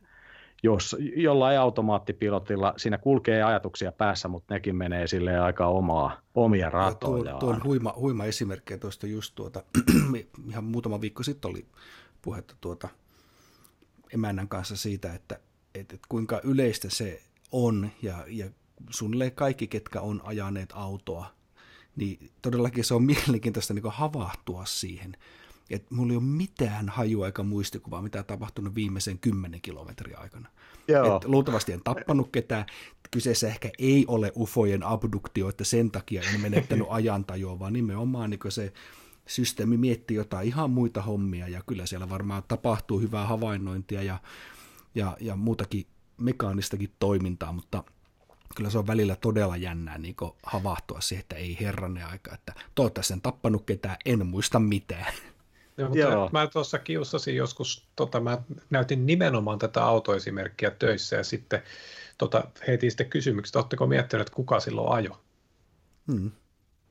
[0.62, 7.30] jos jollain automaattipilotilla siinä kulkee ajatuksia päässä, mutta nekin menee sille aika omaa, omia ratoja.
[7.30, 9.62] Tuo, tuo on huima, huima esimerkkejä tuosta just tuota,
[10.50, 11.66] ihan muutama viikko sitten oli
[12.22, 12.88] puhetta tuota
[14.14, 15.34] emännän kanssa siitä, että,
[15.74, 18.50] että, että kuinka yleistä se on ja, ja
[18.90, 21.26] suunnilleen kaikki, ketkä on ajaneet autoa,
[21.96, 25.16] niin todellakin se on mielenkiintoista niin havahtua siihen,
[25.70, 30.48] että mulla ei ole mitään hajua eikä muistikuvaa, mitä on tapahtunut viimeisen kymmenen kilometrin aikana.
[30.88, 31.16] Joo.
[31.16, 32.66] Et luultavasti en tappanut ketään.
[33.10, 38.40] Kyseessä ehkä ei ole ufojen abduktio, että sen takia en menettänyt ajantajua, vaan nimenomaan niin
[38.48, 38.72] se
[39.26, 44.18] systeemi miettii jotain ihan muita hommia, ja kyllä siellä varmaan tapahtuu hyvää havainnointia ja,
[44.94, 47.84] ja, ja muutakin mekaanistakin toimintaa, mutta
[48.56, 53.12] kyllä se on välillä todella jännää niin havahtua siihen, että ei herranne aika, että toivottavasti
[53.12, 55.14] en tappanut ketään, en muista mitään.
[55.80, 56.28] Joo, mutta Joo.
[56.32, 58.38] mä tuossa kiusasin joskus, tota, mä
[58.70, 61.62] näytin nimenomaan tätä autoesimerkkiä töissä ja sitten
[62.18, 65.20] tota, heitin sitten kysymykset, oletteko miettineet, että kuka silloin ajo?
[66.12, 66.30] Hmm.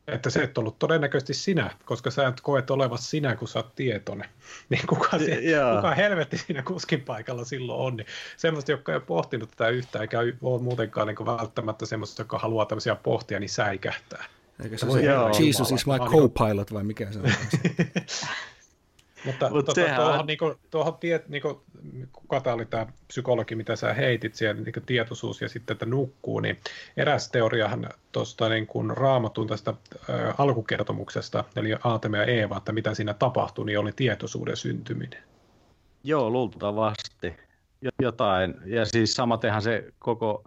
[0.08, 3.76] Että se et ollut todennäköisesti sinä, koska sä et koet olevat sinä, kun sä oot
[3.76, 4.30] tietoinen.
[4.70, 5.42] Niin kuka, se,
[5.76, 7.98] kuka helvetti siinä kuskin paikalla silloin on.
[7.98, 8.08] Niin
[8.38, 12.66] semmoista, jotka ei ole pohtinut tätä yhtään, eikä ole muutenkaan niin välttämättä semmoista, joka haluaa
[12.66, 14.26] tämmöisiä pohtia, niin säikähtää.
[14.64, 17.26] Eikö se, se Jesus is my co-pilot vai mikä se on?
[19.26, 20.02] Mutta Mut tuota, sehän...
[20.02, 21.58] tuohon, niin kuin, tuohon tie, niin kuin,
[22.14, 26.40] kuka tämä oli tämä psykologi, mitä sä heitit siellä, niin tietoisuus ja sitten, että nukkuu,
[26.40, 26.60] niin
[26.98, 32.94] eräs teoriahan tuosta niin kuin raamatun tästä ä, alkukertomuksesta, eli Aateme ja Eeva, että mitä
[32.94, 35.24] siinä tapahtui, niin oli tietoisuuden syntyminen.
[36.04, 37.34] Joo, luultavasti.
[38.02, 38.56] Jotain.
[38.66, 40.44] Ja siis samatenhan se koko,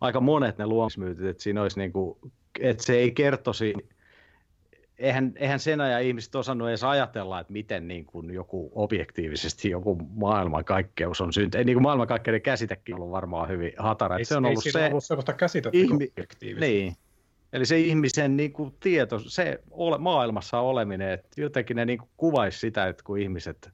[0.00, 2.18] aika monet ne luomismyytit, että siinä olisi niin kuin,
[2.60, 3.74] että se ei kertoisi
[4.98, 9.98] eihän, eihän sen ajan ihmiset osannut edes ajatella, että miten niin kuin joku objektiivisesti joku
[10.14, 11.54] maailmankaikkeus on syntynyt.
[11.54, 14.16] Ei niin kuin maailmankaikkeuden käsitekin ollut varmaan hyvin hatara.
[14.16, 16.12] Ei, se on ollut ei se, ollut sellaista käsitettä ihmi-
[16.60, 16.96] Niin.
[17.52, 22.08] Eli se ihmisen niin kuin tieto, se ole, maailmassa oleminen, että jotenkin ne niin kuin
[22.16, 23.70] kuvaisi sitä, että kun ihmiset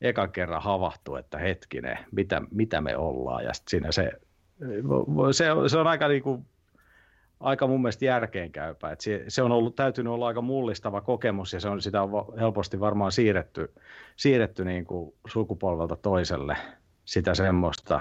[0.00, 3.44] ekan kerran havahtuu, että hetkinen, mitä, mitä me ollaan.
[3.44, 4.12] Ja siinä se,
[5.32, 6.46] se, se on aika niin kuin
[7.40, 8.90] aika mun mielestä järkeenkäypä.
[8.90, 12.10] Et se, se on ollut, täytynyt olla aika mullistava kokemus ja se on, sitä on
[12.38, 13.72] helposti varmaan siirretty,
[14.16, 16.56] siirretty niin kuin sukupolvelta toiselle
[17.04, 18.00] sitä semmoista.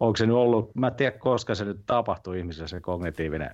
[0.00, 3.50] Onko se nyt ollut, mä en tiedä koska se nyt tapahtui ihmisessä se kognitiivinen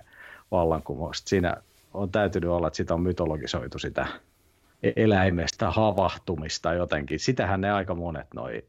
[0.51, 1.23] vallankumous.
[1.25, 1.57] Siinä
[1.93, 4.07] on täytynyt olla, että sitä on mytologisoitu sitä
[4.83, 7.19] e-, eläimestä havahtumista jotenkin.
[7.19, 8.63] Sitähän ne aika monet noi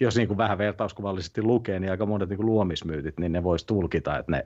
[0.00, 3.66] jos niin kuin vähän vertauskuvallisesti lukee, niin aika monet niin kuin luomismyytit, niin ne voisi
[3.66, 4.44] tulkita, että ne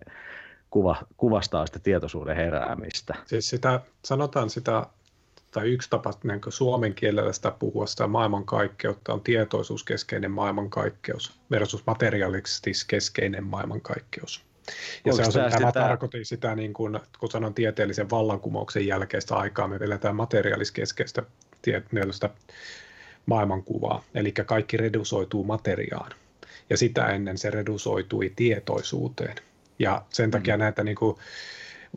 [0.72, 3.14] kuva, kuvastaa sitä tietoisuuden heräämistä.
[3.26, 4.86] Siis sitä, sanotaan sitä,
[5.50, 13.44] tai yksi tapa niin suomen kielellä sitä puhua sitä maailmankaikkeutta on tietoisuuskeskeinen maailmankaikkeus versus materialistis-keskeinen
[13.44, 14.44] maailmankaikkeus.
[15.04, 15.72] Ja se on, tämä sitä...
[15.72, 21.22] tarkoitin sitä, niin kuin, kun sanon tieteellisen vallankumouksen jälkeistä aikaa, me eletään materiaaliskeskeistä
[21.62, 22.30] tieteellistä
[23.26, 26.12] maailmankuvaa, eli kaikki redusoituu materiaan.
[26.70, 29.36] Ja sitä ennen se redusoitui tietoisuuteen.
[29.82, 30.60] Ja sen takia mm.
[30.60, 31.16] näitä niin kuin,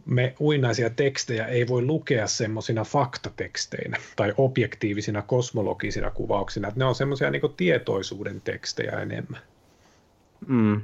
[0.06, 6.72] me uinaisia tekstejä ei voi lukea semmoisina faktateksteinä tai objektiivisina kosmologisina kuvauksina.
[6.76, 9.42] ne on semmoisia niin tietoisuuden tekstejä enemmän.
[10.48, 10.82] Mm.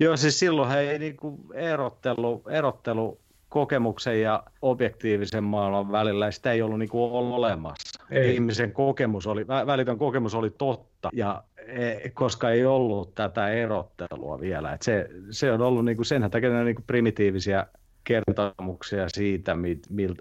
[0.00, 6.62] Joo, siis silloin ei niin kuin erottelu, erottelu kokemuksen ja objektiivisen maailman välillä, sitä ei
[6.62, 7.97] ollut niin kuin olemassa.
[8.10, 8.34] Ei.
[8.34, 14.72] Ihmisen kokemus oli, välitön kokemus oli totta, ja E, koska ei ollut tätä erottelua vielä.
[14.72, 17.66] Et se, se on ollut, niin kuin, senhän takia niin kuin primitiivisiä
[18.04, 19.56] kertomuksia siitä,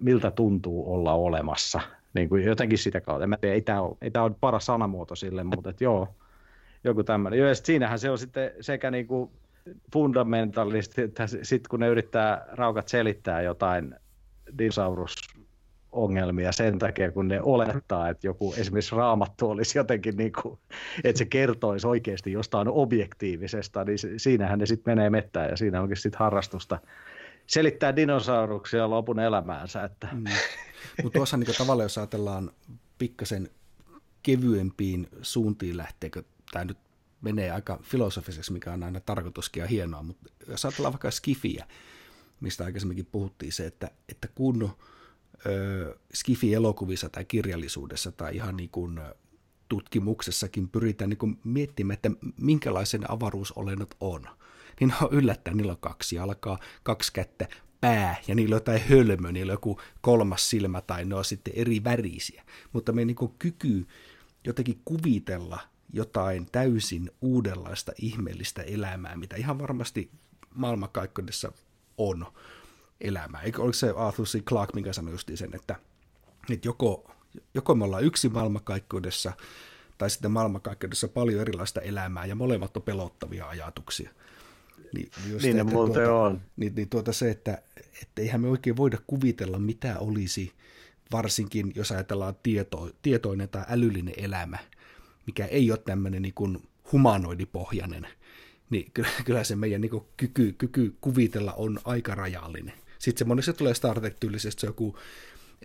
[0.02, 1.82] miltä tuntuu olla olemassa.
[2.14, 3.28] Niin kuin jotenkin sitä kautta.
[3.28, 6.16] Mä tiedä, ei tämä ole, ei ole paras sanamuoto sille, mutta et joo,
[6.84, 7.40] joku tämmöinen.
[7.40, 9.30] Joo, siinähän se on sitten sekä niin kuin
[9.94, 13.96] fundamentalisti, että sitten kun ne yrittää raukat selittää jotain
[14.58, 15.16] dinosaurus
[15.92, 20.60] ongelmia sen takia, kun ne olettaa, että joku esimerkiksi raamattu olisi jotenkin niin kuin,
[21.04, 25.98] että se kertoisi oikeasti jostain objektiivisesta, niin siinähän ne sitten menee mettään ja siinä onkin
[25.98, 26.80] sitten harrastusta
[27.48, 29.84] selittää dinosauruksia lopun elämäänsä.
[29.84, 30.08] Että.
[30.12, 30.24] Mm.
[31.04, 32.52] Mutta tuossa niin tavallaan, jos ajatellaan
[32.98, 33.50] pikkasen
[34.24, 36.78] kevyempiin suuntiin lähteekö, tämä nyt
[37.22, 41.66] menee aika filosofiseksi, mikä on aina tarkoituskin ja hienoa, mutta jos ajatellaan vaikka skifiä,
[42.40, 44.70] mistä aikaisemminkin puhuttiin se, että, että kun
[46.14, 49.00] skifi-elokuvissa tai kirjallisuudessa tai ihan niin kuin
[49.70, 52.12] tutkimuksessakin pyritään niin kuin miettimään, että
[52.42, 54.28] minkälaisen avaruusolennot on.
[54.80, 57.48] Niin on yllättäen, niillä on kaksi jalkaa, kaksi kättä,
[57.82, 61.54] pää ja niillä on jotain hölmö, niillä on joku kolmas silmä tai ne on sitten
[61.56, 62.44] eri värisiä.
[62.74, 63.88] Mutta me niin kyky
[64.44, 65.60] jotenkin kuvitella
[65.94, 70.12] jotain täysin uudenlaista ihmeellistä elämää, mitä ihan varmasti
[70.56, 71.52] maailmankaikkeudessa
[71.98, 72.26] on,
[73.02, 73.42] elämää.
[73.42, 74.44] Eikö, oliko se Arthur C.
[74.44, 75.76] Clarke, mikä sanoi just sen, että,
[76.50, 77.12] että joko,
[77.54, 79.34] joko me ollaan yksi maailmankaikkeudessa,
[79.98, 84.10] tai sitten maailmankaikkeudessa paljon erilaista elämää, ja molemmat on pelottavia ajatuksia.
[84.94, 86.42] Niin, just niin että, tuota, on.
[86.58, 87.62] Niin, niin tuota se, että,
[88.02, 90.54] että eihän me oikein voida kuvitella, mitä olisi,
[91.12, 94.58] varsinkin jos ajatellaan tieto, tietoinen tai älyllinen elämä,
[95.26, 98.08] mikä ei ole tämmöinen niin kuin humanoidipohjainen,
[98.70, 98.92] niin
[99.26, 102.74] kyllä se meidän niin kyky, kyky kuvitella on aika rajallinen.
[103.00, 104.98] Sitten se tulee Star Trek-tyylisesti se joku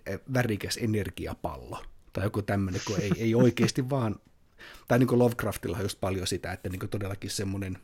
[0.07, 4.17] eh, värikäs energiapallo tai joku tämmöinen, kun ei, ei oikeasti vaan,
[4.89, 7.79] tai niin kuin Lovecraftilla on just paljon sitä, että niin todellakin semmoinen,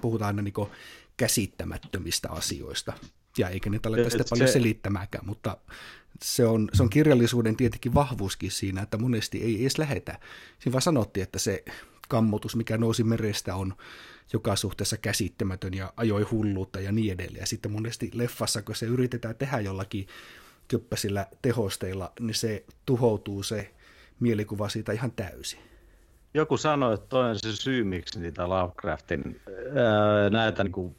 [0.00, 0.68] puhutaan aina niin
[1.16, 2.92] käsittämättömistä asioista,
[3.38, 5.56] ja eikä niitä ole sitä paljon selittämääkään, mutta
[6.22, 10.18] se on, se on kirjallisuuden tietenkin vahvuuskin siinä, että monesti ei edes lähetä.
[10.58, 11.64] Siinä vaan sanottiin, että se
[12.08, 13.74] kammotus, mikä nousi merestä, on
[14.32, 17.40] joka suhteessa käsittämätön ja ajoi hulluutta ja niin edelleen.
[17.40, 20.06] Ja sitten monesti leffassa, kun se yritetään tehdä jollakin
[20.68, 23.74] köppäsillä tehosteilla, niin se tuhoutuu se
[24.20, 25.60] mielikuva siitä ihan täysin.
[26.34, 29.40] Joku sanoi, että toi on se syy, miksi niitä Lovecraftin
[30.30, 30.96] näitä niin kuin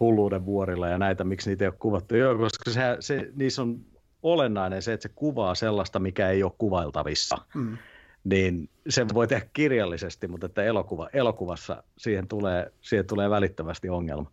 [0.00, 2.16] hulluuden vuorilla ja näitä, miksi niitä ei ole kuvattu.
[2.16, 3.80] Joo, koska se, se, niissä on
[4.22, 7.36] olennainen se, että se kuvaa sellaista, mikä ei ole kuvailtavissa.
[7.54, 7.78] Mm.
[8.24, 14.30] Niin sen voi tehdä kirjallisesti, mutta että elokuva, elokuvassa siihen tulee, siihen tulee välittömästi ongelma.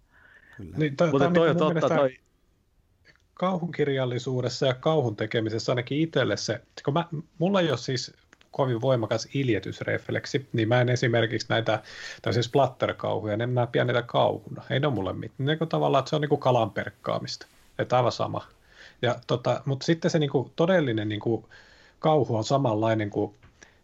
[0.57, 0.77] Kyllä.
[0.77, 2.17] Niin, to, mutta toi on totta, toi,
[3.33, 7.05] kauhunkirjallisuudessa ja kauhun tekemisessä ainakin itselle se, kun mä,
[7.37, 8.13] mulla ei ole siis
[8.51, 11.83] kovin voimakas iljetysrefleksi, niin mä en esimerkiksi näitä
[12.21, 14.63] tämmöisiä splatter-kauhuja, en mä pidä niitä kauhuna.
[14.69, 15.47] Ei ne ole mulle mitään.
[15.47, 17.47] Niin tavallaan, että se on niin kuin kalan perkkaamista.
[17.79, 18.47] Että aivan sama.
[19.01, 21.45] Ja tota, mutta sitten se niin kuin, todellinen niin kuin,
[21.99, 23.33] kauhu on samanlainen kuin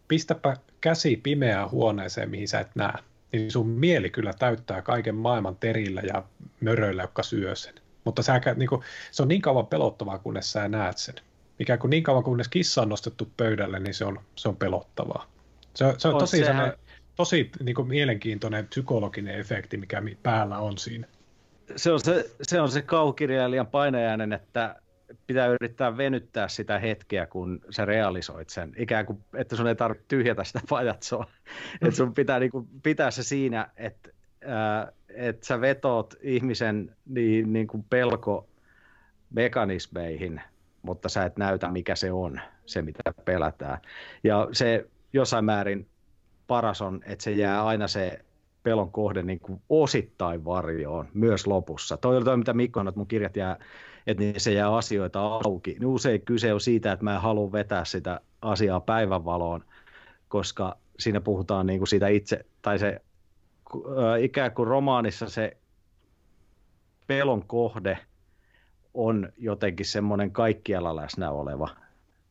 [0.08, 2.94] pistäpä käsi pimeään huoneeseen, mihin sä et näe.
[3.32, 6.24] Niin sun mieli kyllä täyttää kaiken maailman terillä ja
[6.62, 7.74] möröillä, jotka syö sen.
[8.04, 11.16] Mutta sä, niin kuin, se on niin kauan pelottavaa, kunnes sä näet sen.
[11.60, 15.28] Ikään kuin niin kauan, kunnes kissa on nostettu pöydälle, niin se on, se on pelottavaa.
[15.74, 16.74] Se, se on, on tosi, sehän...
[17.16, 21.08] tosi niin kuin mielenkiintoinen psykologinen efekti, mikä päällä on siinä.
[21.76, 24.76] Se on se, se, on se kaukirjailijan painajainen, että
[25.28, 28.74] pitää yrittää venyttää sitä hetkeä, kun sä realisoit sen.
[28.78, 31.28] Ikään kuin, että sun ei tarvitse tyhjätä sitä pajatsoa.
[31.82, 34.10] että sun pitää niin kuin, pitää se siinä, että
[35.10, 40.42] että sä vetoot ihmisen niin, niin kuin pelkomekanismeihin,
[40.82, 43.78] mutta sä et näytä, mikä se on, se mitä pelätään.
[44.24, 45.88] Ja se jossain määrin
[46.48, 48.20] paras on, että se jää aina se
[48.64, 51.98] pelon kohde niin kuin osittain varjoon, myös lopussa.
[51.98, 53.58] Toi on toi, mitä Mikko on, että mun kirjat jää,
[54.08, 55.72] että se jää asioita auki.
[55.72, 59.64] Niin usein kyse on siitä, että mä en halua vetää sitä asiaa päivänvaloon,
[60.28, 63.02] koska siinä puhutaan niin kuin siitä itse, tai se
[64.20, 65.58] ikään kuin romaanissa se
[67.08, 67.98] pelon kohde
[68.94, 71.70] on jotenkin semmoinen kaikkialla läsnä oleva.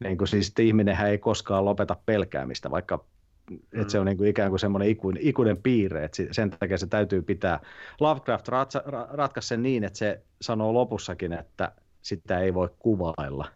[0.00, 3.04] Niin kuin siis, ihminenhän ei koskaan lopeta pelkäämistä, vaikka
[3.50, 3.58] mm.
[3.72, 6.86] että se on niin kuin ikään kuin semmoinen ikuinen, ikuinen piirre, että sen takia se
[6.86, 7.60] täytyy pitää.
[8.00, 11.72] Lovecraft ratsa, ratkaisi sen niin, että se sanoo lopussakin, että
[12.02, 13.48] sitä ei voi kuvailla.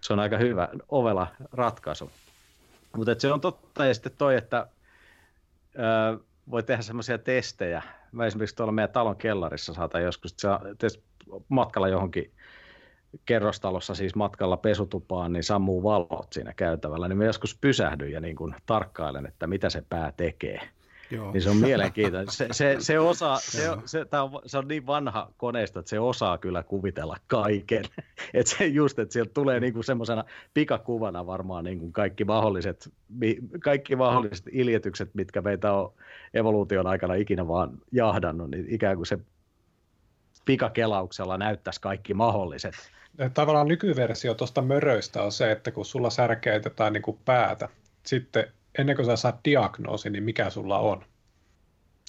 [0.00, 2.10] Se on aika hyvä, ovela ratkaisu.
[2.96, 4.66] Mutta se on totta, ja sitten toi, että
[6.50, 7.82] voi tehdä semmoisia testejä.
[8.12, 10.36] Mä esimerkiksi tuolla meidän talon kellarissa saatan joskus
[11.48, 12.32] matkalla johonkin
[13.26, 18.36] kerrostalossa, siis matkalla pesutupaan, niin sammuu valot siinä käytävällä, niin mä joskus pysähdyn ja niin
[18.36, 20.60] kuin tarkkailen, että mitä se pää tekee.
[21.10, 21.32] Joo.
[21.32, 22.30] Niin se on mielenkiintoinen.
[22.30, 26.38] Se, se, se, osaa, se, se, on, se on niin vanha koneisto, että se osaa
[26.38, 27.84] kyllä kuvitella kaiken.
[28.34, 30.24] että se just, että sieltä tulee niin semmoisena
[30.54, 32.92] pikakuvana varmaan niin kuin kaikki, mahdolliset,
[33.60, 35.92] kaikki mahdolliset iljetykset, mitkä meitä on
[36.34, 39.18] evoluution aikana ikinä vaan jahdannut, niin ikään kuin se
[40.46, 42.74] pikakelauksella näyttäisi kaikki mahdolliset.
[43.34, 47.68] Tavallaan nykyversio tuosta möröistä on se, että kun sulla särkeytetään niin kuin päätä,
[48.06, 51.04] sitten ennen kuin sä saat diagnoosi, niin mikä sulla on?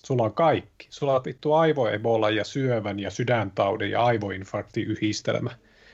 [0.03, 0.87] Sulla on kaikki.
[0.89, 5.49] Sulla on vittu aivoebola ja syövän ja sydäntaudin ja aivoinfarkti yhdistelmä.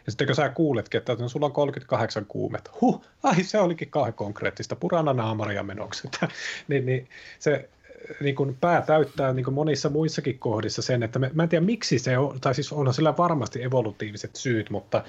[0.06, 3.90] Ja sitten kun sä kuuletkin, että no, sulla on 38 kuumetta, huh, ai se olikin
[3.90, 6.20] kauhean konkreettista, purana naamaria menokset.
[6.68, 7.10] niin, niin,
[7.40, 7.70] se
[8.22, 11.66] niin kuin pää täyttää niin kuin monissa muissakin kohdissa sen, että me, mä en tiedä
[11.66, 15.04] miksi se on, tai siis onhan sillä varmasti evolutiiviset syyt, mutta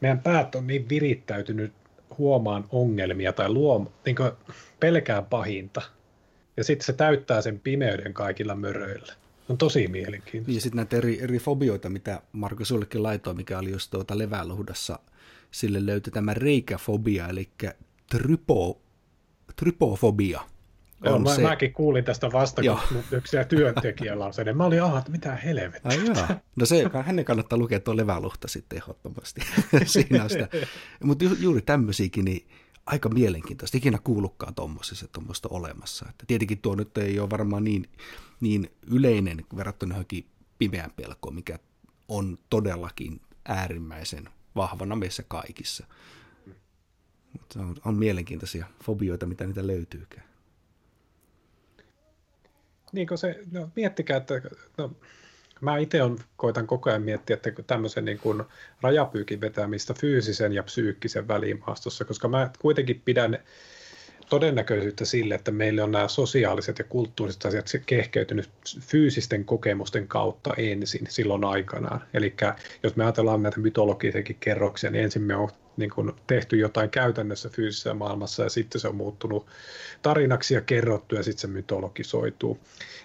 [0.00, 1.72] meidän päät on niin virittäytynyt
[2.18, 4.30] huomaan ongelmia tai luo, niin kuin
[4.80, 5.82] pelkää pahinta.
[6.56, 9.12] Ja sitten se täyttää sen pimeyden kaikilla möröillä.
[9.48, 10.56] On tosi mielenkiintoista.
[10.56, 14.98] Ja sitten näitä eri, eri fobioita, mitä Marko sullekin laitoi, mikä oli just tuota leväluhdassa,
[15.50, 17.48] sille löytyi tämä reikäfobia, eli
[18.10, 18.80] trypo,
[19.56, 20.40] trypofobia.
[21.04, 21.42] Joo, mä, se...
[21.42, 24.56] mäkin kuulin tästä vasta, kun yksi työntekijällä on sen.
[24.56, 25.90] Mä olin, aha, mitä helvettiä.
[25.90, 26.26] Ai joo.
[26.56, 29.40] No se, hänen kannattaa lukea tuo leväluhta sitten ehdottomasti.
[29.84, 30.48] Siinä sitä.
[31.04, 32.48] Mutta ju, juuri tämmöisiäkin, niin
[32.86, 33.76] aika mielenkiintoista.
[33.76, 36.06] Ikinä kuullutkaan tuommoisessa tuommoista olemassa.
[36.10, 37.88] Että tietenkin tuo nyt ei ole varmaan niin,
[38.40, 40.26] niin yleinen verrattuna johonkin
[40.58, 41.58] pimeän pelkoon, mikä
[42.08, 45.86] on todellakin äärimmäisen vahvana meissä kaikissa.
[47.32, 50.31] Mutta on, on mielenkiintoisia fobioita, mitä niitä löytyykään.
[52.92, 54.42] Niin se, no, miettikää, että
[54.78, 54.92] no,
[55.60, 58.42] mä itse on, koitan koko ajan miettiä että tämmöisen niin kuin
[58.80, 63.38] rajapyykin vetämistä fyysisen ja psyykkisen välimaastossa, koska mä kuitenkin pidän
[64.28, 68.50] todennäköisyyttä sille, että meille on nämä sosiaaliset ja kulttuuriset asiat kehkeytynyt
[68.80, 72.02] fyysisten kokemusten kautta ensin silloin aikanaan.
[72.14, 72.34] Eli
[72.82, 77.48] jos me ajatellaan näitä mytologisiakin kerroksia, niin ensin me on niin kuin tehty jotain käytännössä
[77.48, 79.46] fyysisessä maailmassa ja sitten se on muuttunut
[80.02, 82.58] tarinaksi ja kerrottu ja sitten se mytologisoituu.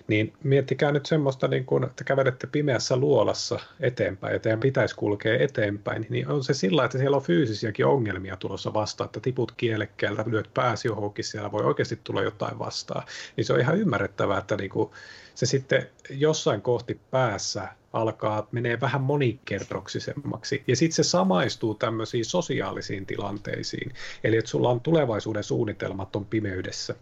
[0.07, 5.39] Niin miettikää nyt semmoista, niin kuin, että kävelette pimeässä luolassa eteenpäin ja teidän pitäisi kulkea
[5.39, 10.23] eteenpäin, niin on se sillä, että siellä on fyysisiäkin ongelmia tulossa vastaan, että tiput kielekkeeltä,
[10.25, 13.03] lyöt pääsi johonkin, siellä voi oikeasti tulla jotain vastaan.
[13.37, 14.91] Niin se on ihan ymmärrettävää, että niin kuin,
[15.37, 20.63] se sitten jossain kohti päässä alkaa menee vähän monikerroksisemmaksi.
[20.67, 23.93] Ja sitten se samaistuu tämmöisiin sosiaalisiin tilanteisiin.
[24.23, 26.95] Eli että sulla on tulevaisuuden suunnitelmat on pimeydessä.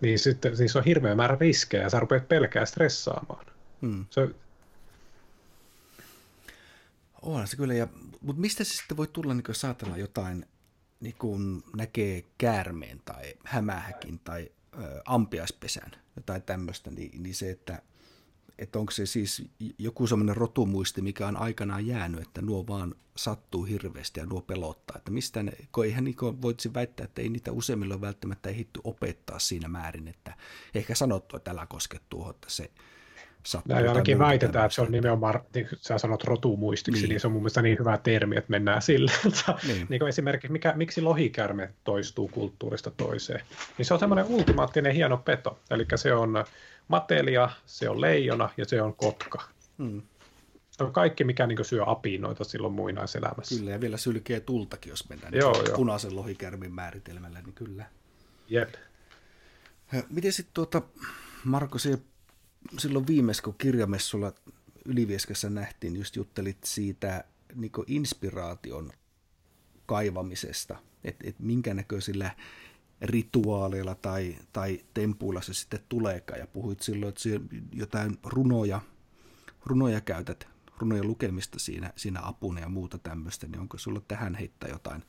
[0.00, 3.46] Niin sitten se on hirveä määrä riskejä ja sä rupeat pelkää stressaamaan.
[3.82, 4.06] Hmm.
[4.10, 4.28] Se,
[7.22, 7.88] Onhan se kyllä, ja,
[8.20, 10.46] mutta mistä se sitten voi tulla, niin jos ajatellaan jotain,
[11.00, 14.48] niin kun näkee käärmeen tai hämähäkin tai
[15.04, 17.82] ampiaispesän, jotain tämmöistä, niin, niin se, että,
[18.58, 19.44] että onko se siis
[19.78, 24.96] joku semmoinen rotumuisti, mikä on aikanaan jäänyt, että nuo vaan sattuu hirveästi ja nuo pelottaa.
[24.98, 29.38] Että mistä ne, kun eihän niin voitsi väittää, että ei niitä useimmilla välttämättä ehditty opettaa
[29.38, 30.36] siinä määrin, että
[30.74, 32.70] ehkä sanottu, että älä koske tuohon, että se
[33.46, 33.74] sattuu.
[33.74, 37.08] Näin ainakin väitetään, että se on nimenomaan, niin sä sanot rotumuistiksi, niin.
[37.08, 39.12] niin se on mun mielestä niin hyvä termi, että mennään sille.
[39.66, 39.86] niin.
[39.88, 43.40] niin kuin esimerkiksi, mikä, miksi lohikärme toistuu kulttuurista toiseen,
[43.78, 45.58] niin se on semmoinen ultimaattinen hieno peto.
[45.70, 46.44] Eli se on
[46.88, 49.42] matelia, se on leijona ja se on kotka.
[49.78, 50.02] Hmm.
[50.70, 53.58] Se on kaikki, mikä niin syö apinoita silloin muinaiselämässä.
[53.58, 55.76] Kyllä, ja vielä sylkee tultakin, jos mennään joo, niin joo.
[55.76, 57.84] punaisen lohikärmin määritelmällä, niin kyllä.
[58.48, 58.74] Jep.
[60.10, 60.82] Miten sitten tuota,
[61.44, 61.98] Marko, se
[62.78, 64.32] silloin viimeis, kun kirjamessulla
[64.84, 67.24] Ylivieskassa nähtiin, just juttelit siitä
[67.54, 68.92] niin inspiraation
[69.86, 72.30] kaivamisesta, että et minkä näköisillä
[73.02, 76.40] rituaaleilla tai, tai tempuilla se sitten tuleekaan.
[76.40, 78.80] Ja puhuit silloin, että jotain runoja,
[79.66, 80.48] runoja käytät,
[80.78, 85.02] runojen lukemista siinä, siinä apuna ja muuta tämmöistä, niin onko sulla tähän heittää jotain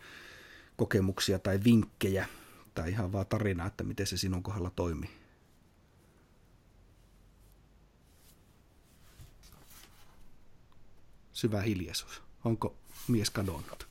[0.78, 2.28] kokemuksia tai vinkkejä
[2.76, 5.23] tai ihan vaan tarinaa, että miten se sinun kohdalla toimii?
[11.34, 12.22] Syvä hiljaisuus.
[12.46, 12.76] Onko
[13.08, 13.88] mies kadonnut?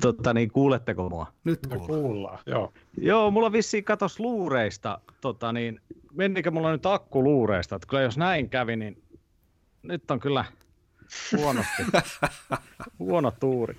[0.00, 1.32] Totta niin, kuuletteko mua?
[1.44, 1.86] Nyt kuullaan.
[1.86, 2.38] kuullaan.
[2.46, 2.72] Joo.
[2.98, 5.80] Joo, mulla vissiin katos luureista, tota niin,
[6.12, 9.02] mennikö mulla nyt akku luureista, että kyllä jos näin kävi, niin
[9.82, 10.44] nyt on kyllä
[11.36, 11.82] huonosti,
[12.98, 13.76] huono tuuri.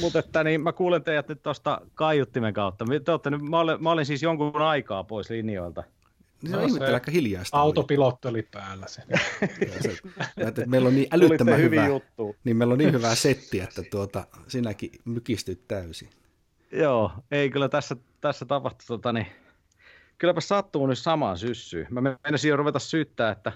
[0.00, 2.84] Mutta että niin, mä kuulen teidät nyt tuosta kaiuttimen kautta.
[3.04, 5.84] Te olette nyt, mä, olen, mä olin siis jonkun aikaa pois linjoilta.
[6.42, 7.56] Niin se on ihmettely aika hiljaista.
[7.56, 9.02] Autopilotti oli päällä se.
[9.80, 9.96] se
[10.48, 12.36] että meillä on niin älyttömän hyvä, juttu.
[12.44, 16.10] niin meillä on niin hyvää settiä, että tuota, sinäkin mykistyt täysin.
[16.72, 19.26] Joo, ei kyllä tässä, tässä tapahtui, tota, niin,
[20.18, 21.86] kylläpä sattuu nyt samaan syssyyn.
[21.90, 23.52] Mä menisin jo ruveta syyttää, että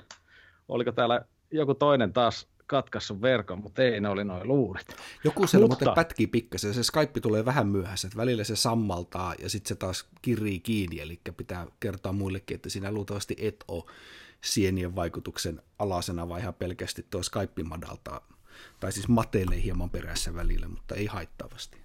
[0.69, 1.21] oliko täällä
[1.51, 4.97] joku toinen taas katkaissut verkon, mutta ei ne oli noin luurit.
[5.25, 5.85] Joku siellä mutta...
[5.85, 9.75] muuten pätkii pikkasen, se Skype tulee vähän myöhässä, että välillä se sammaltaa ja sitten se
[9.75, 13.85] taas kirii kiinni, eli pitää kertoa muillekin, että sinä luultavasti et ole
[14.41, 18.29] sienien vaikutuksen alasena, vai ihan pelkästään tuo Skype madaltaa,
[18.81, 21.79] tai siis matelee hieman perässä välillä, mutta ei haittavasti.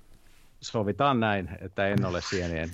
[0.62, 2.70] Sovitaan näin, että en ole sienien.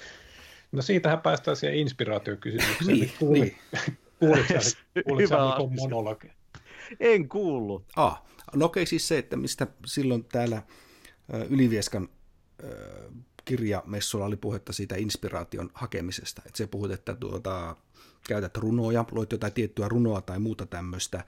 [0.72, 2.98] no siitähän päästään siihen inspiraatiokysymykseen.
[2.98, 3.56] niin, niin.
[4.18, 4.54] Kuulitko,
[5.04, 6.39] kuulitko monologi?
[7.00, 7.84] En kuullut.
[7.96, 8.22] Ah,
[8.54, 10.62] no okei, siis se, että mistä silloin täällä
[11.50, 12.08] Ylivieskan
[13.44, 16.42] kirjamessulla oli puhetta siitä inspiraation hakemisesta.
[16.46, 17.76] Että se puhut, että tuota,
[18.28, 21.24] käytät runoja, luet jotain tiettyä runoa tai muuta tämmöistä,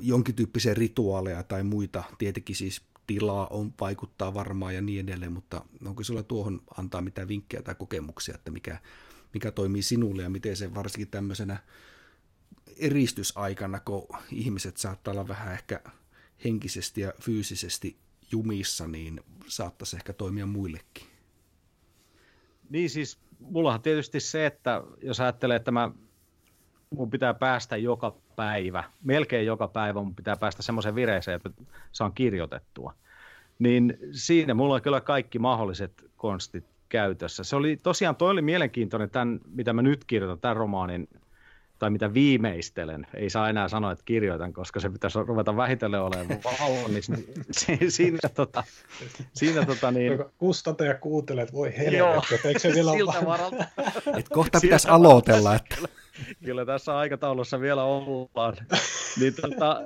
[0.00, 2.04] jonkin tyyppisiä rituaaleja tai muita.
[2.18, 7.28] Tietenkin siis tilaa on, vaikuttaa varmaan ja niin edelleen, mutta onko sulla tuohon antaa mitään
[7.28, 8.80] vinkkejä tai kokemuksia, että mikä,
[9.34, 11.58] mikä toimii sinulle ja miten se varsinkin tämmöisenä
[12.78, 15.80] eristysaikana, kun ihmiset saattaa olla vähän ehkä
[16.44, 17.96] henkisesti ja fyysisesti
[18.32, 21.06] jumissa, niin saattaisi ehkä toimia muillekin.
[22.70, 25.90] Niin siis, mullahan tietysti se, että jos ajattelee, että mä,
[26.90, 31.50] mun pitää päästä joka päivä, melkein joka päivä mun pitää päästä semmoiseen vireeseen, että
[31.92, 32.94] saan kirjoitettua.
[33.58, 37.44] Niin siinä mulla on kyllä kaikki mahdolliset konstit käytössä.
[37.44, 41.08] Se oli tosiaan, toi oli mielenkiintoinen, tämän, mitä mä nyt kirjoitan, tämän romaanin
[41.78, 46.40] tai mitä viimeistelen, ei saa enää sanoa, että kirjoitan, koska se pitäisi ruveta vähitellen olemaan
[46.82, 47.10] valmis.
[47.10, 47.24] Niin
[47.92, 48.64] siinä, tota,
[49.34, 50.12] siinä tota niin...
[50.38, 53.66] Kustantaja kuuntelee, että voi helvetti, että eikö se vielä ole...
[54.18, 55.54] Et kohta pitäisi aloitella.
[55.54, 55.76] Että...
[56.44, 58.56] Kyllä tässä aikataulussa vielä ollaan.
[59.20, 59.80] niin tota,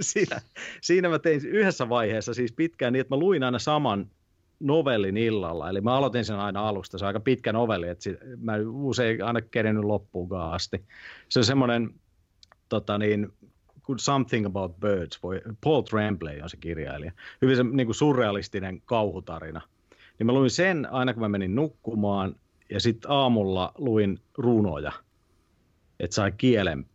[0.00, 0.40] siinä,
[0.80, 4.10] siinä mä tein yhdessä vaiheessa siis pitkään niin, että mä luin aina saman
[4.60, 5.70] novellin illalla.
[5.70, 6.98] Eli mä aloitin sen aina alusta.
[6.98, 10.84] Se on aika pitkä novelli, että sit, mä usein aina kerennyt loppuun asti.
[11.28, 11.90] Se on semmoinen
[12.68, 13.32] tota niin,
[13.96, 17.12] Something About Birds, voi, Paul Tremblay on se kirjailija.
[17.42, 19.60] Hyvin se niin kuin surrealistinen kauhutarina.
[20.18, 22.36] Niin mä luin sen aina, kun mä menin nukkumaan,
[22.70, 24.92] ja sitten aamulla luin runoja,
[26.00, 26.86] että sai kielen,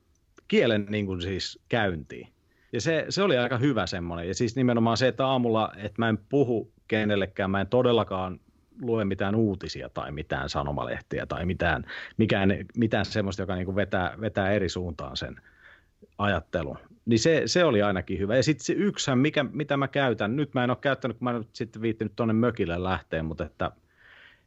[0.48, 2.28] kielen niin kuin siis käyntiin.
[2.74, 4.28] Ja se, se oli aika hyvä semmoinen.
[4.28, 7.52] Ja siis nimenomaan se, että aamulla, että mä en puhu kenellekään.
[7.52, 8.40] Mä en todellakaan
[8.82, 11.86] lue mitään uutisia tai mitään sanomalehtiä tai mitään,
[12.18, 15.42] mikään, mitään semmoista, joka niin kuin vetää, vetää eri suuntaan sen
[16.18, 16.78] ajattelun.
[17.06, 18.36] Niin se, se oli ainakin hyvä.
[18.36, 21.34] Ja sitten se yksihän, mikä, mitä mä käytän, nyt mä en ole käyttänyt, kun mä
[21.34, 23.72] nyt sitten viittinyt tuonne mökille lähteen, mutta että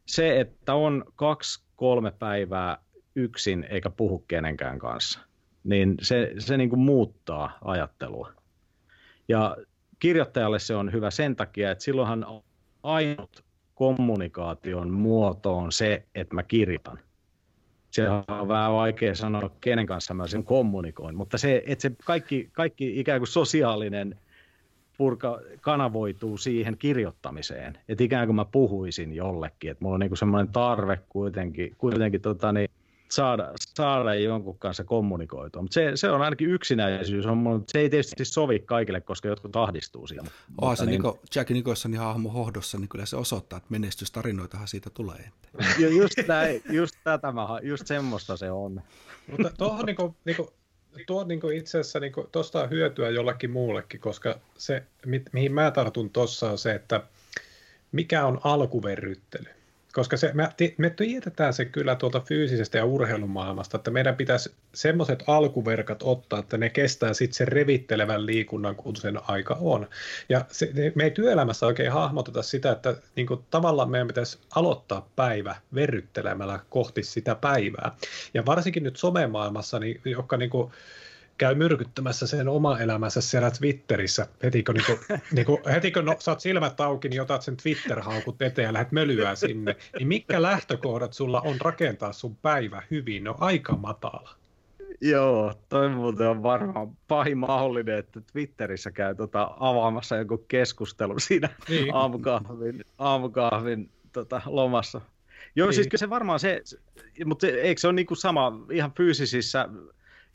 [0.05, 2.77] se, että on kaksi, kolme päivää
[3.15, 5.19] yksin eikä puhu kenenkään kanssa,
[5.63, 8.31] niin se, se niin kuin muuttaa ajattelua.
[9.27, 9.57] Ja
[10.03, 12.25] kirjoittajalle se on hyvä sen takia, että silloinhan
[12.83, 13.43] ainut
[13.75, 16.99] kommunikaation muoto on se, että mä kirjoitan.
[17.91, 22.49] Se on vähän vaikea sanoa, kenen kanssa mä sen kommunikoin, mutta se, että se kaikki,
[22.51, 24.19] kaikki ikään kuin sosiaalinen
[24.97, 27.77] purka kanavoituu siihen kirjoittamiseen.
[27.89, 32.51] Että ikään kuin mä puhuisin jollekin, että mulla on niinku semmoinen tarve kuitenkin, kuitenkin tota,
[32.51, 32.69] niin,
[33.15, 35.61] saada, saada jonkun kanssa kommunikoitua.
[35.61, 40.07] Mutta se, se on ainakin yksinäisyys, on, se ei tietysti sovi kaikille, koska jotkut tahdistuu
[40.07, 40.29] siinä.
[40.61, 44.89] Onhan se niin, Niko, Jack Nicholsonin hahmo hohdossa, niin kyllä se osoittaa, että menestystarinoitahan siitä
[44.89, 45.29] tulee.
[45.79, 48.81] Ja just, näin, just, tätä just semmoista se on.
[49.31, 50.49] Mutta tuohon niin kuin, niin kuin,
[51.07, 55.53] tuo niin kuin itse asiassa niin tuosta on hyötyä jollakin muullekin, koska se, mi, mihin
[55.53, 57.03] mä tartun tuossa on se, että
[57.91, 59.62] mikä on alkuverryttely
[59.93, 65.23] koska se, me, me tiedetään se kyllä tuolta fyysisestä ja urheilumaailmasta, että meidän pitäisi semmoiset
[65.27, 69.87] alkuverkat ottaa, että ne kestää sitten sen revittelevän liikunnan, kun sen aika on.
[70.29, 75.09] Ja se, me ei työelämässä oikein hahmoteta sitä, että niin kuin, tavallaan meidän pitäisi aloittaa
[75.15, 77.95] päivä verryttelemällä kohti sitä päivää.
[78.33, 80.71] Ja varsinkin nyt somemaailmassa, niin, joka niin kuin,
[81.37, 84.27] käy myrkyttämässä sen oma elämänsä siellä Twitterissä.
[84.43, 85.03] Heti kun, niinku,
[85.35, 89.35] niinku, heti kun no, saat silmät auki, niin otat sen Twitter-haukut eteen ja lähdet mölyää
[89.35, 89.75] sinne.
[89.99, 93.23] Niin mitkä lähtökohdat sulla on rakentaa sun päivä hyvin?
[93.23, 94.35] No aika matala.
[95.01, 101.49] Joo, toi muuten on varmaan pahin mahdollinen, että Twitterissä käy tota avaamassa joku keskustelu siinä
[101.69, 101.95] niin.
[101.95, 105.01] aamukahvin, aamukahvin tota, lomassa.
[105.55, 105.73] Joo, siis niin.
[105.75, 106.61] siis kyllä se varmaan se,
[107.25, 109.69] mutta eikö se ole niinku sama ihan fyysisissä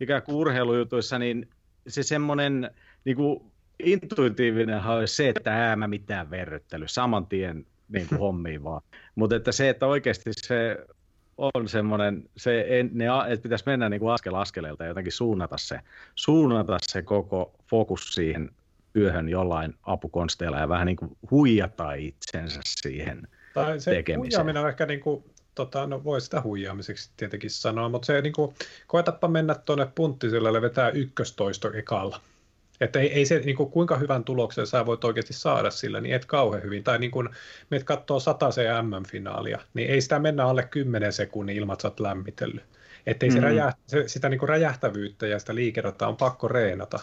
[0.01, 1.49] ikään kuin urheilujutuissa, niin
[1.89, 2.71] se semmoinen
[3.05, 3.41] niin kuin
[3.85, 8.83] intuitiivinen olisi se, että ää mä mitään verryttely, saman tien niin kuin hommiin vaan.
[9.15, 10.87] Mutta että se, että oikeasti se
[11.39, 15.81] on semmoinen, se, ne, että pitäisi mennä niin kuin askel askeleelta ja jotenkin suunnata se,
[16.15, 18.51] suunnata se koko fokus siihen
[18.93, 24.21] työhön jollain apukonsteilla ja vähän niin kuin huijata itsensä siihen tai se tekemiseen.
[24.21, 25.25] huijaaminen on ehkä niin kuin
[25.59, 28.55] tota, no voi sitä huijaamiseksi tietenkin sanoa, mutta se niin kuin,
[28.87, 32.21] koetapa mennä tuonne punttisillalle vetää ykköstoisto ekalla.
[32.81, 36.15] Että ei, ei se, niin kuin, kuinka hyvän tuloksen sä voit oikeasti saada sillä, niin
[36.15, 36.85] et kauhean hyvin.
[36.85, 37.29] Tai niin kuin
[37.71, 42.01] meet katsoo se MM-finaalia, niin ei sitä mennä alle 10 sekunnin ilman, että sä oot
[42.01, 42.65] lämmitellyt.
[43.07, 43.41] Että ei mm-hmm.
[43.41, 46.99] se, räjäht, se, sitä niin kuin räjähtävyyttä ja sitä liikerataa on pakko reenata.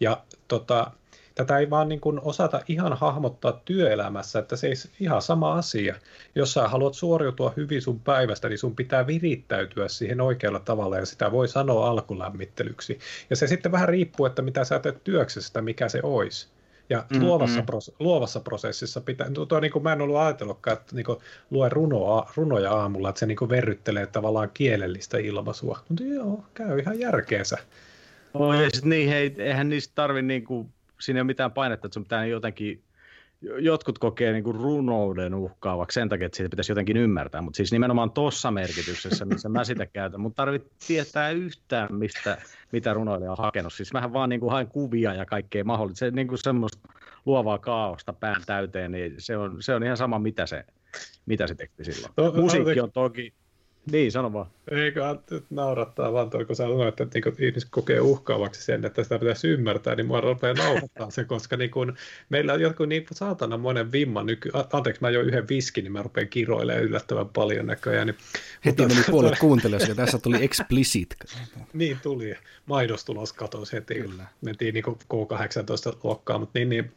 [0.00, 0.90] Ja tota,
[1.38, 5.94] tätä ei vaan niin kuin osata ihan hahmottaa työelämässä, että se ei ihan sama asia.
[6.34, 11.06] Jos sä haluat suoriutua hyvin sun päivästä, niin sun pitää virittäytyä siihen oikealla tavalla ja
[11.06, 12.98] sitä voi sanoa alkulämmittelyksi.
[13.30, 16.48] Ja se sitten vähän riippuu, että mitä sä teet työksestä, mikä se olisi.
[16.90, 17.26] Ja mm-hmm.
[17.26, 21.06] luovassa, pros, luovassa prosessissa pitää, tuo, tuo, niin kuin mä en ollut ajatellutkaan, että niin
[21.06, 21.18] kuin,
[21.50, 25.78] lue runoa, runoja aamulla, että se niin kuin verryttelee tavallaan kielellistä ilmaisua.
[25.88, 27.58] Mutta joo, käy ihan järkeensä.
[28.34, 31.86] Oh, ja sit niin, hei, eihän niistä tarvi niin kuin siinä ei ole mitään painetta,
[31.86, 32.82] että sun pitää jotenkin,
[33.58, 37.72] jotkut kokee niin kuin runouden uhkaavaksi sen takia, että siitä pitäisi jotenkin ymmärtää, mutta siis
[37.72, 42.38] nimenomaan tuossa merkityksessä, missä mä sitä käytän, mutta tarvitse tietää yhtään, mistä,
[42.72, 43.72] mitä runoilija on hakenut.
[43.72, 45.98] Siis mähän vaan niin kuin haen kuvia ja kaikkea mahdollista.
[45.98, 46.88] Se niin kuin semmoista
[47.26, 50.64] luovaa kaaosta pään täyteen, niin se on, se on ihan sama, mitä se,
[51.26, 52.12] mitä se teksti silloin.
[52.16, 53.32] No, Musiikki on toki,
[53.92, 54.46] niin, sano vaan.
[54.70, 55.16] Eikö
[55.50, 59.48] naurattaa vaan toi, kun sä sanoit, että niin ihmiset kokee uhkaavaksi sen, että sitä pitäisi
[59.48, 61.96] ymmärtää, niin mua rupeaa naurattaa se, koska niin kun,
[62.28, 64.50] meillä on joku niin saatana monen vimma nyky...
[64.72, 68.06] Anteeksi, mä jo yhden viskin, niin mä rupean kiroilemaan yllättävän paljon näköjään.
[68.06, 68.16] Niin,
[68.64, 71.14] Heti mutta, meni puolet kuuntelijoista, ja tässä tuli explicit.
[71.72, 72.34] niin tuli.
[72.66, 73.94] Maidostulos katosi heti.
[73.94, 74.26] Kyllä.
[74.40, 76.92] Mentiin niin K18 luokkaan, mutta niin, niin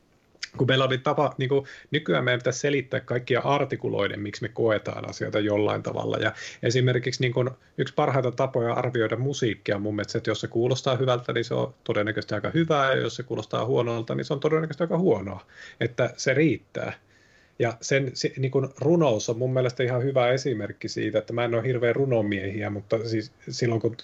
[0.57, 5.09] kun meillä oli tapa, niin kuin, nykyään meidän pitäisi selittää kaikkia artikuloiden, miksi me koetaan
[5.09, 6.17] asioita jollain tavalla.
[6.17, 6.31] Ja
[6.63, 11.33] esimerkiksi niin kuin, yksi parhaita tapoja arvioida musiikkia mun mielestä, että jos se kuulostaa hyvältä,
[11.33, 14.83] niin se on todennäköisesti aika hyvää, ja jos se kuulostaa huonolta, niin se on todennäköisesti
[14.83, 15.45] aika huonoa.
[15.79, 16.93] Että se riittää.
[17.59, 21.53] Ja sen niin kuin runous on mun mielestä ihan hyvä esimerkki siitä, että mä en
[21.53, 23.95] ole hirveän runomiehiä, mutta siis silloin kun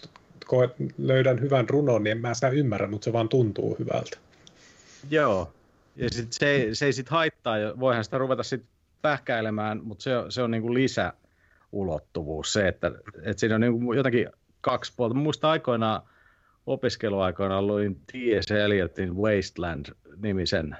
[0.97, 4.17] löydän hyvän runon, niin en mä sitä ymmärrä, mutta se vaan tuntuu hyvältä.
[5.09, 5.53] Joo,
[5.97, 8.65] ja sit se, ei, se ei sit haittaa, voihan sitä ruveta sit
[9.01, 12.91] pähkäilemään, mutta se, se on niinku lisäulottuvuus, se, että,
[13.23, 14.29] että siinä on niinku jotakin
[14.61, 15.15] kaksi puolta.
[15.15, 16.01] Muista aikoinaan
[16.65, 18.51] opiskeluaikoina luin T.S.
[18.51, 20.77] Eliotin Wasteland-nimisen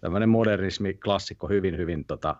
[0.00, 2.36] tämmöinen modernismi-klassikko, hyvin, hyvin tota,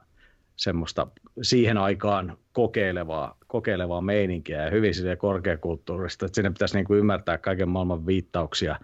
[0.57, 1.07] semmoista
[1.43, 7.69] siihen aikaan kokeilevaa, kokeilevaa meininkiä ja hyvin korkeakulttuurista, että sinne pitäisi niin kuin ymmärtää kaiken
[7.69, 8.77] maailman viittauksia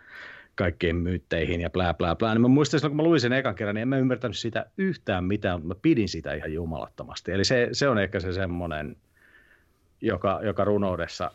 [0.54, 2.34] kaikkiin myytteihin ja plää, plää, plää.
[2.34, 4.66] Niin mä muistan silloin, kun mä luin sen ekan kerran, niin en mä ymmärtänyt sitä
[4.78, 7.32] yhtään mitään, mutta mä pidin sitä ihan jumalattomasti.
[7.32, 8.96] Eli se, se on ehkä se semmoinen,
[10.00, 11.30] joka, joka runoudessa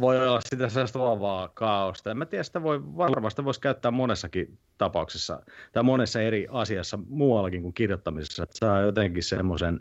[0.00, 2.10] voi olla sitä sellaista luovaa kaaosta.
[2.10, 5.42] En mä tiedä, sitä voi, varmasti voisi käyttää monessakin tapauksessa
[5.72, 9.80] tai monessa eri asiassa muuallakin kuin kirjoittamisessa, että saa jotenkin semmoisen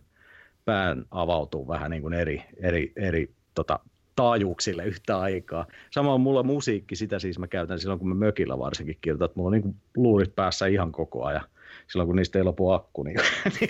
[0.66, 3.80] pään avautuu vähän niin kuin eri, eri, eri tota,
[4.18, 5.66] taajuuksille yhtä aikaa.
[5.92, 9.40] Sama on mulla musiikki, sitä siis mä käytän silloin, kun mä mökillä varsinkin kirjoitan, että
[9.40, 11.44] mulla on niin luurit päässä ihan koko ajan.
[11.88, 13.20] Silloin, kun niistä ei lopu akku, niin,
[13.60, 13.70] niin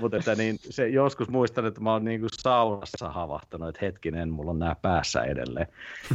[0.00, 4.30] Mutta että niin, se, joskus muistan, että mä oon niin kuin saunassa havahtanut, että hetkinen,
[4.30, 5.66] mulla on nämä päässä edelleen.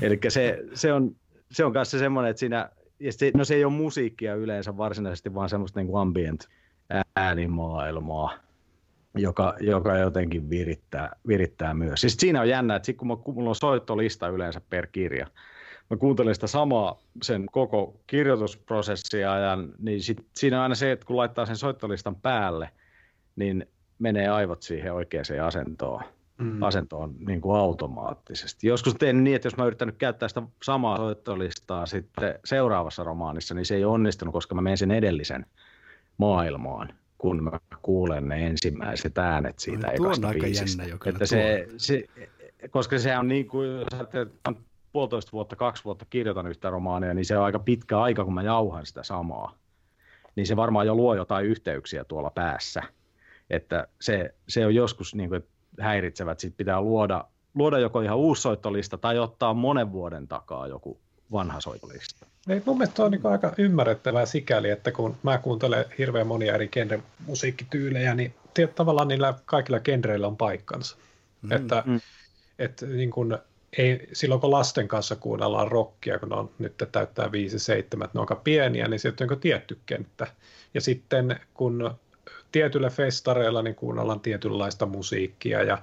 [0.01, 1.15] Eli se, se on,
[1.51, 2.69] se on kanssa semmoinen, että siinä,
[2.99, 6.47] ja se, no se ei ole musiikkia yleensä varsinaisesti, vaan semmoista niin kuin ambient
[7.15, 8.33] äänimaailmaa,
[9.17, 12.01] joka, joka jotenkin virittää, virittää myös.
[12.01, 15.27] Siis siinä on jännä, että kun mulla on soittolista yleensä per kirja,
[15.89, 21.05] mä kuuntelen sitä samaa sen koko kirjoitusprosessia ajan, niin sit, siinä on aina se, että
[21.05, 22.69] kun laittaa sen soittolistan päälle,
[23.35, 23.65] niin
[23.99, 26.03] menee aivot siihen oikeaan asentoon,
[26.37, 26.63] mm.
[26.63, 28.67] asentoon niin kuin automaattisesti.
[28.67, 33.65] Joskus teen niin, että jos mä yritän käyttää sitä samaa soittolistaa sitten seuraavassa romaanissa, niin
[33.65, 35.45] se ei onnistunut, koska mä menen sen edellisen
[36.17, 40.83] maailmaan kun mä kuulen ne ensimmäiset äänet siitä no, ekasta aika biisistä.
[40.83, 42.03] Jännä, että se, se,
[42.69, 43.87] koska se on niin kuin, jos
[44.47, 44.57] on
[44.91, 48.43] puolitoista vuotta, kaksi vuotta kirjoitan yhtä romaania, niin se on aika pitkä aika, kun mä
[48.43, 49.55] jauhan sitä samaa.
[50.35, 52.83] Niin se varmaan jo luo jotain yhteyksiä tuolla päässä.
[53.49, 55.43] Että se, se on joskus niin kuin
[55.79, 57.25] häiritsevä, että sit pitää luoda,
[57.55, 60.99] luoda joko ihan uusi soittolista tai ottaa monen vuoden takaa joku
[61.31, 62.25] vanha soittolista.
[62.49, 66.67] Ei, mun mielestä on niin aika ymmärrettävää sikäli, että kun mä kuuntelen hirveän monia eri
[66.67, 68.33] genre musiikkityylejä, niin
[68.75, 70.97] tavallaan niillä kaikilla genreillä on paikkansa.
[71.41, 71.99] Mm, että mm.
[72.59, 73.37] Et, niin kun,
[73.77, 78.19] ei, silloin kun lasten kanssa kuunnellaan rockia, kun ne on nyt täyttää 5 7 ne
[78.19, 80.27] on aika pieniä, niin se on niin tietty kenttä.
[80.73, 81.91] Ja sitten kun
[82.51, 85.77] tietyillä festareilla niin kuunnellaan tietynlaista musiikkia ja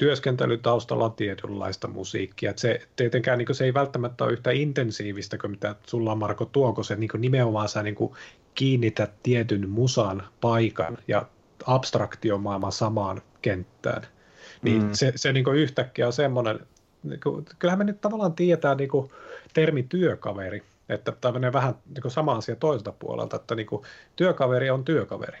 [0.00, 2.50] työskentelytaustalla on tietynlaista musiikkia.
[2.50, 6.72] Että se, tietenkään niin se ei välttämättä ole yhtä intensiivistä kuin mitä sulla Marko tuo,
[6.72, 7.96] kun se niin nimenomaan sä niin
[8.54, 11.26] kiinnität tietyn musan paikan ja
[11.66, 14.06] abstraktiomaailman samaan kenttään.
[14.62, 14.92] Niin mm.
[14.92, 16.60] se, se niin yhtäkkiä on semmoinen,
[17.02, 19.10] niin kuin, kyllähän me nyt tavallaan tietää niin kuin,
[19.54, 23.82] termi työkaveri, että tämä menee vähän niin kuin sama asia toiselta puolelta, että niin kuin,
[24.16, 25.38] työkaveri on työkaveri,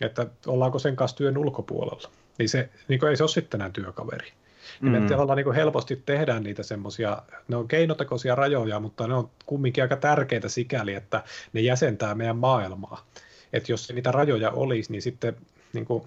[0.00, 3.70] että ollaanko sen kanssa työn ulkopuolella niin se niin kuin ei se ole sitten enää
[3.70, 4.32] työkaveri.
[4.80, 4.90] Mm.
[4.90, 9.30] me tavallaan niin kuin helposti tehdään niitä semmoisia, ne on keinotekoisia rajoja, mutta ne on
[9.46, 13.06] kumminkin aika tärkeitä sikäli, että ne jäsentää meidän maailmaa.
[13.52, 15.36] Että jos niitä rajoja olisi, niin sitten
[15.72, 16.04] niin kuin,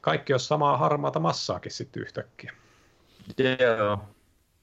[0.00, 2.52] kaikki olisi samaa harmaata massaakin sitten yhtäkkiä.
[3.78, 3.98] Joo.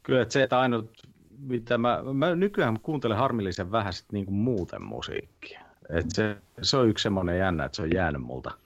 [0.03, 1.07] Kyllä, että se, että ainut,
[1.39, 5.61] mitä mä, mä nykyään kuuntelen harmillisen vähän sit niin kuin muuten musiikkia.
[5.89, 8.51] Et se, se on yksi semmoinen jännä, että se on jäänyt multa–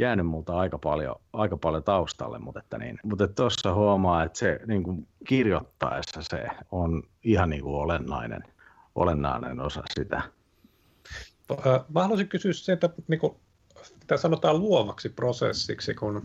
[0.00, 4.60] jäänyt multa aika paljon, aika paljon taustalle, mutta että niin, mutta tuossa huomaa, että se
[4.66, 8.44] niin kuin kirjoittaessa se on ihan niin kuin olennainen,
[8.94, 10.22] olennainen osa sitä.
[11.94, 13.36] Mä haluaisin kysyä että niin kuin,
[14.00, 16.22] mitä sanotaan luovaksi prosessiksi, kun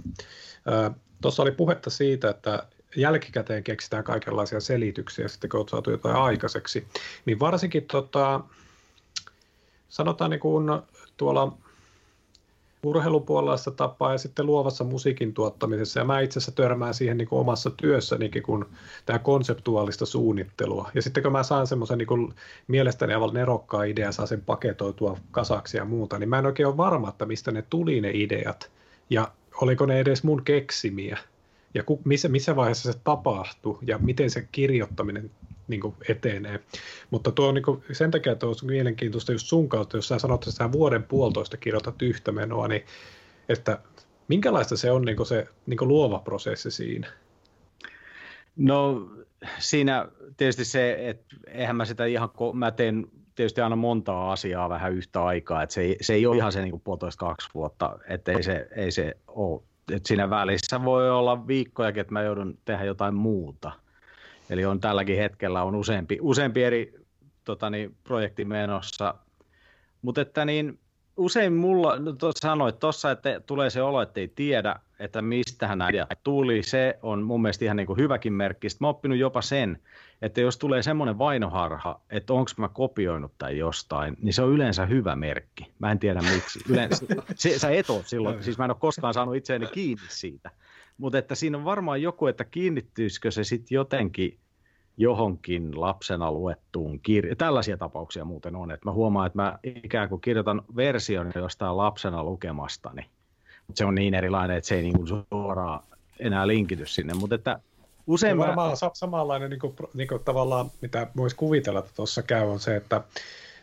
[1.21, 6.87] tuossa oli puhetta siitä, että jälkikäteen keksitään kaikenlaisia selityksiä sitten, kun on saatu jotain aikaiseksi,
[7.25, 8.41] niin varsinkin tota,
[9.89, 10.67] sanotaan niin kuin
[11.17, 11.57] tuolla
[12.87, 15.99] urheilupuolella tapaa ja sitten luovassa musiikin tuottamisessa.
[15.99, 18.65] Ja mä itse asiassa törmään siihen niin kuin omassa työssänikin, kun
[19.05, 20.91] tämä konseptuaalista suunnittelua.
[20.93, 22.33] Ja sitten kun mä saan semmoisen niin
[22.67, 26.77] mielestäni aivan nerokkaan idea, saa sen paketoitua kasaksi ja muuta, niin mä en oikein ole
[26.77, 28.71] varma, että mistä ne tuli ne ideat.
[29.09, 29.31] Ja
[29.61, 31.17] oliko ne edes mun keksimiä.
[31.73, 35.31] Ja ku, missä, missä vaiheessa se tapahtui ja miten se kirjoittaminen
[35.67, 36.59] niin kuin etenee.
[37.11, 40.43] Mutta tuo niin kuin, sen takia, että on mielenkiintoista just sun kautta, jos sä sanot,
[40.43, 42.85] että sä vuoden puolitoista kirjoitat yhtä menoa, niin
[43.49, 43.79] että
[44.27, 47.07] minkälaista se on niin kuin se niin kuin luova prosessi siinä?
[48.55, 49.09] No
[49.59, 54.93] siinä tietysti se, että eihän mä sitä ihan, mä teen tietysti aina montaa asiaa vähän
[54.93, 58.31] yhtä aikaa, että se ei, se ei ole ihan se niin puolitoista kaksi vuotta, että
[58.31, 59.61] ei se, ei se ole,
[59.91, 63.71] että siinä välissä voi olla viikkojakin, että mä joudun tehdä jotain muuta–
[64.49, 66.93] Eli on tälläkin hetkellä on useampi, useampi eri
[67.43, 69.15] tota niin, projekti menossa.
[70.01, 70.79] Mutta että niin,
[71.17, 75.89] usein mulla, no sanoit tuossa, että tulee se olo, että ei tiedä, että mistähän nämä
[75.89, 78.69] ideat tuli, se on mun mielestä ihan niin kuin hyväkin merkki.
[78.69, 79.79] Sitten mä oon oppinut jopa sen,
[80.21, 84.85] että jos tulee semmoinen vainoharha, että onko mä kopioinut tai jostain, niin se on yleensä
[84.85, 85.71] hyvä merkki.
[85.79, 86.59] Mä en tiedä miksi.
[86.69, 87.05] Yleensä,
[87.35, 90.51] se, sä et silloin, siis mä en ole koskaan saanut itseäni kiinni siitä.
[90.97, 94.37] Mutta että siinä on varmaan joku, että kiinnittyisikö se sitten jotenkin
[94.97, 97.37] johonkin lapsena luettuun kirjaan.
[97.37, 102.23] Tällaisia tapauksia muuten on, että mä huomaan, että mä ikään kuin kirjoitan version jostain lapsena
[102.23, 103.05] lukemastani.
[103.67, 105.83] Mutta se on niin erilainen, että se ei niin kuin suoraan
[106.19, 107.13] enää linkity sinne.
[107.13, 107.59] Mutta että
[108.07, 108.47] usein mä...
[108.47, 112.75] varmaan samanlainen niin kuin, niin kuin tavallaan, mitä voisi kuvitella, että tuossa käy, on se,
[112.75, 113.01] että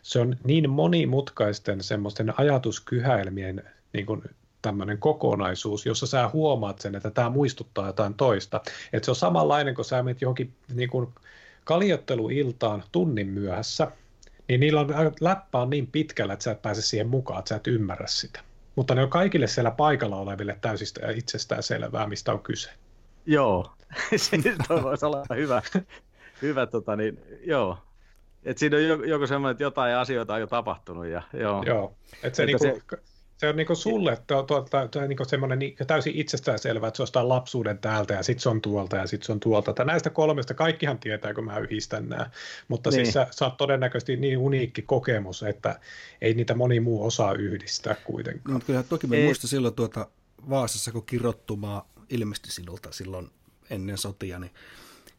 [0.01, 4.21] se on niin monimutkaisten semmoisten ajatuskyhäilmien niin kuin
[4.63, 8.61] tämmöinen kokonaisuus, jossa sä huomaat sen, että tämä muistuttaa jotain toista.
[8.93, 11.09] Että se on samanlainen, kun sä menet johonkin niin kuin
[11.63, 13.87] kaljotteluiltaan tunnin myöhässä,
[14.47, 14.87] niin niillä on
[15.21, 18.39] läppä on niin pitkällä, että sä et pääse siihen mukaan, että sä et ymmärrä sitä.
[18.75, 22.69] Mutta ne on kaikille siellä paikalla oleville täysistä ja itsestään selvää, mistä on kyse.
[23.25, 23.71] Joo,
[24.15, 24.37] se
[24.83, 25.61] voisi olla hyvä,
[26.41, 27.77] hyvä tota niin, joo.
[28.45, 31.05] Et siinä on joku semmoinen, että jotain asioita on jo tapahtunut.
[31.05, 31.63] Ja, joo.
[31.63, 31.93] joo.
[32.23, 32.97] Et se, että niinku, se
[33.43, 37.03] se on niin sulle to, to, to, to, niin semmoinen täysin itsestäänselvä, että se on
[37.03, 39.73] jostain lapsuuden täältä ja sitten se on tuolta ja sitten se on tuolta.
[39.73, 42.29] Tai näistä kolmesta kaikkihan tietää, kun mä yhdistän nämä.
[42.67, 43.05] Mutta siis niin.
[43.05, 45.79] siis sä, sä oot todennäköisesti niin uniikki kokemus, että
[46.21, 48.53] ei niitä moni muu osaa yhdistää kuitenkaan.
[48.53, 50.07] No, kyllä toki mä muistan silloin tuota
[50.49, 53.29] Vaasassa, kun kirottumaa ilmestyi sinulta silloin
[53.69, 54.51] ennen sotia, niin,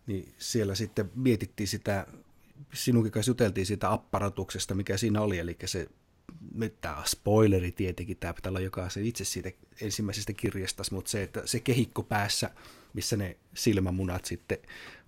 [0.06, 2.06] niin siellä sitten mietittiin sitä,
[2.72, 5.88] sinunkin kanssa juteltiin siitä apparatuksesta, mikä siinä oli, eli se
[6.80, 11.60] tämä spoileri tietenkin, tämä pitää olla jokaisen itse siitä ensimmäisestä kirjasta, mutta se, että se
[11.60, 12.50] kehikko päässä,
[12.94, 14.58] missä ne silmämunat sitten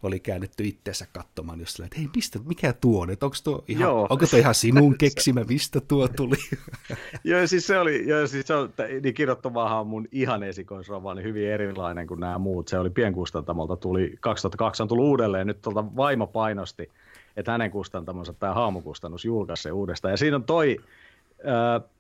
[0.03, 4.07] oli käännetty itseensä katsomaan, jos että hei, mistä, mikä tuo on, onko tuo ihan, joo.
[4.11, 6.37] onko tuo ihan sinun keksimä, mistä tuo tuli?
[7.25, 8.73] joo, siis se oli, joo, siis se on,
[9.03, 12.69] niin kirjoittamaahan on mun ihan esikoisromaani hyvin erilainen kuin nämä muut.
[12.69, 16.91] Se oli pienkustantamolta, tuli 2002 on tullut uudelleen, nyt tuolta vaimo painosti,
[17.37, 20.13] että hänen kustantamonsa tämä haamukustannus julkaisi uudestaan.
[20.13, 20.77] Ja siinä on toi,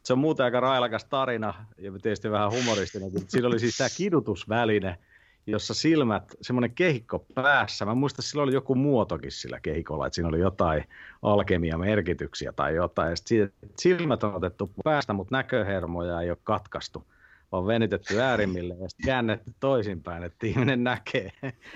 [0.02, 3.10] se on muuten aika railakas tarina ja tietysti vähän humoristinen.
[3.28, 4.98] Siinä oli siis tämä kidutusväline,
[5.46, 7.84] jossa silmät, semmoinen kehikko päässä.
[7.84, 10.84] Mä muistan, sillä oli joku muotokin sillä kehikolla, että siinä oli jotain
[11.22, 13.10] alkemia-merkityksiä tai jotain.
[13.10, 13.48] Ja
[13.78, 17.06] silmät on otettu päästä, mutta näköhermoja ei ole katkaistu
[17.52, 21.32] on venytetty äärimmille ja käännetty toisinpäin, että ihminen näkee,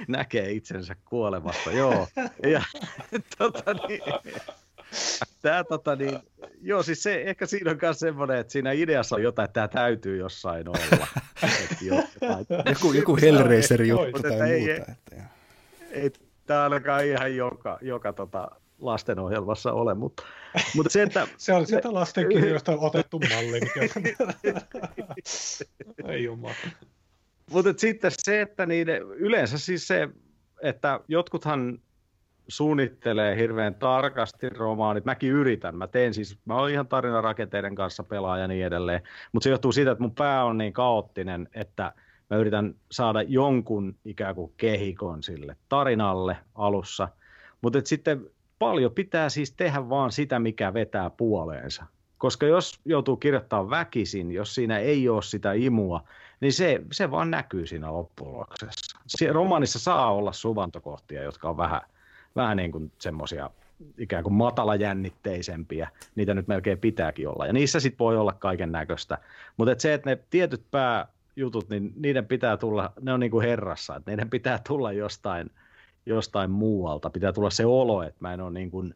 [0.08, 1.72] näkee itsensä kuolevasta.
[1.72, 2.08] Joo.
[2.42, 2.62] Ja,
[3.38, 4.00] tota niin,
[5.42, 6.18] Tämä, tota, niin,
[6.60, 9.68] joo, siis se, ehkä siinä on myös semmoinen, että siinä ideassa on jotain, että tämä
[9.68, 11.06] täytyy jossain olla.
[11.80, 14.92] jo, jotain, joku, joku Hellraiser juttu tai ei, muuta.
[14.92, 16.10] Että, ei, ei
[16.46, 18.50] tämä ainakaan ihan joka, joka tota,
[18.80, 20.22] lastenohjelmassa ole, mutta,
[20.76, 21.28] mutta se, että...
[21.36, 23.80] se on sieltä lastenkirjoista otettu malli, mikä...
[26.12, 26.54] ei jumala.
[27.50, 30.08] Mutta sitten se, että niin, yleensä siis se,
[30.62, 31.78] että jotkuthan
[32.50, 35.04] suunnittelee hirveän tarkasti romaanit.
[35.04, 35.76] Mäkin yritän.
[35.76, 39.02] Mä teen siis, mä oon ihan tarinarakenteiden kanssa pelaaja ja niin edelleen.
[39.32, 41.92] Mutta se johtuu siitä, että mun pää on niin kaoottinen, että
[42.30, 47.08] mä yritän saada jonkun ikään kuin kehikon sille tarinalle alussa.
[47.60, 48.26] Mutta sitten
[48.58, 51.86] paljon pitää siis tehdä vaan sitä, mikä vetää puoleensa.
[52.18, 56.04] Koska jos joutuu kirjoittamaan väkisin, jos siinä ei ole sitä imua,
[56.40, 58.98] niin se, se vaan näkyy siinä lopputuloksessa.
[59.32, 61.80] Romaanissa saa olla suvantokohtia, jotka on vähän–
[62.36, 63.50] vähän niin kuin semmoisia
[63.98, 67.46] ikään kuin matalajännitteisempiä, niitä nyt melkein pitääkin olla.
[67.46, 69.18] Ja niissä sitten voi olla kaiken näköistä.
[69.56, 73.46] Mutta et se, että ne tietyt pääjutut, niin niiden pitää tulla, ne on niin kuin
[73.46, 75.50] herrassa, että niiden pitää tulla jostain,
[76.06, 77.10] jostain muualta.
[77.10, 78.94] Pitää tulla se olo, että mä en ole, niin kuin,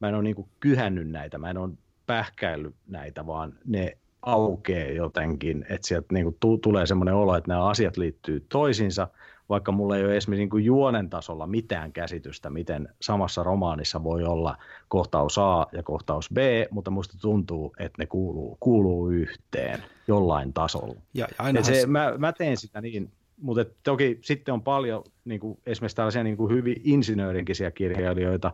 [0.00, 1.70] mä en ole niin kuin kyhännyt näitä, mä en ole
[2.06, 7.64] pähkäillyt näitä, vaan ne aukeaa jotenkin, että sieltä niin kuin tulee semmoinen olo, että nämä
[7.68, 9.08] asiat liittyy toisiinsa–
[9.48, 14.24] vaikka mulla ei ole esimerkiksi niin kuin juonen tasolla mitään käsitystä, miten samassa romaanissa voi
[14.24, 14.56] olla
[14.88, 16.36] kohtaus A ja kohtaus B,
[16.70, 21.00] mutta musta tuntuu, että ne kuuluu, kuuluu yhteen jollain tasolla.
[21.14, 25.58] Ja, ja se, mä, mä teen sitä niin, mutta toki sitten on paljon niin kuin,
[25.66, 28.52] esimerkiksi tällaisia niin kuin hyvin insinöörinkisiä kirjailijoita,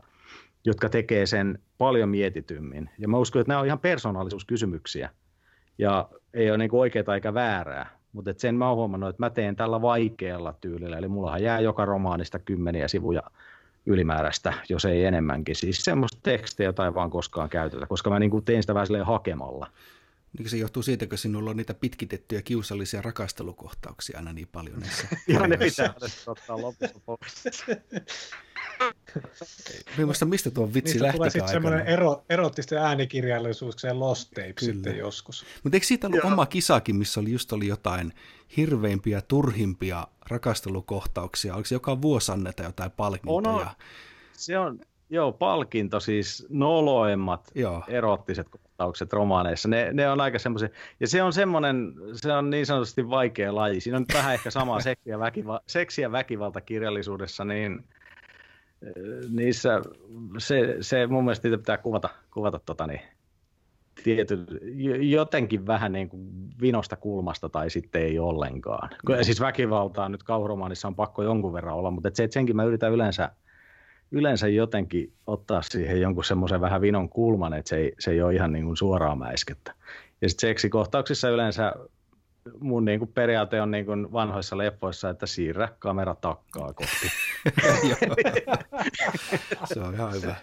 [0.64, 2.90] jotka tekee sen paljon mietitymmin.
[2.98, 5.10] Ja mä uskon, että nämä on ihan persoonallisuuskysymyksiä.
[5.78, 9.30] Ja ei ole niin kuin oikeaa eikä väärää, mutta sen mä oon huomannut, että mä
[9.30, 13.22] teen tällä vaikealla tyylillä, eli mullahan jää joka romaanista kymmeniä sivuja
[13.86, 15.56] ylimääräistä, jos ei enemmänkin.
[15.56, 19.06] Siis semmoista tekstiä, jota ei vaan koskaan käytetä, koska mä niin kuin teen sitä vähän
[19.06, 19.66] hakemalla.
[20.38, 25.08] Niin se johtuu siitä, kun sinulla on niitä pitkitettyjä kiusallisia rakastelukohtauksia aina niin paljon näissä.
[25.26, 25.94] Joo, ne pitää
[26.26, 27.44] ottaa lopussa pois.
[29.96, 34.72] Mielestäni mistä tuo vitsi Niistä tulee sitten semmoinen ero, erottisten äänikirjallisuus, se Lost Tape Kyllä.
[34.72, 35.44] sitten joskus.
[35.64, 36.32] Mutta eikö siitä ollut Joo.
[36.32, 38.12] oma kisakin, missä oli just oli jotain
[38.56, 41.54] hirveimpiä, turhimpia rakastelukohtauksia?
[41.54, 43.56] Oliko se joka vuosi anneta jotain palkintoja?
[43.56, 43.66] On, on.
[44.32, 44.80] Se on,
[45.10, 47.84] joo, palkinto siis noloimmat joo.
[47.88, 48.46] erottiset
[48.78, 49.68] kohtaukset romaaneissa.
[49.68, 50.68] Ne, ne on aika semmoisia,
[51.00, 53.80] ja se on semmoinen, se on niin sanotusti vaikea laji.
[53.80, 57.84] Siinä on nyt vähän ehkä samaa seksiä, väkiva, seksiä väkivalta kirjallisuudessa, niin
[59.30, 59.82] niissä
[60.38, 63.00] se, se mun mielestä niitä pitää kuvata, kuvata tota niin,
[64.04, 64.46] tiety,
[65.00, 66.28] jotenkin vähän niin kuin
[66.60, 68.90] vinosta kulmasta tai sitten ei ollenkaan.
[69.08, 69.22] No.
[69.22, 72.92] Siis väkivaltaa nyt kauhuromaanissa on pakko jonkun verran olla, mutta se, että senkin mä yritän
[72.92, 73.30] yleensä,
[74.10, 78.34] yleensä jotenkin ottaa siihen jonkun semmoisen vähän vinon kulman, että se ei, se ei ole
[78.34, 79.74] ihan niin kuin suoraa mäiskettä.
[80.20, 81.74] Ja sitten seksikohtauksissa yleensä
[82.60, 87.08] mun niin kuin periaate on niin kuin vanhoissa leffoissa, että siirrä kamera takkaa kohti.
[89.74, 90.34] se on ihan hyvä.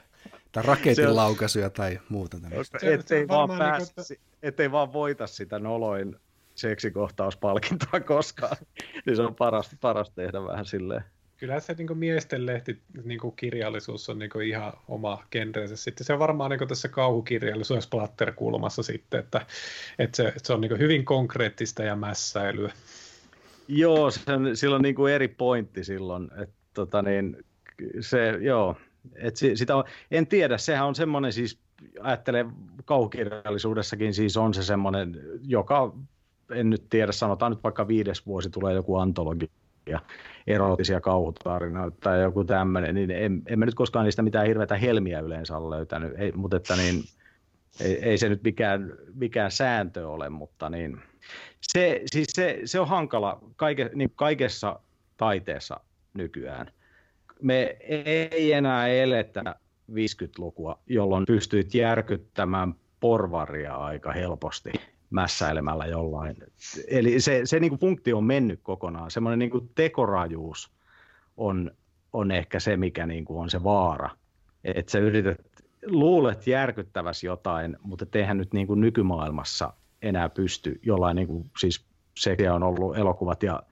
[0.51, 2.77] Tai raketin laukaisuja tai muuta tämmöistä.
[2.81, 6.15] Ettei vaan, niin pääs, niin ettei vaan voita sitä noloin
[6.55, 8.57] seksikohtauspalkintoa koskaan.
[9.05, 11.03] niin se on paras, paras tehdä vähän silleen
[11.38, 15.76] kyllä se niin miesten lehti niin kirjallisuus on niin ihan oma genrensä.
[15.76, 19.45] Sitten se on varmaan niin tässä kauhukirjallisuus Platter-kulmassa sitten, että,
[19.99, 22.72] että se, että se on niin hyvin konkreettista ja mässäilyä.
[23.68, 26.32] Joo, se on, sillä on niin eri pointti silloin.
[26.41, 27.38] Että, tota niin,
[27.99, 28.76] se, joo,
[29.16, 31.60] että sitä on, en tiedä, sehän on semmoinen siis,
[32.02, 32.52] ajattelen
[32.86, 35.94] kauhukirjallisuudessakin siis on se semmoinen, joka,
[36.49, 39.49] en nyt tiedä, sanotaan nyt vaikka viides vuosi tulee joku antologi
[39.88, 39.99] ja
[40.48, 45.20] erotisia kauhutarinoita tai joku tämmöinen, niin en, en mä nyt koskaan niistä mitään hirveätä helmiä
[45.20, 47.03] yleensä ole löytänyt, ei, mutta että niin,
[47.82, 51.02] ei, ei, se nyt mikään, mikään sääntö ole, mutta niin,
[51.62, 54.80] se, siis se, se on hankala kaike, niin kaikessa
[55.18, 55.80] taiteessa
[56.14, 56.72] nykyään.
[57.41, 59.56] Me ei enää eletä
[59.91, 64.72] 50-lukua, jolloin pystyit järkyttämään porvaria aika helposti
[65.15, 66.37] mässäilemällä jollain.
[66.87, 69.11] Eli se, se niin kuin funktio on mennyt kokonaan.
[69.11, 70.71] Semmoinen niin kuin tekorajuus
[71.37, 71.71] on,
[72.13, 74.09] on ehkä se, mikä niin kuin on se vaara.
[74.63, 75.37] Että sä yrität,
[75.85, 81.85] luulet järkyttäväsi jotain, mutta tehän nyt niin kuin nykymaailmassa enää pysty jollain, niin kuin, siis
[82.17, 83.63] sekä on ollut elokuvat ja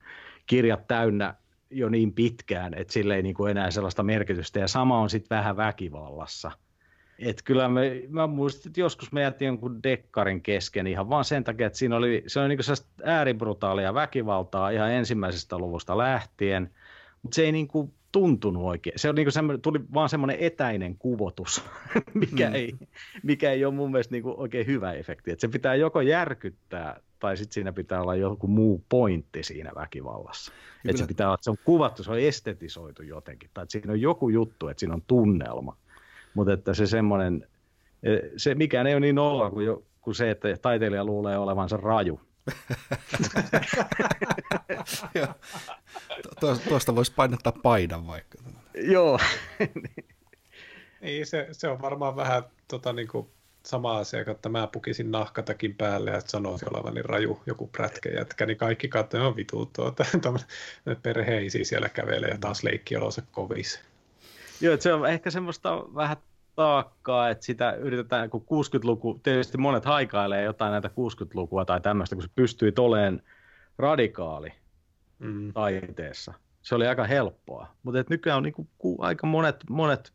[0.46, 1.34] kirjat täynnä
[1.70, 4.60] jo niin pitkään, että sille ei niin kuin enää sellaista merkitystä.
[4.60, 6.50] Ja sama on sitten vähän väkivallassa–
[7.18, 11.44] et kyllä me, mä muistin, että joskus me jätin jonkun dekkarin kesken ihan vaan sen
[11.44, 12.58] takia, että siinä oli, se oli niin
[13.04, 16.70] ääribrutaalia väkivaltaa ihan ensimmäisestä luvusta lähtien,
[17.22, 18.98] mutta se ei niin kuin tuntunut oikein.
[18.98, 21.64] Se on niin kuin tuli vaan semmoinen etäinen kuvotus,
[22.14, 22.54] mikä, mm.
[22.54, 22.74] ei,
[23.22, 25.30] mikä ei ole mun mielestä niin kuin oikein hyvä efekti.
[25.30, 30.52] Et se pitää joko järkyttää tai sitten siinä pitää olla joku muu pointti siinä väkivallassa.
[30.88, 33.92] Että se pitää olla, että se on kuvattu, se on estetisoitu jotenkin, tai että siinä
[33.92, 35.76] on joku juttu, että siinä on tunnelma.
[36.34, 37.48] Mutta että se semmoinen,
[38.02, 41.76] e, se mikään ei ole niin olla kuin, jo, kuin se, että taiteilija luulee olevansa
[41.76, 42.20] raju.
[46.68, 48.38] tuosta voisi painottaa paidan vaikka.
[48.74, 49.18] Joo.
[51.00, 53.28] niin, se, se on varmaan vähän tota, niin kuin
[53.66, 58.88] sama asia, että mä pukisin nahkatakin päälle ja sanoisin olevani raju joku prätkäjätkä, niin kaikki
[58.88, 60.04] katsoo, on vitu tuota,
[61.02, 63.80] perheisiä siellä kävelee ja taas leikkiolonsa kovis.
[64.60, 66.16] Joo, se on ehkä semmoista vähän
[66.56, 72.22] taakkaa, että sitä yritetään, kun 60-luku, tietysti monet haikailee jotain näitä 60-lukua tai tämmöistä, kun
[72.22, 73.22] se pystyi toleen
[73.78, 74.52] radikaali
[75.18, 75.52] mm.
[75.52, 76.34] taiteessa.
[76.62, 80.12] Se oli aika helppoa, mutta nykyään on niin kuin, aika monet, monet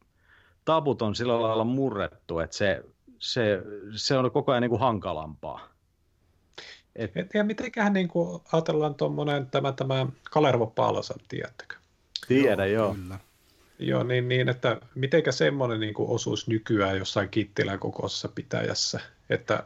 [0.66, 2.84] tabut on sillä lailla murrettu, että se,
[3.20, 3.62] se,
[3.96, 5.70] se on koko ajan niin kuin hankalampaa.
[6.96, 7.12] Et...
[7.34, 11.76] Ja mitenköhän niin kuin ajatellaan tuommoinen tämä, tämä Kalervo Paalosan, tiedättekö?
[12.28, 12.86] Tiedän, joo.
[12.86, 12.96] joo.
[12.96, 13.20] Kyllä.
[13.80, 19.00] Joo, niin, niin että mitenkä semmoinen niin osuus nykyään jossain Kittilän kokoisessa pitäjässä,
[19.30, 19.64] että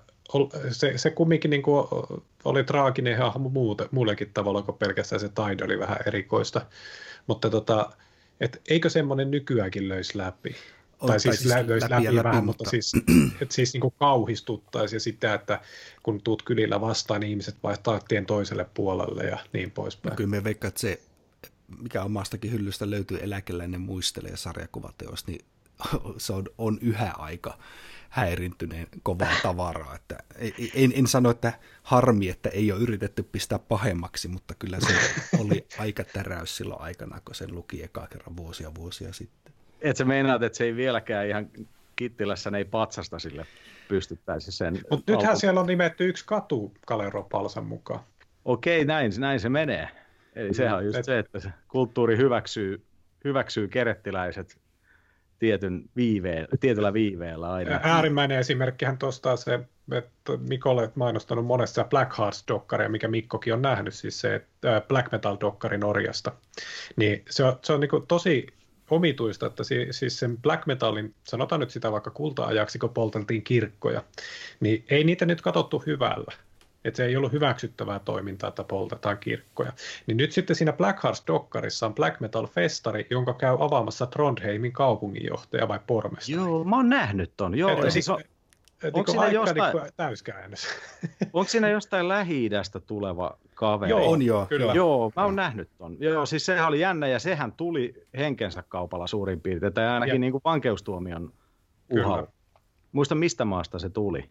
[0.71, 1.87] se, se kumminkin niin kuin
[2.45, 6.65] oli traaginen hahmo muute, muullekin tavalla kuin pelkästään se taide oli vähän erikoista,
[7.27, 7.91] mutta tota,
[8.41, 10.55] et eikö semmoinen nykyäänkin löisi läpi?
[10.99, 12.93] On, tai siis, siis löisi läpi, läpi, läpi vähän, mutta, mutta siis,
[13.41, 15.59] et siis niin kuin kauhistuttaisi ja sitä, että
[16.03, 20.11] kun tuut kylillä vastaan, niin ihmiset vaihtaa tien toiselle puolelle ja niin poispäin.
[20.11, 20.99] No kyllä me veikkaan, että se
[21.81, 25.45] mikä omastakin hyllystä löytyy eläkeläinen muistelee sarjakuvateos, niin
[26.17, 27.57] se on, on yhä aika
[28.09, 29.95] häirintyneen kovaa tavaraa.
[29.95, 30.17] Että
[30.73, 34.93] en, en sano, että harmi, että ei ole yritetty pistää pahemmaksi, mutta kyllä se
[35.39, 39.53] oli aika täräys silloin aikana, kun sen luki eka kerran vuosia vuosia sitten.
[39.81, 41.49] Et sä meinaat, että se ei vieläkään ihan
[41.95, 43.45] Kittilässä ne ei patsasta sille
[43.87, 44.73] pystyttäisi sen.
[44.89, 45.39] Mutta nythän alku...
[45.39, 47.99] siellä on nimetty yksi katu Kalero Palsan mukaan.
[48.45, 49.89] Okei, näin, näin se menee.
[50.35, 51.05] Eli sehän on just et...
[51.05, 52.85] se, että se kulttuuri hyväksyy,
[53.23, 54.57] hyväksyy kerettiläiset
[55.39, 57.79] tietyn viiveen, tietyllä viiveellä aina.
[57.83, 59.59] Äärimmäinen esimerkkihän tuosta se,
[59.91, 65.77] että Mikolle mainostanut monessa Black Hearts-dokkaria, mikä Mikkokin on nähnyt, siis se että Black Metal-dokkari
[65.77, 66.31] Norjasta.
[66.95, 68.47] Niin se on, se on niin tosi
[68.89, 74.03] omituista, että siis sen black metalin, sanotaan nyt sitä vaikka kulta-ajaksi, kun polteltiin kirkkoja,
[74.59, 76.31] niin ei niitä nyt katsottu hyvällä.
[76.85, 79.73] Että se ei ollut hyväksyttävää toimintaa, että poltetaan kirkkoja.
[80.07, 85.79] Niin nyt sitten siinä Black Hearts-dokkarissa on Black Metal-festari, jonka käy avaamassa Trondheimin kaupunginjohtaja vai
[85.87, 86.37] pormestari.
[86.37, 87.57] Joo, mä oon nähnyt ton.
[87.57, 88.19] Joo, Eli, siis on,
[88.93, 90.67] onko siinä jostain, niin täyskäännös.
[91.33, 92.49] onko siinä jostain lähi
[92.87, 93.89] tuleva kaveri?
[93.89, 94.45] Joo, on joo.
[94.45, 94.73] Kyllä.
[94.73, 95.97] Joo, mä oon nähnyt ton.
[95.99, 100.31] Joo, siis sehän oli jännä ja sehän tuli henkensä kaupalla suurin piirtein, tai ainakin niin
[100.31, 101.33] kuin vankeustuomion
[101.89, 102.27] uhalla.
[102.91, 104.29] Muista mistä maasta se tuli?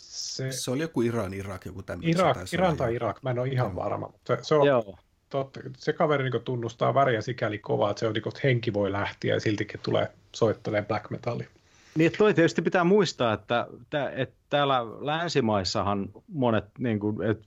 [0.00, 2.10] Se, se oli joku Iran, Irak, joku tämmöinen.
[2.10, 4.98] Irak, Iran tai Irak, mä en ole ihan varma, mutta se, on, Joo.
[5.30, 8.92] Totta, se kaveri niin tunnustaa väriä sikäli kovaa, että se on niin että henki voi
[8.92, 11.48] lähteä ja siltikin tulee soittelemaan black metalli.
[11.94, 13.66] Niin, toi tietysti pitää muistaa, että,
[14.14, 17.44] että täällä länsimaissahan monet niin kuin, että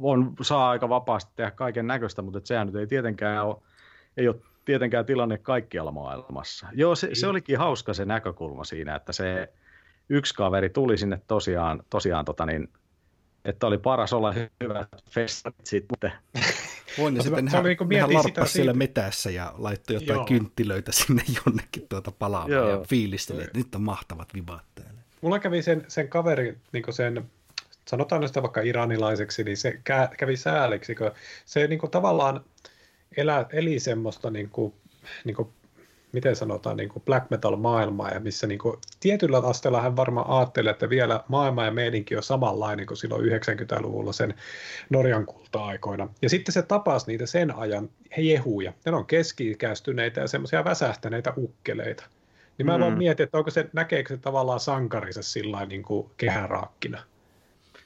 [0.00, 3.56] on, saa aika vapaasti tehdä kaiken näköistä, mutta että sehän nyt ei tietenkään ole,
[4.16, 6.66] ei ole tietenkään tilanne kaikkialla maailmassa.
[6.72, 9.52] Joo, se, se olikin hauska se näkökulma siinä, että se
[10.08, 12.68] yksi kaveri tuli sinne tosiaan, tosiaan tota niin,
[13.44, 16.12] että oli paras olla hyvät festarit sitten.
[16.98, 18.78] Voin ne sitten se niin nehän larppas siellä siitä.
[18.78, 20.24] metässä ja laittoi jotain Joo.
[20.24, 22.70] kynttilöitä sinne jonnekin tuota palaamaan Joo.
[22.70, 25.00] ja fiilisteli, että nyt on mahtavat vibat täällä.
[25.20, 27.30] Mulla kävi sen, sen kaveri, niin sen,
[27.88, 29.80] sanotaan nyt vaikka iranilaiseksi, niin se
[30.16, 31.10] kävi sääliksi, kun
[31.44, 32.44] se niin kuin tavallaan
[33.16, 34.74] elä, eli semmoista niin kuin,
[35.24, 35.48] niin kuin
[36.16, 40.70] miten sanotaan, niin kuin black metal-maailmaa, ja missä niin kuin, tietyllä asteella hän varmaan ajattelee,
[40.70, 44.34] että vielä maailma ja meininki on samanlainen kuin silloin 90-luvulla sen
[44.90, 46.08] Norjan kulta-aikoina.
[46.22, 47.88] Ja sitten se tapasi niitä sen ajan
[48.18, 48.72] jehuja.
[48.86, 52.04] Ne on keski-ikäistyneitä ja semmoisia väsähtäneitä ukkeleita.
[52.58, 52.82] Niin mä mm.
[52.82, 57.02] vaan mietin, että onko se, näkeekö se tavallaan sankarinsa sillä niin kuin kehäraakkina.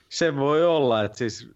[0.08, 1.50] Se voi olla, että siis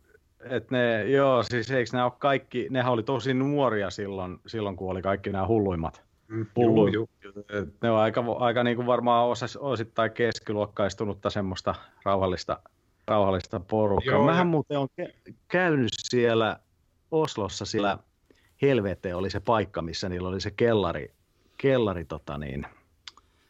[0.50, 4.90] että ne, joo, siis eikö nämä ole kaikki, nehän oli tosi nuoria silloin, silloin kun
[4.90, 6.03] oli kaikki nämä hulluimmat Mm,
[6.56, 6.86] hullu.
[6.86, 7.34] Juu, juu.
[7.82, 11.74] Ne on aika, aika niin kuin varmaan osas, osittain keskiluokkaistunutta semmoista
[12.04, 12.60] rauhallista,
[13.06, 14.14] rauhallista porukkaa.
[14.14, 14.50] Joo, Mähän ja...
[14.50, 14.88] muuten on
[15.48, 16.58] käynyt siellä
[17.10, 17.98] Oslossa, siellä
[18.62, 21.12] Helvete oli se paikka, missä niillä oli se kellari,
[21.56, 22.66] kellari tota niin,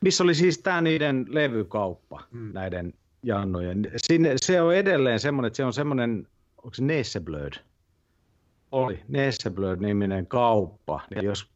[0.00, 2.50] missä oli siis tämä niiden levykauppa, mm.
[2.52, 3.90] näiden jannojen.
[3.96, 7.52] Sinne, se on edelleen semmoinen, että se on semmoinen, onko se Nesseblöd?
[8.72, 11.00] Oli, Nesseblöd-niminen kauppa.
[11.14, 11.53] Ja jos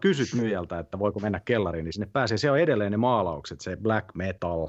[0.00, 2.38] kysyt myyjältä, että voiko mennä kellariin, niin sinne pääsee.
[2.38, 4.68] Se on edelleen ne maalaukset, se black metal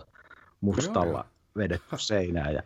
[0.62, 1.26] mustalla
[1.58, 2.54] vedetty seinään.
[2.54, 2.64] Ja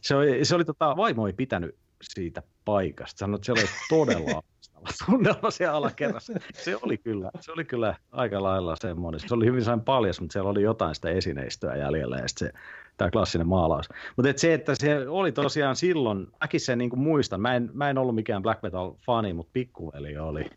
[0.00, 3.18] se oli, se oli tota, vaimo ei pitänyt siitä paikasta.
[3.18, 4.42] Sanoit, että se oli todella
[5.06, 6.32] tunnelma siellä alakerrassa.
[6.52, 9.20] Se oli kyllä, se oli kyllä aika lailla semmoinen.
[9.20, 12.52] Se oli hyvin sain paljas, mutta siellä oli jotain sitä esineistöä jäljellä ja se,
[12.96, 13.88] tämä klassinen maalaus.
[14.16, 17.90] Mutta et se, että se oli tosiaan silloin, mäkin sen niin muistan, mä en, mä
[17.90, 20.50] en ollut mikään black metal fani, mutta pikkuveli oli.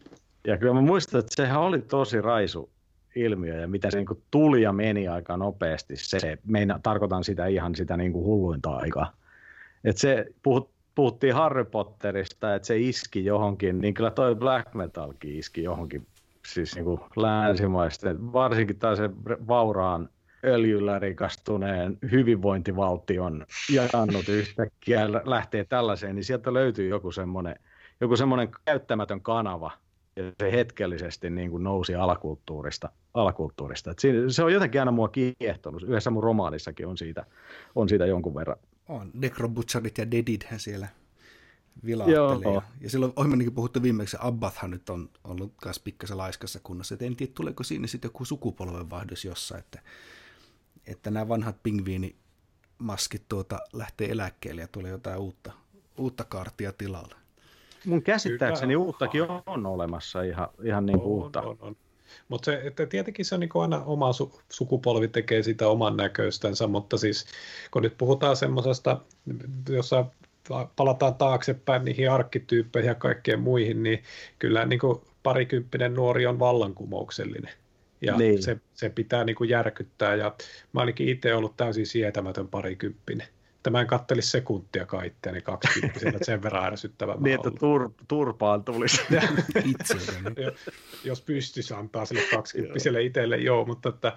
[0.48, 2.70] Ja kyllä mä muistan, että sehän oli tosi raisu
[3.16, 5.96] ilmiö ja mitä se niin kuin tuli ja meni aika nopeasti.
[5.96, 9.14] Se, meina, tarkoitan sitä ihan sitä niin kuin hulluinta aikaa.
[9.84, 15.36] Että se, puhut, puhuttiin Harry Potterista, että se iski johonkin, niin kyllä toi Black Metalkin
[15.36, 16.08] iski johonkin
[16.46, 19.10] siis niin länsimaisten, varsinkin taas se
[19.48, 20.10] vauraan
[20.44, 23.46] öljyllä rikastuneen hyvinvointivaltion
[23.94, 27.56] jannut yhtäkkiä lähtee tällaiseen, niin sieltä löytyy joku semmoinen,
[28.02, 29.72] joku semmoinen käyttämätön kanava,
[30.20, 32.90] ja se hetkellisesti niin kuin nousi alakulttuurista.
[33.14, 33.92] alakulttuurista.
[33.92, 35.84] Et siinä, se on jotenkin aina mua kiehtonut.
[35.84, 37.26] Yhdessä mun romaanissakin on siitä,
[37.76, 38.58] on siitä jonkun verran.
[38.88, 40.88] On, Necrobutcherit ja Deadithän siellä
[41.86, 42.54] vilahtelee.
[42.54, 42.64] Joo.
[42.82, 46.96] Ja silloin ohjelmankin puhuttu viimeksi, Abbathan nyt on ollut myös pikkasen laiskassa kunnossa.
[46.96, 49.82] Et en tiedä, tuleeko siinä sitten joku sukupolvenvaihdos jossain, että,
[50.88, 55.52] että nämä vanhat pingviinimaskit tuota lähtee eläkkeelle ja tulee jotain uutta,
[55.98, 57.19] uutta kaartia tilalle.
[57.86, 58.86] Mun käsittääkseni Kyllä.
[58.86, 61.42] uuttakin on, on olemassa ihan, ihan niin kuin uutta.
[61.42, 61.76] On, on.
[62.28, 66.68] Mutta se, että tietenkin se on niin aina oma su- sukupolvi tekee sitä oman näköistänsä,
[66.68, 67.26] mutta siis
[67.72, 69.02] kun nyt puhutaan semmoisesta,
[69.70, 70.06] jossa
[70.76, 74.04] palataan taaksepäin niihin arkkityyppeihin ja kaikkeen muihin, niin
[74.40, 77.54] kyllä niin kuin parikymppinen nuori on vallankumouksellinen.
[78.02, 78.44] Ja niin.
[78.44, 80.16] se, se pitää niin kuin järkyttää.
[80.16, 80.36] Ja
[80.74, 83.28] mä ainakin itse ollut täysin sietämätön parikymppinen
[83.60, 89.02] että mä en katteli sekuntia itseäni kaksikymppisenä, sen verran ärsyttävä Niin, että tur, turpaan tulisi.
[89.72, 89.96] Itse.
[91.04, 94.14] jos pystyisi antaa sille kaksikymppiselle itselle, joo, mutta että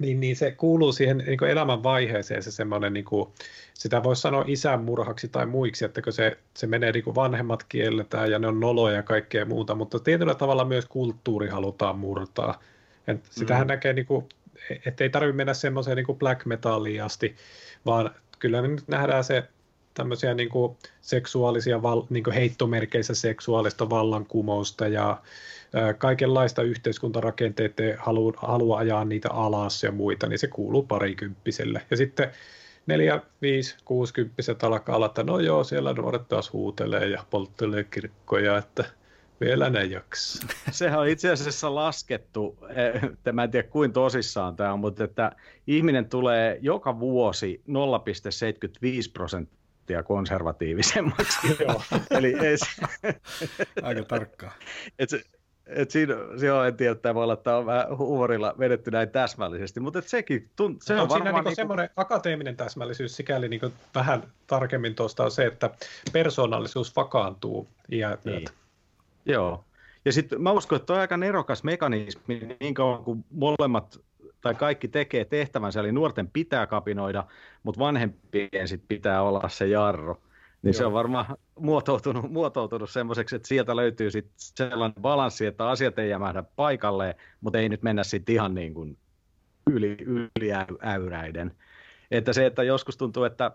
[0.00, 3.28] niin, niin se kuuluu siihen niin elämän vaiheeseen se semmoinen, niin kuin,
[3.74, 7.64] sitä voisi sanoa isän murhaksi tai muiksi, että kun se, se menee niin kuin vanhemmat
[7.64, 12.60] kielletään ja ne on noloja ja kaikkea muuta, mutta tietyllä tavalla myös kulttuuri halutaan murtaa.
[13.06, 13.68] Et sitähän mm.
[13.68, 14.28] näkee, niin kuin,
[14.86, 17.36] että ei tarvitse mennä semmoiseen niin kuin black metalliin asti,
[17.86, 18.10] vaan
[18.44, 19.44] kyllä nyt nähdään se
[19.94, 21.80] tämmöisiä niin kuin seksuaalisia,
[22.10, 25.22] niin kuin heittomerkeissä seksuaalista vallankumousta ja
[25.98, 31.82] kaikenlaista yhteiskuntarakenteet haluaa halu ajaa niitä alas ja muita, niin se kuuluu parikymppiselle.
[31.90, 32.30] Ja sitten
[32.86, 38.58] neljä, viisi, kuusikymppiset alkaa olla, että no joo, siellä nuoret taas huutelee ja polttelee kirkkoja,
[38.58, 38.84] että
[39.40, 40.48] vielä ne jaksaa.
[40.70, 42.58] Sehän on itse asiassa laskettu,
[43.14, 45.32] että mä en tiedä kuin tosissaan tämä on, mutta että
[45.66, 47.74] ihminen tulee joka vuosi 0,75
[49.12, 51.38] prosenttia konservatiivisemmaksi.
[51.68, 51.82] Joo.
[52.10, 52.66] Eli ei se...
[53.82, 54.52] Aika tarkkaa.
[54.98, 55.22] Et se,
[55.66, 59.80] et siinä, siinä en tiedä, että voi olla, että on vähän huumorilla vedetty näin täsmällisesti,
[59.80, 61.34] mutta et sekin tunt, se on, on varmaan...
[61.34, 63.60] Siinä niin semmoinen akateeminen täsmällisyys sikäli niin
[63.94, 65.70] vähän tarkemmin tuosta on se, että
[66.12, 68.44] persoonallisuus vakaantuu iän niin.
[69.26, 69.64] Joo.
[70.04, 74.00] Ja sitten mä uskon, että on aika nerokas mekanismi niin kauan kuin molemmat
[74.40, 77.24] tai kaikki tekee tehtävänsä, eli nuorten pitää kapinoida,
[77.62, 80.14] mutta vanhempien sit pitää olla se jarro.
[80.62, 80.78] Niin Joo.
[80.78, 81.26] se on varmaan
[81.58, 87.58] muotoutunut, muotoutunut semmoiseksi, että sieltä löytyy sit sellainen balanssi, että asiat ei jämähdä paikalleen, mutta
[87.58, 88.98] ei nyt mennä sitten ihan niin kuin
[89.70, 89.96] yli,
[90.36, 90.52] yli
[90.82, 91.56] äyräiden.
[92.10, 93.50] Että se, että joskus tuntuu, että,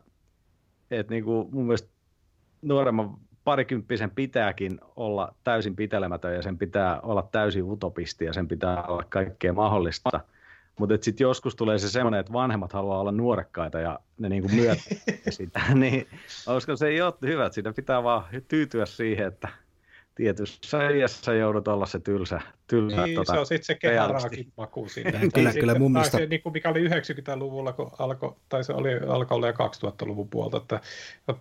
[0.91, 1.89] että niin kuin mun mielestä
[2.61, 3.17] nuoremman
[3.49, 9.03] parikymppisen pitääkin olla täysin pitelemätön ja sen pitää olla täysin utopisti ja sen pitää olla
[9.09, 10.19] kaikkea mahdollista–
[10.79, 14.81] mutta sitten joskus tulee se semmoinen, että vanhemmat haluaa olla nuorekkaita ja ne niinku myötä
[15.29, 15.61] sitä.
[15.73, 16.07] niin
[16.45, 19.47] koska se ei ole hyvä, että siinä pitää vaan tyytyä siihen, että
[20.19, 22.41] tietyssä iässä joudut olla se tylsä.
[22.67, 25.19] tylsä niin, tota, se on sitten se kehäraakin maku siinä.
[25.33, 26.17] kyllä, kyllä mun mielestä...
[26.17, 30.57] Se, niin kuin mikä oli 90-luvulla, kun alkoi, tai se oli, alkoi olla 2000-luvun puolta,
[30.57, 30.79] että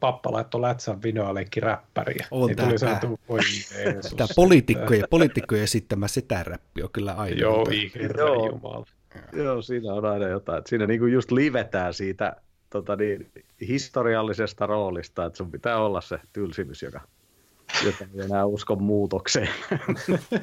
[0.01, 2.27] pappa laittoi lätsän vinoaleikki räppäriä.
[2.31, 3.01] On niin tämä, tämä,
[4.17, 7.37] tämä poliitikkojen, poliitikkojen esittämä setäräppi on kyllä aina.
[7.37, 7.67] Joo,
[8.03, 8.87] herra jumala.
[9.33, 10.63] Joo, siinä on aina jotain.
[10.67, 12.37] Siinä niin kuin just livetään siitä
[12.71, 13.31] tota niin,
[13.69, 17.01] historiallisesta roolista, että sun pitää olla se tylsimys, joka,
[17.85, 19.49] joka ei enää usko muutokseen.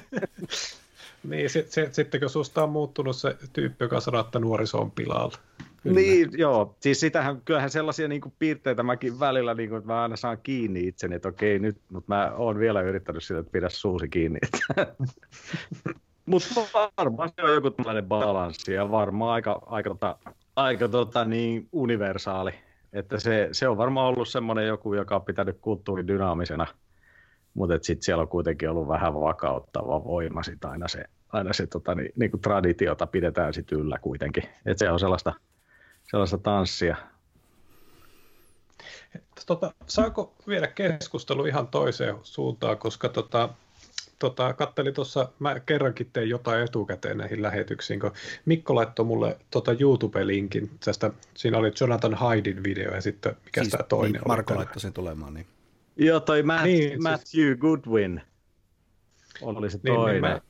[1.29, 4.91] niin, sit, sit, sitten kun susta on muuttunut se tyyppi, joka sanoo, että nuoriso on
[4.91, 5.37] pilalla.
[5.83, 5.95] Kyllä.
[5.95, 6.75] Niin, joo.
[6.79, 10.37] Siis sitähän, kyllähän sellaisia niin kuin, piirteitä mäkin välillä, niin kuin, että mä aina saan
[10.43, 14.39] kiinni itseni, että okei nyt, mutta mä oon vielä yrittänyt sitä, että pidä suusi kiinni.
[16.25, 16.49] Mutta
[16.97, 20.17] varmaan se on joku tällainen balanssi ja varmaan aika, aika, tota,
[20.55, 22.51] aika tota, niin universaali.
[22.93, 26.67] Että se, se on varmaan ollut semmoinen joku, joka on pitänyt kulttuurin dynaamisena,
[27.55, 31.95] mutta sitten siellä on kuitenkin ollut vähän vakauttava voima sit aina se, aina se tota,
[31.95, 34.43] niin, niin kuin traditiota pidetään sit yllä kuitenkin.
[34.65, 35.33] Et se on sellaista,
[36.11, 36.95] sellaista tanssia.
[39.45, 43.49] Tota, saako viedä keskustelu ihan toiseen suuntaan, koska tota,
[44.19, 48.11] tota, kattelin tuossa, mä kerrankin tein jotain etukäteen näihin lähetyksiin, kun
[48.45, 53.71] Mikko laittoi mulle tota YouTube-linkin tästä, siinä oli Jonathan Haidin video ja sitten mikä siis,
[53.71, 54.27] tämä toinen niin, oli.
[54.27, 55.47] Marko laittoi sen tulemaan, niin.
[55.95, 57.59] Joo, toi Matt, niin, siis- Matthew siis...
[57.59, 58.21] Goodwin
[59.41, 60.21] oli se toinen.
[60.21, 60.41] Niin, niin mä,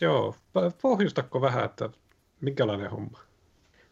[0.00, 0.36] joo,
[0.82, 1.90] pohjustako vähän, että
[2.40, 3.18] minkälainen homma?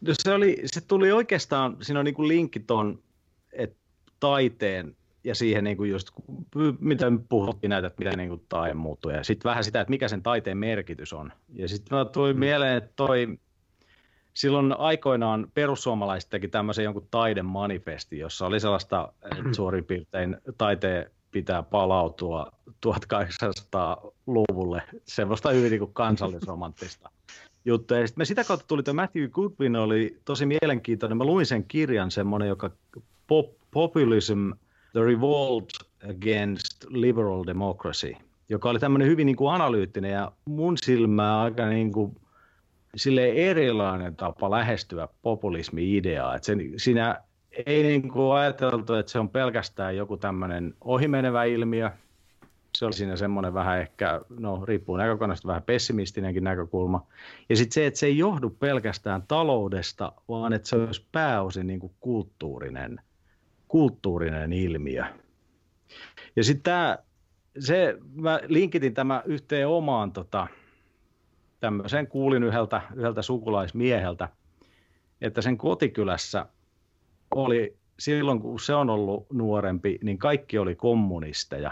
[0.01, 3.03] No se, oli, se tuli oikeastaan, siinä on niin kuin linkki tuon
[4.19, 6.07] taiteen ja siihen niin kuin just,
[6.79, 10.07] mitä puhuttiin näitä, että miten niin kuin taide muuttuu, ja sitten vähän sitä, että mikä
[10.07, 11.31] sen taiteen merkitys on.
[11.53, 12.39] Ja sitten tuli mm.
[12.39, 13.27] mieleen, että toi,
[14.33, 21.63] silloin aikoinaan perussuomalaiset teki tämmöisen jonkun taidemanifesti, jossa oli sellaista, että suurin piirtein taiteen pitää
[21.63, 27.09] palautua 1800-luvulle, semmoista hyvin niin kuin kansallisromanttista
[27.65, 27.97] juttua.
[27.97, 31.17] Ja sitten me sitä kautta tuli, että Matthew Goodwin oli tosi mielenkiintoinen.
[31.17, 32.71] Mä luin sen kirjan, semmoinen, joka
[33.27, 34.51] pop, Populism
[34.91, 35.69] The Revolt
[36.09, 38.13] Against Liberal Democracy,
[38.49, 42.15] joka oli tämmöinen hyvin niin kuin analyyttinen ja mun silmää aika niin kuin
[42.95, 46.35] sille erilainen tapa lähestyä populismi-ideaa.
[46.35, 47.21] Että sen, siinä
[47.65, 51.89] ei niin kuin ajateltu, että se on pelkästään joku tämmöinen ohimenevä ilmiö.
[52.77, 57.07] Se oli siinä semmoinen vähän ehkä, no riippuu näkökannasta, vähän pessimistinenkin näkökulma.
[57.49, 61.79] Ja sitten se, että se ei johdu pelkästään taloudesta, vaan että se olisi pääosin niin
[61.79, 62.99] kuin kulttuurinen–
[63.73, 65.05] kulttuurinen ilmiö.
[66.35, 66.97] Ja sitten tämä,
[67.59, 70.47] se, mä linkitin tämä yhteen omaan tota,
[71.63, 74.29] tämmöisen, kuulin yhdeltä, yhdeltä sukulaismieheltä,
[75.21, 76.45] että sen kotikylässä
[77.35, 81.71] oli silloin, kun se on ollut nuorempi, niin kaikki oli kommunisteja.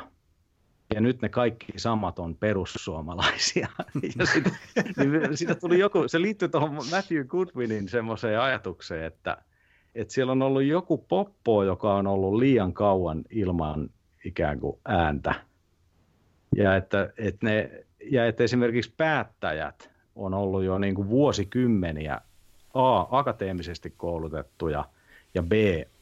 [0.94, 3.68] ja nyt ne kaikki samat on perussuomalaisia.
[4.20, 4.50] ja siitä,
[4.98, 9.38] niin siitä tuli joku, se liittyy tuohon Matthew Goodwinin semmoiseen ajatukseen, että,
[9.96, 13.90] että siellä on ollut joku poppo, joka on ollut liian kauan ilman
[14.26, 15.34] ikään kuin ääntä.
[16.56, 22.22] Ja että, että, ne, ja että esimerkiksi päättäjät on ollut jo niin kuin vuosikymmeniä
[22.74, 24.86] A, akateemisesti koulutettuja
[25.34, 25.52] ja B,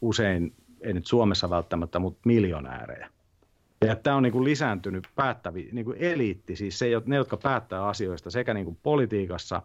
[0.01, 3.09] usein, ei nyt Suomessa välttämättä, mutta miljonäärejä.
[3.85, 7.87] Ja tämä on niin kuin lisääntynyt päättävi, niin kuin eliitti, siis se, ne, jotka päättää
[7.87, 9.61] asioista sekä niin kuin politiikassa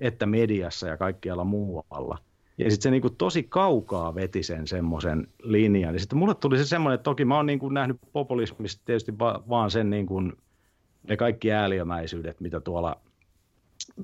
[0.00, 2.18] että mediassa ja kaikkialla muualla.
[2.58, 5.94] Ja sitten se niin kuin tosi kaukaa veti sen semmoisen linjan.
[5.94, 9.18] Ja sitten mulle tuli se semmoinen, että toki mä oon niin kuin nähnyt populismista tietysti
[9.18, 10.32] va- vaan sen niin kuin,
[11.08, 13.00] ne kaikki ääliömäisyydet, mitä tuolla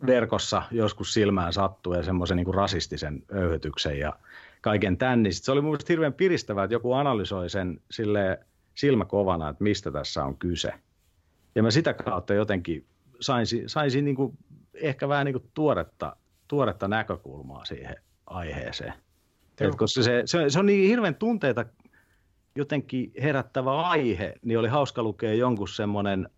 [0.06, 4.12] verkossa joskus silmään sattuu ja semmoisen niin rasistisen öyhytyksen ja
[4.60, 5.22] kaiken tämän.
[5.22, 8.38] Niin se oli mun hirveän piristävää, että joku analysoi sen silleen,
[8.74, 10.72] silmä kovana, että mistä tässä on kyse.
[11.54, 12.86] Ja mä sitä kautta jotenkin
[13.20, 14.38] saisin, saisin niin kuin
[14.74, 16.16] ehkä vähän niin kuin tuoretta,
[16.48, 18.94] tuoretta näkökulmaa siihen aiheeseen.
[19.60, 21.64] Et koska se, se, se on niin hirveän tunteita
[22.56, 26.28] jotenkin herättävä aihe, niin oli hauska lukea jonkun semmoinen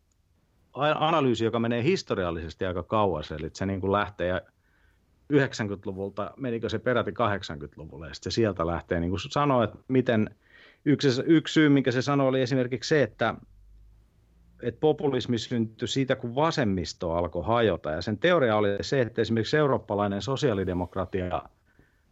[0.77, 4.41] analyysi, joka menee historiallisesti aika kauas, eli se niin kuin lähtee
[5.33, 10.31] 90-luvulta, menikö se peräti 80-luvulle, ja sitten sieltä lähtee niin kuin sanoa, että miten–
[10.87, 13.35] yksi, yksi syy, minkä se sanoi, oli esimerkiksi se, että,
[14.63, 17.91] että populismi syntyi siitä, kun vasemmisto alkoi hajota.
[17.91, 21.43] Ja sen teoria oli se, että esimerkiksi eurooppalainen sosiaalidemokratia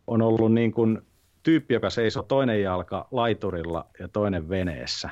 [0.07, 1.03] on ollut niin kuin
[1.43, 5.11] tyyppi, joka seisoo toinen jalka laiturilla ja toinen veneessä.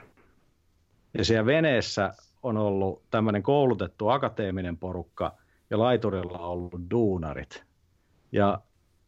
[1.19, 2.13] Ja siellä veneessä
[2.43, 5.37] on ollut tämmöinen koulutettu akateeminen porukka
[5.71, 7.65] ja laiturilla on ollut duunarit.
[8.33, 8.61] Ja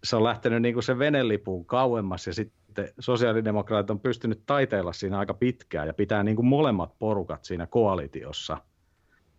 [0.05, 5.19] se on lähtenyt niin kuin se venelipuun kauemmas ja sitten sosiaalidemokraatit on pystynyt taiteilla siinä
[5.19, 8.59] aika pitkään ja pitää niin kuin molemmat porukat siinä koalitiossa.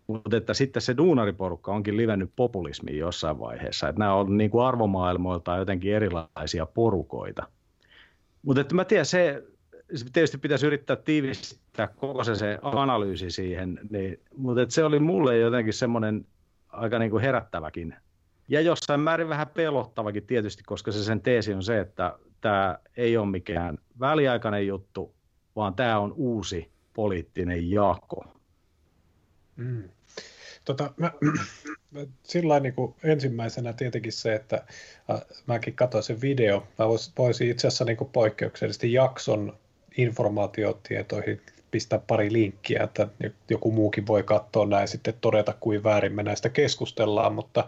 [0.07, 3.89] Mutta että sitten se duunariporukka onkin livennyt populismiin jossain vaiheessa.
[3.89, 7.47] Että nämä on niin kuin arvomaailmoiltaan jotenkin erilaisia porukoita.
[8.41, 9.43] Mutta että mä tiedän, se
[10.13, 15.37] tietysti pitäisi yrittää tiivistää koko se, se analyysi siihen, niin, mutta että se oli mulle
[15.37, 16.25] jotenkin semmoinen
[16.69, 17.95] aika niin kuin herättäväkin
[18.47, 23.17] ja jossain määrin vähän pelottavakin tietysti, koska se sen teesi on se, että tämä ei
[23.17, 25.15] ole mikään väliaikainen juttu,
[25.55, 28.25] vaan tämä on uusi poliittinen jako.
[29.55, 29.89] Mm.
[30.65, 31.11] Tota, mä,
[32.23, 34.65] sillä niin kuin ensimmäisenä tietenkin se, että
[35.11, 36.67] äh, mäkin katsoin sen video.
[36.79, 39.57] Mä vois, voisin itse asiassa niin kuin poikkeuksellisesti jakson
[39.97, 41.41] informaatiotietoihin
[41.71, 43.07] pistää pari linkkiä, että
[43.49, 47.67] joku muukin voi katsoa näin sitten todeta, kuin väärin me näistä keskustellaan, mutta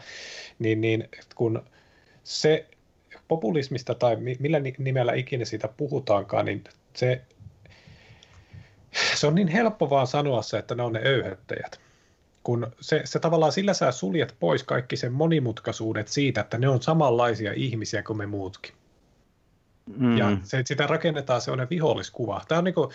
[0.59, 1.63] niin, niin kun
[2.23, 2.65] se
[3.27, 6.63] populismista tai millä nimellä ikinä siitä puhutaankaan, niin
[6.93, 7.21] se,
[9.15, 11.79] se on niin helppo vaan sanoa se, että ne on ne öyhöttäjät.
[12.43, 16.81] Kun se, se tavallaan sillä sä suljet pois kaikki sen monimutkaisuudet siitä, että ne on
[16.81, 18.73] samanlaisia ihmisiä kuin me muutkin.
[19.97, 20.18] Mm.
[20.18, 22.41] Ja se, sitä rakennetaan sellainen viholliskuva.
[22.47, 22.89] Tämä on niin kuin,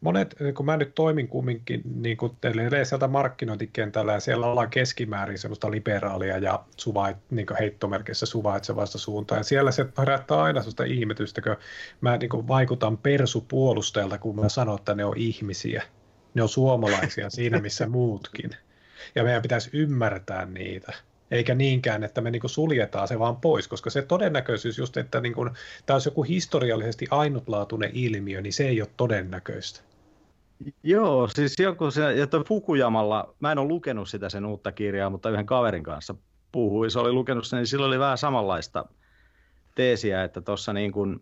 [0.00, 2.32] monet, kun mä nyt toimin kumminkin niin kuin
[2.84, 9.38] sieltä markkinointikentällä ja siellä ollaan keskimäärin sellaista liberaalia ja suvait, niin heittomerkissä suvaitsevasta suuntaan.
[9.38, 11.56] Ja siellä se herättää aina sellaista ihmetystä, kun
[12.00, 15.82] mä niin kuin vaikutan persupuolustajalta, kun mä sanon, että ne on ihmisiä.
[16.34, 18.50] Ne on suomalaisia siinä, missä muutkin.
[19.14, 20.92] Ja meidän pitäisi ymmärtää niitä
[21.32, 25.34] eikä niinkään, että me niin suljetaan se vaan pois, koska se todennäköisyys just, että niin
[25.34, 25.50] kuin,
[25.86, 29.80] tämä olisi joku historiallisesti ainutlaatuinen ilmiö, niin se ei ole todennäköistä.
[30.82, 35.10] Joo, siis joku se, ja toi Fukuyamalla, mä en ole lukenut sitä sen uutta kirjaa,
[35.10, 36.14] mutta yhden kaverin kanssa
[36.52, 38.84] puhui, se oli lukenut sen, niin sillä oli vähän samanlaista
[39.74, 41.20] teesiä, että tuossa niin kuin,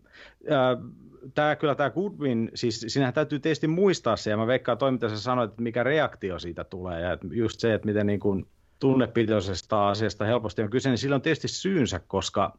[1.35, 5.51] tämä kyllä tämä Goodwin, siis sinähän täytyy tietysti muistaa se, ja mä veikkaan toimintansa sanoit,
[5.51, 8.47] että mikä reaktio siitä tulee, ja just se, että miten niin kuin
[8.81, 12.59] tunnepitoisesta asiasta helposti on kyse, niin sillä on tietysti syynsä, koska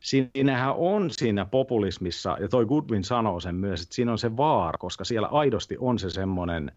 [0.00, 4.78] siinähän on siinä populismissa, ja toi Goodwin sanoo sen myös, että siinä on se vaara,
[4.78, 6.72] koska siellä aidosti on se semmoinen,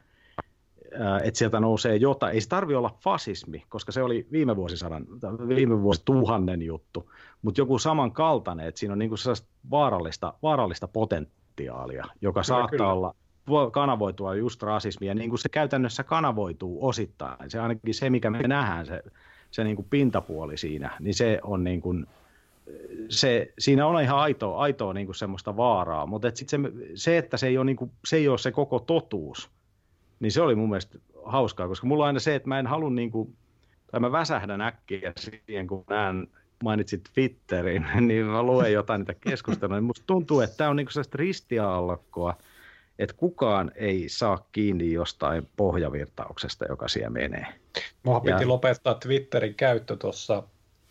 [1.24, 2.34] että sieltä nousee jotain.
[2.34, 5.06] Ei se tarvi olla fasismi, koska se oli viime vuosisadan,
[5.48, 7.12] viime vuosituhannen juttu,
[7.42, 12.94] mutta joku samankaltainen, että siinä on niinku sellaista vaarallista, vaarallista potentiaalia, joka kyllä, saattaa kyllä.
[12.94, 13.16] olla
[13.72, 17.52] kanavoitua just rasismia, niin kuin se käytännössä kanavoituu osittain.
[17.52, 19.04] Se ainakin se, mikä me nähdään, se,
[19.52, 22.08] se niin kuin pintapuoli siinä, niin se on niin kuin,
[23.10, 26.58] se, siinä on ihan aitoa, aitoa niin kuin semmoista vaaraa, mutta et sit se,
[26.96, 29.50] se, että se ei, ole niin kuin, se ei ole se koko totuus,
[30.20, 32.90] niin se oli mun mielestä hauskaa, koska mulla on aina se, että mä en halua
[32.90, 33.36] niin kuin,
[33.92, 36.28] tai mä väsähdän äkkiä siihen, kun näen,
[36.64, 40.88] mainitsit Twitterin, niin mä luen jotain niitä keskusteluja, niin musta tuntuu, että tämä on niin
[40.92, 42.38] sellaista ristiaallokkoa,
[43.00, 47.46] että kukaan ei saa kiinni jostain pohjavirtauksesta, joka siellä menee.
[48.04, 48.48] Mua piti ja...
[48.48, 50.44] lopettaa Twitterin käyttö tuossa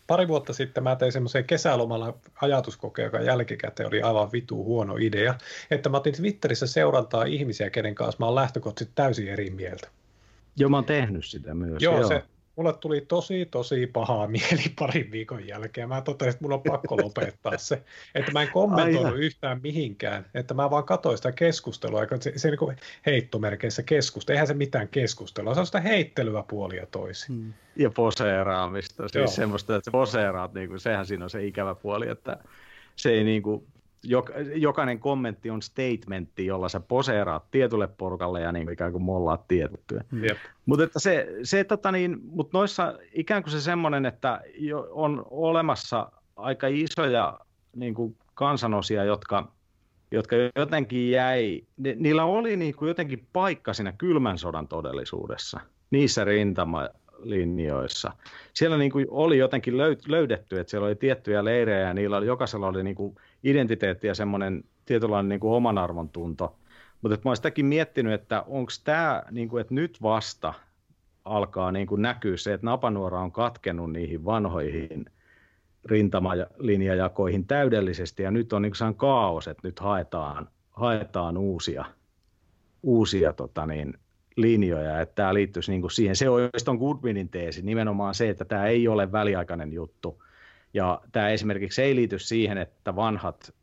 [0.07, 5.35] pari vuotta sitten mä tein semmoisen kesälomalla ajatuskokeen, joka jälkikäteen oli aivan vitu huono idea,
[5.71, 9.87] että mä otin Twitterissä seurantaa ihmisiä, kenen kanssa mä oon lähtökohtaisesti täysin eri mieltä.
[10.55, 11.83] Joo, mä oon tehnyt sitä myös.
[11.83, 12.07] Joo, joo.
[12.07, 12.23] se
[12.57, 15.89] mulle tuli tosi, tosi pahaa mieli parin viikon jälkeen.
[15.89, 17.83] Mä totesin, että mun on pakko lopettaa se.
[18.15, 19.19] Että mä en kommentoinut Aivan.
[19.19, 20.25] yhtään mihinkään.
[20.33, 22.01] Että mä vaan katsoin sitä keskustelua.
[22.19, 24.35] Se, se niin heittomerkeissä keskustelu.
[24.35, 25.53] Eihän se mitään keskustelua.
[25.53, 27.35] Se on sitä heittelyä puolia toisin.
[27.35, 27.53] Hmm.
[27.75, 29.03] Ja poseeraamista.
[29.03, 29.27] Siis Joo.
[29.27, 32.37] semmoista, että poseeraat, niin kuin, sehän siinä on se ikävä puoli, että
[32.95, 33.67] se ei niin kuin,
[34.55, 40.03] jokainen kommentti on statementti, jolla sä poseeraat tietylle porukalle ja niin ikään kuin mollaat tiettyä.
[40.23, 40.37] Yep.
[40.65, 44.41] Mutta että se, se tota niin, mut noissa ikään kuin se semmoinen, että
[44.91, 47.39] on olemassa aika isoja
[47.75, 49.51] niin kuin kansanosia, jotka,
[50.11, 55.59] jotka jotenkin jäi, ni, niillä oli niin kuin jotenkin paikka siinä kylmän sodan todellisuudessa,
[55.91, 58.11] niissä rintamalinjoissa.
[58.53, 62.67] Siellä niin kuin oli jotenkin löydetty, että siellä oli tiettyjä leirejä ja niillä oli, jokaisella
[62.67, 66.55] oli niin kuin identiteetti ja semmoinen tietynlainen niin kuin oman arvon tunto.
[67.01, 70.53] Mutta mä oon sitäkin miettinyt, että onko tämä, niin kuin, että nyt vasta
[71.25, 75.05] alkaa niin kuin näkyä se, että napanuora on katkenut niihin vanhoihin
[75.85, 81.85] rintamalinjajakoihin täydellisesti ja nyt on niin kuin kaos, että nyt haetaan, haetaan uusia,
[82.83, 83.93] uusia tota niin,
[84.37, 86.15] linjoja, että tämä liittyisi niin kuin siihen.
[86.15, 86.25] Se
[86.65, 90.23] tuon Goodwinin teesi, nimenomaan se, että tämä ei ole väliaikainen juttu,
[90.73, 93.53] ja tämä esimerkiksi ei liity siihen, että vanhat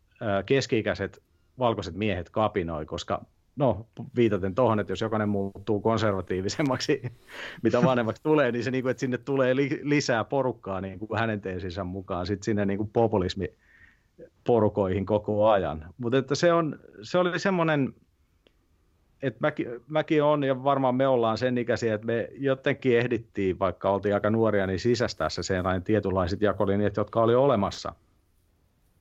[0.46, 1.22] keski-ikäiset
[1.58, 3.24] valkoiset miehet kapinoi, koska
[3.56, 3.86] no
[4.16, 7.02] viitaten tuohon, että jos jokainen muuttuu konservatiivisemmaksi,
[7.62, 11.18] mitä vanhemmaksi tulee, niin se niin kuin, että sinne tulee li- lisää porukkaa niin kuin
[11.18, 13.48] hänen teesinsä mukaan sitten sinne niin kuin populismi
[14.46, 15.94] porukoihin koko ajan.
[15.98, 17.94] Mutta että se, on, se oli semmoinen
[19.26, 23.90] että mäkin, mäkin on ja varmaan me ollaan sen ikäisiä, että me jotenkin ehdittiin, vaikka
[23.90, 27.94] oltiin aika nuoria, niin sisästää se sellainen tietynlaiset jakolinjat, jotka oli olemassa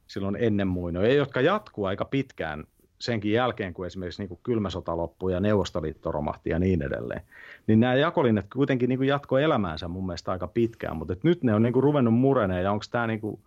[0.08, 2.64] silloin ennen muinoja, jotka jatkuu aika pitkään
[3.00, 7.22] senkin jälkeen, kun esimerkiksi niin kuin kylmä sota loppui ja Neuvostoliitto romahti ja niin edelleen.
[7.68, 11.62] Niin nämä jakolinjat kuitenkin niin jatkoi elämäänsä mun mielestä aika pitkään, mutta nyt ne on
[11.62, 13.40] niin kuin ruvennut mureneen ja onko tämä niin kuin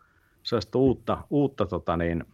[0.42, 2.24] sellaista uutta, uutta tota niin,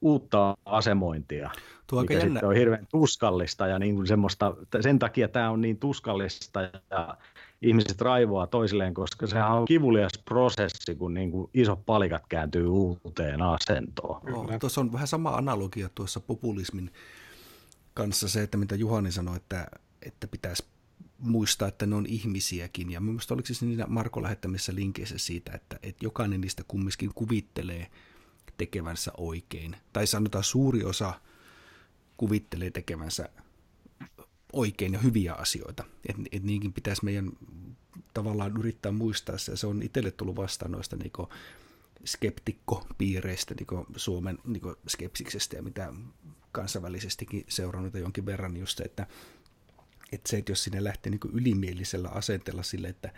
[0.00, 1.50] uutta asemointia,
[1.90, 2.40] Tuo mikä jännä.
[2.42, 7.16] on hirveän tuskallista ja niin kuin semmoista, sen takia tämä on niin tuskallista ja
[7.62, 13.42] ihmiset raivoaa toisilleen, koska sehän on kivulias prosessi, kun niin kuin isot palikat kääntyy uuteen
[13.42, 14.34] asentoon.
[14.34, 16.92] Oh, tuossa on vähän sama analogia tuossa populismin
[17.94, 19.66] kanssa se, että mitä Juhani sanoi, että,
[20.02, 20.64] että pitäisi
[21.18, 22.90] muistaa, että ne on ihmisiäkin.
[22.90, 27.86] Ja mielestäni oliko se siinä Marko lähettämissä linkeissä siitä, että, että jokainen niistä kumminkin kuvittelee–
[28.60, 29.76] tekevänsä oikein.
[29.92, 31.14] Tai sanotaan suuri osa
[32.20, 33.28] kuvittelee tekevänsä
[34.52, 35.84] oikein ja hyviä asioita.
[36.08, 37.32] Et, et niinkin pitäisi meidän
[38.14, 39.56] tavallaan yrittää muistaa se.
[39.56, 41.28] Se on itselle tullut vastaan noista niinku
[42.04, 45.92] skeptikkopiireistä, niinku Suomen niinku skepsiksestä ja mitä
[46.52, 49.06] kansainvälisestikin seurannut jonkin verran just se, että,
[50.12, 53.12] että se, että jos sinne lähtee niinku ylimielisellä asenteella sille, että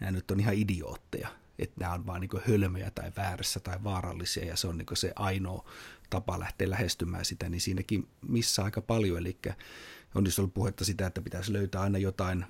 [0.00, 4.44] nämä nyt on ihan idiootteja, että nämä on vaan niin hölmöjä tai väärässä tai vaarallisia
[4.44, 5.70] ja se on niin se ainoa
[6.12, 9.18] tapa lähteä lähestymään sitä, niin siinäkin missä aika paljon.
[9.18, 9.38] Eli
[10.14, 12.44] on just ollut puhetta sitä, että pitäisi löytää aina jotain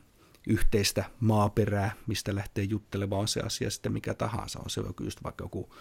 [0.48, 4.58] yhteistä maaperää, mistä lähtee juttelemaan se asia sitten mikä tahansa.
[4.58, 5.74] On se just vaikka joku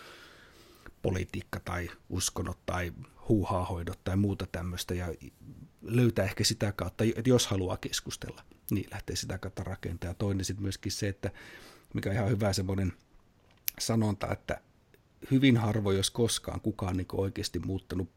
[1.01, 2.93] politiikka tai uskonnot tai
[3.29, 5.07] huuhaahoidot tai muuta tämmöistä ja
[5.81, 10.11] löytää ehkä sitä kautta, että jos haluaa keskustella, niin lähtee sitä kautta rakentamaan.
[10.11, 11.31] Ja toinen sitten myöskin se, että
[11.93, 12.93] mikä on ihan hyvä semmoinen
[13.79, 14.61] sanonta, että
[15.31, 18.09] hyvin harvoin, jos koskaan kukaan niin oikeasti muuttanut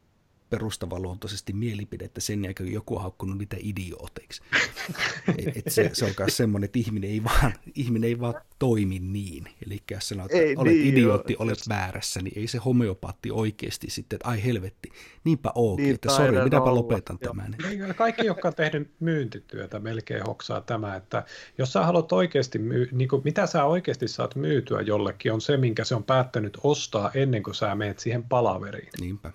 [0.50, 4.42] perustavanluontoisesti mielipidettä sen jälkeen, kun joku on haukkunut niitä idiooteiksi.
[5.38, 8.98] Et, et se, se on myös semmoinen, että ihminen ei, vaan, ihminen ei vaan toimi
[8.98, 9.44] niin.
[9.66, 11.36] Eli jos sanoo, että ei, olet niin, idiootti, jo.
[11.38, 14.88] olet väärässä, niin ei se homeopaatti oikeasti sitten, että ai helvetti,
[15.24, 16.74] niinpä ookin, niin, että sori, minäpä olla.
[16.74, 17.28] lopetan jo.
[17.28, 17.56] tämän.
[17.68, 21.24] Niin, kaikki, jotka on tehnyt myyntityötä, melkein hoksaa tämä, että
[21.58, 25.56] jos sä haluat oikeasti, myy- niin kuin, mitä sä oikeasti saat myytyä jollekin, on se,
[25.56, 28.88] minkä se on päättänyt ostaa ennen kuin sä menet siihen palaveriin.
[29.00, 29.32] Niinpä.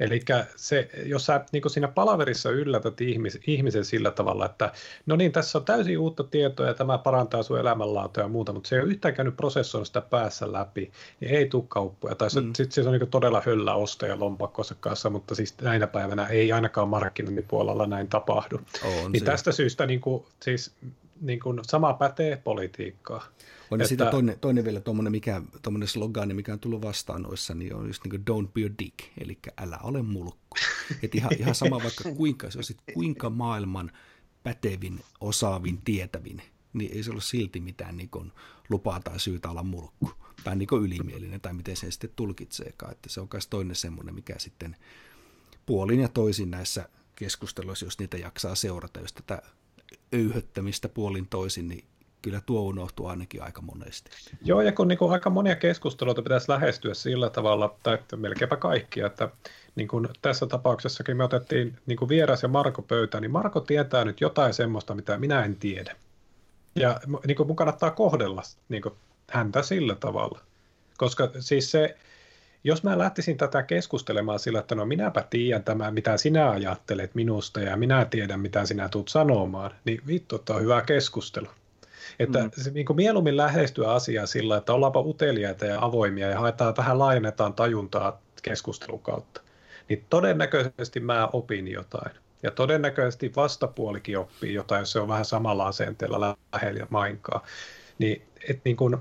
[0.00, 0.20] Eli
[0.56, 4.72] se, jos sä niin siinä palaverissa yllätät ihmis, ihmisen sillä tavalla, että
[5.06, 8.68] no niin, tässä on täysin uutta tietoa ja tämä parantaa sun elämänlaatua ja muuta, mutta
[8.68, 10.90] se ei ole yhtään käynyt prosessoida sitä päässä läpi,
[11.20, 12.14] niin ei tule kauppoja.
[12.14, 12.52] Tai se, mm.
[12.56, 16.88] sit, se on niin todella höllä ostaja lompakkonsa kanssa, mutta siis näinä päivänä ei ainakaan
[16.88, 18.60] markkinointipuolella näin tapahdu.
[18.84, 19.26] On niin se.
[19.26, 20.72] tästä syystä niin kuin, siis
[21.20, 23.22] niin kuin, sama pätee politiikkaa.
[23.70, 23.88] On että...
[23.88, 27.86] sitä toinen, toinen vielä tuommoinen, mikä, tuommoinen slogani, mikä on tullut vastaan noissa, niin on
[27.86, 30.56] just niin kuin don't be a dick, eli älä ole mulkku.
[31.02, 33.92] Et ihan, ihan sama vaikka kuinka, se olisi kuinka maailman
[34.42, 36.42] pätevin, osaavin, tietävin,
[36.72, 38.32] niin ei se ole silti mitään niin kuin
[38.68, 40.10] lupaa tai syytä olla mulkku.
[40.44, 42.92] Tai niin kuin ylimielinen, tai miten se sitten tulkitseekaan.
[42.92, 44.76] Että se on myös toinen semmoinen, mikä sitten
[45.66, 49.42] puolin ja toisin näissä keskusteluissa, jos niitä jaksaa seurata, jos tätä
[50.14, 51.84] öyhöttämistä puolin toisin, niin
[52.22, 54.10] kyllä tuo unohtuu ainakin aika monesti.
[54.42, 59.06] Joo, ja kun niin kuin aika monia keskusteluita pitäisi lähestyä sillä tavalla, tai melkeinpä kaikkia,
[59.06, 59.30] että
[59.74, 64.04] niin kuin tässä tapauksessakin me otettiin niin kuin vieras ja Marko pöytään, niin Marko tietää
[64.04, 65.96] nyt jotain semmoista, mitä minä en tiedä.
[66.74, 68.94] Ja niin kuin mun kannattaa kohdella niin kuin
[69.30, 70.40] häntä sillä tavalla.
[70.96, 71.96] Koska siis se,
[72.64, 77.60] jos mä lähtisin tätä keskustelemaan sillä, että no minäpä tiedän tämä, mitä sinä ajattelet minusta
[77.60, 81.46] ja minä tiedän, mitä sinä tulet sanomaan, niin vittu, että on hyvä keskustelu.
[82.18, 82.50] Että mm.
[82.56, 86.98] se, niin kuin mieluummin lähestyä asiaa sillä, että ollaanpa uteliaita ja avoimia ja haetaan vähän
[86.98, 89.40] laajennetaan tajuntaa keskustelun kautta.
[89.88, 92.12] Niin todennäköisesti mä opin jotain.
[92.42, 97.46] Ja todennäköisesti vastapuolikin oppii jotain, jos se on vähän samalla asenteella lähellä mainkaa.
[97.98, 98.96] Niin, et niin kuin,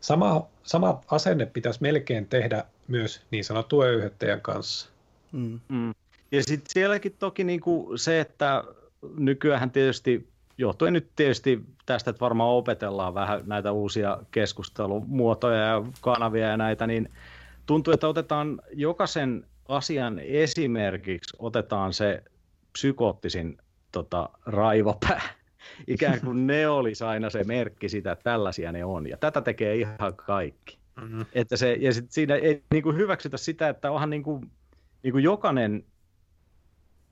[0.00, 4.88] sama, sama asenne pitäisi melkein tehdä myös niin sanottu öyhöttäjän kanssa.
[5.32, 5.60] Mm.
[5.68, 5.94] Mm.
[6.32, 8.64] Ja sitten sielläkin toki niin kuin se, että
[9.16, 16.46] nykyään tietysti, johtuen nyt tietysti tästä, että varmaan opetellaan vähän näitä uusia keskustelumuotoja ja kanavia
[16.46, 17.12] ja näitä, niin
[17.66, 22.22] tuntuu, että otetaan jokaisen asian esimerkiksi, otetaan se
[22.72, 23.58] psykoottisin
[23.92, 25.20] tota, raivopää.
[25.86, 29.06] Ikään kuin ne olisi aina se merkki sitä, että tällaisia ne on.
[29.06, 30.78] Ja tätä tekee ihan kaikki.
[31.00, 31.26] Mm-hmm.
[31.32, 34.50] Että se, ja sit siinä ei niin kuin hyväksytä sitä, että onhan niin kuin,
[35.02, 35.84] niin kuin jokainen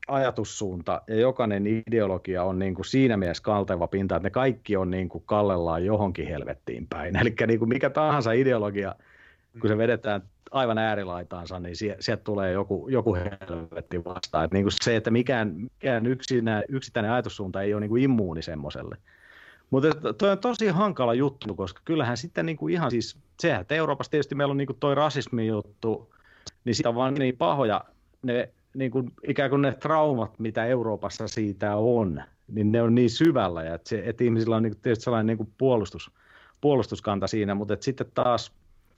[0.08, 4.90] ajatussuunta ja jokainen ideologia on niin kuin siinä mielessä kalteva pinta, että ne kaikki on
[4.90, 7.16] niin kuin kallellaan johonkin helvettiin päin.
[7.16, 8.94] Eli niin kuin mikä tahansa ideologia,
[9.60, 14.44] kun se vedetään aivan äärilaitaansa, niin sieltä tulee joku, joku helvetti vastaan.
[14.44, 18.42] Että niin kuin se, että mikään, mikään yksinä, yksittäinen ajatussuunta ei ole niin kuin immuuni
[18.42, 18.96] semmoiselle.
[19.74, 23.74] Mutta toi on tosi hankala juttu, koska kyllähän sitten niin kuin ihan siis, sehän, että
[23.74, 26.14] Euroopassa tietysti meillä on niin kuin toi rasismi juttu,
[26.64, 27.84] niin sitä on vaan niin pahoja
[28.22, 33.10] ne niin kuin, ikään kuin ne traumat, mitä Euroopassa siitä on, niin ne on niin
[33.10, 36.10] syvällä, ja että, se, että ihmisillä on niin kuin, tietysti sellainen niin kuin puolustus,
[36.60, 38.52] puolustuskanta siinä, mutta että sitten taas,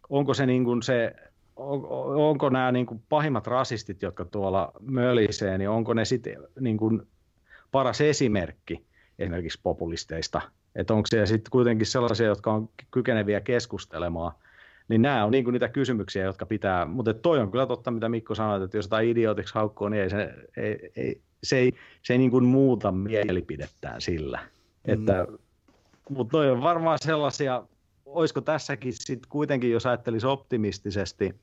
[0.09, 1.15] onko se, niin kuin se
[1.57, 1.87] on,
[2.17, 7.03] onko nämä niin kuin pahimmat rasistit, jotka tuolla mölisee, niin onko ne sitten niin kuin
[7.73, 8.87] paras esimerkki
[9.19, 10.41] esimerkiksi populisteista,
[10.77, 14.33] että onko se sitten kuitenkin sellaisia, jotka on kykeneviä keskustelemaan,
[14.89, 18.09] niin nämä on niin kuin niitä kysymyksiä, jotka pitää, mutta toi on kyllä totta, mitä
[18.09, 21.73] Mikko sanoi, että jos jotain idiotiksi haukkuu, niin ei se, ei, ei, se ei,
[22.03, 24.39] se ei niin kuin muuta mielipidettään sillä.
[24.39, 24.95] Mm.
[24.95, 25.27] Että,
[26.11, 27.63] mutta toi on varmaan sellaisia,
[28.07, 31.35] olisiko tässäkin sitten kuitenkin, jos ajattelisi optimistisesti,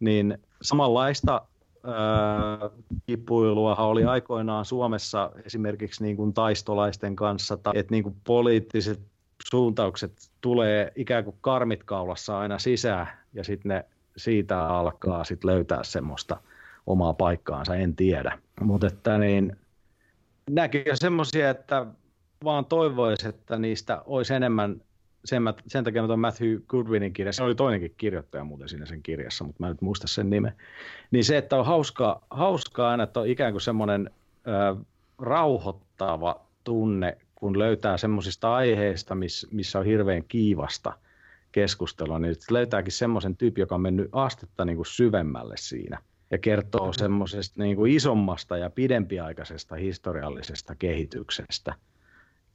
[0.00, 1.42] niin samanlaista
[1.84, 2.70] ää,
[3.06, 9.00] kipuilua oli aikoinaan Suomessa esimerkiksi niin kuin taistolaisten kanssa, että niin kuin poliittiset
[9.50, 13.84] suuntaukset tulee ikään kuin karmit kaulassa aina sisään, ja sitten ne
[14.16, 16.36] siitä alkaa sit löytää semmoista
[16.86, 18.38] omaa paikkaansa, en tiedä.
[18.60, 19.56] Mutta että niin,
[20.50, 21.86] näkyy semmoisia, että
[22.44, 24.80] vaan toivoisi, että niistä olisi enemmän
[25.24, 28.86] sen, mä, sen takia mä tuon Matthew Goodwinin kirja, se oli toinenkin kirjoittaja muuten siinä
[28.86, 30.52] sen kirjassa, mutta mä nyt muista sen nimen,
[31.10, 34.10] niin se, että on hauskaa, hauskaa aina, että on ikään kuin semmoinen
[34.46, 34.84] ö,
[35.18, 40.92] rauhoittava tunne, kun löytää semmoisista aiheista, miss, missä on hirveän kiivasta
[41.52, 45.98] keskustelua, niin löytääkin semmoisen tyyppi, joka on mennyt astetta niin kuin syvemmälle siinä
[46.30, 51.74] ja kertoo semmoisesta niin kuin isommasta ja pidempiaikaisesta historiallisesta kehityksestä–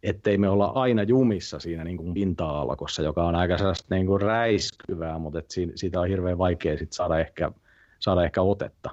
[0.03, 4.21] ettei me olla aina jumissa siinä niin kuin pinta-alkossa, joka on aika sellaista niin kuin
[4.21, 7.51] räiskyvää, mutta että siitä on hirveän vaikea sit saada, ehkä,
[7.99, 8.89] saada ehkä otetta.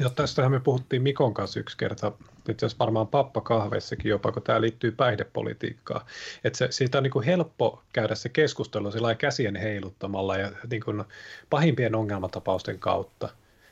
[0.00, 2.12] Ja tästähän me puhuttiin Mikon kanssa yksi kerta,
[2.48, 6.06] itse asiassa varmaan pappakahveissakin jopa, kun tämä liittyy päihdepolitiikkaan.
[6.44, 10.82] Että se, siitä on niin kuin helppo käydä se keskustelu sillä käsien heiluttamalla ja niin
[10.84, 11.04] kuin
[11.50, 13.28] pahimpien ongelmatapausten kautta.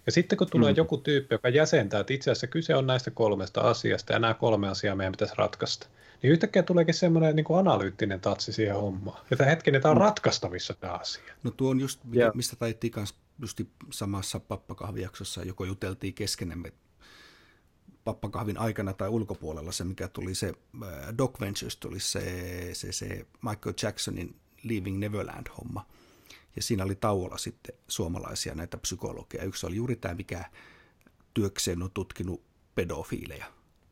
[0.06, 0.76] Ja sitten kun tulee mm.
[0.76, 4.68] joku tyyppi, joka jäsentää, että itse asiassa kyse on näistä kolmesta asiasta ja nämä kolme
[4.68, 5.86] asiaa meidän pitäisi ratkaista,
[6.22, 9.20] niin yhtäkkiä tuleekin semmoinen niin kuin analyyttinen tatsi siihen hommaan.
[9.30, 10.04] Että hetken, tämä on mm.
[10.04, 11.34] ratkaistavissa tämä asia.
[11.42, 12.34] No tuo on just, yeah.
[12.34, 13.60] mistä taittiin kanssa just
[13.90, 16.72] samassa pappakahvijaksossa, joko juteltiin keskenemme
[18.04, 20.46] pappakahvin aikana tai ulkopuolella se, mikä tuli se
[20.82, 25.86] äh, Doc Ventures, tuli se, se, se Michael Jacksonin Leaving Neverland-homma.
[26.56, 29.44] Ja siinä oli tauolla sitten suomalaisia näitä psykologeja.
[29.44, 30.44] Yksi oli juuri tämä, mikä
[31.34, 33.46] työkseen on tutkinut pedofiileja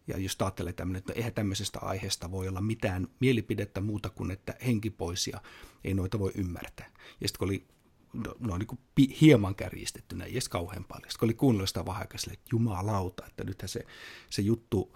[0.06, 4.54] Ja jos ajattelee tämmöinen, että eihän tämmöisestä aiheesta voi olla mitään mielipidettä muuta kuin, että
[4.66, 5.42] henki pois ja
[5.84, 6.90] ei noita voi ymmärtää.
[7.20, 7.66] Ja sitten kun oli
[8.12, 8.80] no, no niin kuin
[9.20, 11.10] hieman kärjistettynä, ei edes kauhean paljon.
[11.10, 13.86] Sitten kun oli kuunnellut sitä vähän että jumalauta, että nythän se,
[14.30, 14.92] se juttu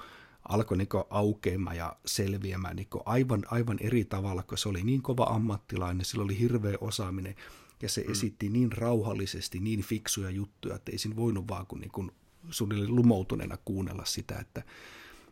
[0.48, 5.24] alkoi niin aukeamaan ja selviämään niin aivan, aivan eri tavalla, kun se oli niin kova
[5.24, 7.34] ammattilainen, sillä oli hirveä osaaminen,
[7.82, 8.12] ja se mm.
[8.12, 12.10] esitti niin rauhallisesti, niin fiksuja juttuja, että ei siinä voinut vaan kuin, niin kuin
[12.50, 14.62] suunnilleen lumoutuneena kuunnella sitä, että,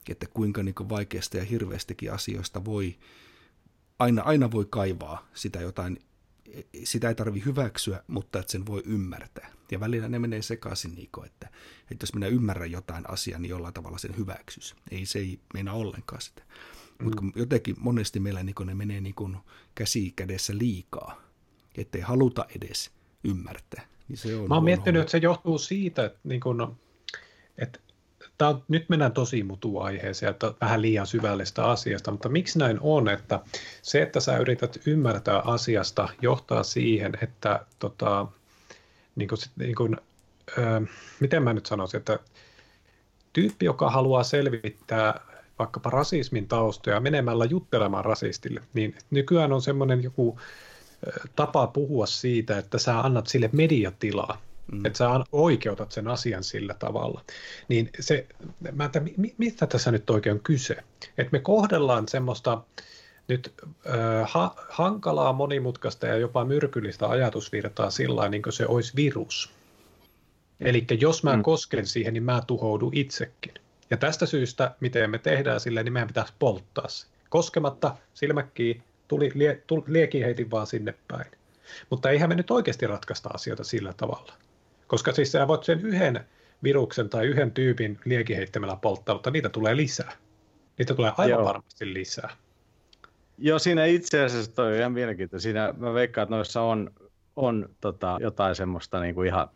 [0.09, 2.98] että kuinka niin kuin vaikeasta ja hirveästikin asioista voi,
[3.98, 5.98] aina, aina voi kaivaa sitä jotain,
[6.84, 9.50] sitä ei tarvi hyväksyä, mutta että sen voi ymmärtää.
[9.70, 11.48] Ja välillä ne menee sekaisin, kuin, että,
[11.90, 14.76] että jos minä ymmärrän jotain asiaa, niin jollain tavalla sen hyväksys.
[14.90, 16.42] Ei se ei meinaa ollenkaan sitä.
[16.98, 17.04] Mm.
[17.04, 19.36] Mutta jotenkin monesti meillä niin ne menee niin kuin
[19.74, 21.22] käsi kädessä liikaa,
[21.76, 22.90] ettei haluta edes
[23.24, 23.86] ymmärtää.
[24.08, 26.76] Niin se on Mä oon miettinyt, että se johtuu siitä, että, niin kun,
[27.58, 27.80] että
[28.43, 33.09] tää on, nyt mennään tosi mutuaiheeseen, että vähän liian syvällistä asiasta, mutta miksi näin on,
[33.09, 33.40] että
[33.82, 38.27] se, että sä yrität ymmärtää asiasta, johtaa siihen, että tota,
[39.16, 39.97] niin kuin, niin kuin,
[40.59, 40.82] ö,
[41.20, 42.19] miten mä nyt sanoisin, että
[43.32, 45.20] tyyppi, joka haluaa selvittää
[45.59, 50.39] vaikkapa rasismin taustoja menemällä juttelemaan rasistille, niin nykyään on semmoinen joku
[51.36, 54.39] tapa puhua siitä, että sä annat sille mediatilaa,
[54.72, 54.86] mm.
[54.86, 57.24] että sä oikeutat sen asian sillä tavalla.
[57.68, 58.26] Niin se,
[58.72, 59.02] mä että,
[59.38, 60.76] mistä tässä nyt oikein on kyse?
[61.18, 62.62] Että me kohdellaan semmoista
[63.28, 63.54] nyt
[63.86, 69.50] äh, ha, hankalaa, monimutkaista ja jopa myrkyllistä ajatusvirtaa sillä niin kuin se olisi virus.
[70.60, 71.42] Eli jos mä mm.
[71.42, 73.54] kosken siihen, niin mä tuhoudun itsekin.
[73.90, 77.06] Ja tästä syystä, miten me tehdään sille, niin meidän pitäisi polttaa se.
[77.28, 81.30] Koskematta silmäkkiin, tuli, lie, tuli, liekin heitin vaan sinne päin.
[81.90, 84.32] Mutta eihän me nyt oikeasti ratkaista asioita sillä tavalla.
[84.93, 86.24] Koska siis sä voit sen yhden
[86.62, 90.12] viruksen tai yhden tyypin liekiheittämällä polttaa, mutta niitä tulee lisää.
[90.78, 91.44] Niitä tulee aivan Joo.
[91.44, 92.31] varmasti lisää.
[93.39, 95.43] Joo, siinä itse asiassa toi on ihan mielenkiintoista.
[95.43, 96.90] Siinä mä veikkaan, että noissa on,
[97.36, 99.48] on tota, jotain semmoista niinku ihan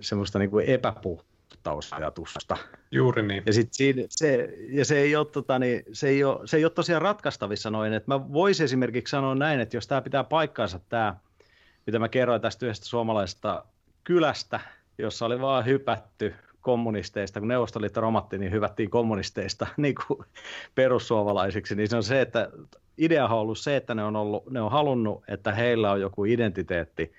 [0.00, 2.56] semmoista niinku epäpuhtausajatusta.
[2.90, 3.42] Juuri niin.
[3.46, 6.64] Ja, sit siinä, se, ja se, ei ole, tota, niin, se, ei ole, se ei
[6.64, 7.92] ole tosiaan ratkaistavissa noin.
[7.92, 11.16] Että mä voisin esimerkiksi sanoa näin, että jos tämä pitää paikkaansa tämä,
[11.86, 13.64] mitä mä kerroin tästä yhdestä suomalaisesta
[14.08, 14.60] kylästä,
[14.98, 20.20] jossa oli vaan hypätty kommunisteista, kun Neuvostoliitto romatti, niin hyvättiin kommunisteista niin kuin
[20.74, 22.50] perussuomalaisiksi, niin se on se, että
[22.98, 26.24] idea on ollut se, että ne on, ollut, ne on halunnut, että heillä on joku
[26.24, 27.12] identiteetti,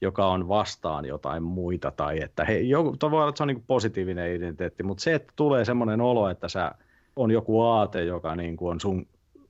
[0.00, 3.56] joka on vastaan jotain muita, tai että he, joku, voi olla, että se on niin
[3.56, 6.72] kuin positiivinen identiteetti, mutta se, että tulee semmoinen olo, että sä
[7.16, 9.06] on joku aate, joka niin kuin on sun,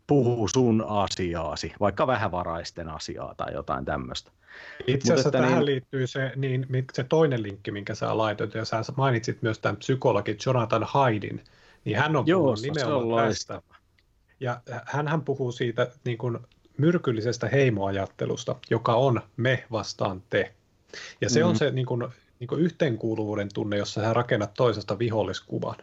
[0.06, 4.30] puhuu sun asiaasi, vaikka vähävaraisten asiaa tai jotain tämmöistä.
[4.86, 5.64] Itse asiassa tähän niin...
[5.64, 10.36] liittyy se, niin, se toinen linkki, minkä sä laitoit, ja sä mainitsit myös tämän psykologi
[10.46, 11.44] Jonathan Haidin,
[11.84, 13.62] niin hän on Joo, puhunut nimenomaan tästä.
[14.40, 16.38] Ja hän puhuu siitä niin kuin
[16.78, 20.52] myrkyllisestä heimoajattelusta, joka on me vastaan te.
[21.20, 21.48] Ja se mm.
[21.48, 22.08] on se niin kuin,
[22.40, 25.76] niin kuin yhteenkuuluvuuden tunne, jossa sä rakennat toisesta viholliskuvan.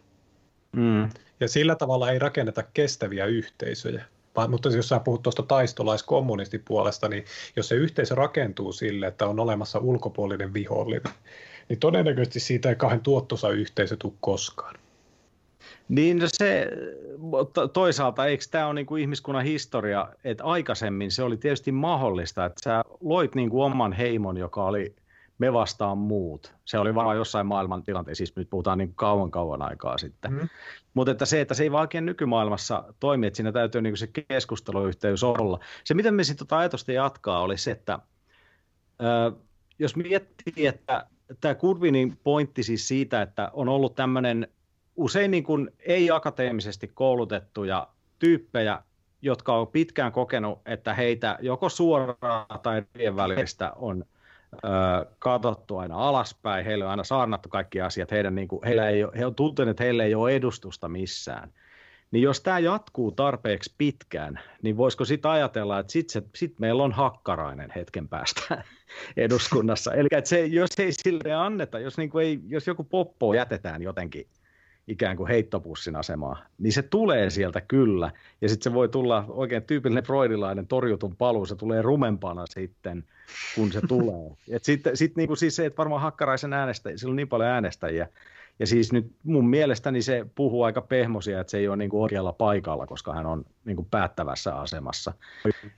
[0.72, 1.10] Mm.
[1.40, 4.06] Ja sillä tavalla ei rakenneta kestäviä yhteisöjä.
[4.48, 9.80] Mutta jos sä puhut tuosta taistolaiskommunistipuolesta, niin jos se yhteisö rakentuu sille, että on olemassa
[9.80, 11.14] ulkopuolinen vihollinen,
[11.70, 14.76] niin todennäköisesti siitä ei kahden tuottosa yhteisö tule koskaan.
[15.90, 16.68] Niin no se,
[17.74, 22.62] toisaalta eikö tämä ole niin kuin ihmiskunnan historia, että aikaisemmin se oli tietysti mahdollista, että
[22.64, 24.96] sä loit niin kuin oman heimon, joka oli
[25.44, 26.54] me vastaan muut.
[26.66, 30.34] Se oli vaan jossain maailman tilanteessa, siis nyt puhutaan niin kauan kauan aikaa sitten.
[30.34, 30.50] Mm.
[30.94, 34.08] Mutta että se, että se ei vaan oikein nykymaailmassa toimi, että siinä täytyy niin se
[34.08, 35.60] keskusteluyhteys olla.
[35.84, 38.00] Se, miten me sitten tota ajatusta jatkaa, oli se, että
[39.02, 39.32] ö,
[39.80, 41.08] jos miettii, että
[41.42, 44.48] tämä Kurvinin pointti siis siitä, että on ollut tämmöinen
[44.96, 47.88] usein niin kuin ei-akateemisesti koulutettuja
[48.20, 48.84] tyyppejä,
[49.22, 54.06] jotka on pitkään kokenut, että heitä joko suoraan tai rien välistä on
[55.20, 59.12] katsottu aina alaspäin, heille on aina saarnattu kaikki asiat, heidän, niin kuin, heillä ei ole,
[59.18, 61.54] he on tunteneet, että heillä ei ole edustusta missään.
[62.12, 66.92] Niin jos tämä jatkuu tarpeeksi pitkään, niin voisiko sitten ajatella, että sitten sit meillä on
[66.92, 68.64] hakkarainen hetken päästä
[69.18, 69.94] eduskunnassa.
[69.94, 73.82] Eli että se, jos ei sille anneta, jos, niin kuin ei, jos joku poppo jätetään
[73.82, 74.28] jotenkin
[74.88, 78.12] ikään kuin heittopussin asemaa, niin se tulee sieltä kyllä.
[78.42, 83.04] Ja sitten se voi tulla oikein tyypillinen freudilainen torjutun paluu, se tulee rumempana sitten,
[83.56, 84.32] kun se tulee.
[84.56, 88.08] Et sitten sit niinku siis se, että varmaan Hakkaraisen äänestäjiä, sillä on niin paljon äänestäjiä,
[88.60, 92.02] ja siis nyt mun mielestäni se puhuu aika pehmosia, että se ei ole niin kuin
[92.02, 95.14] oikealla paikalla, koska hän on niin kuin päättävässä asemassa.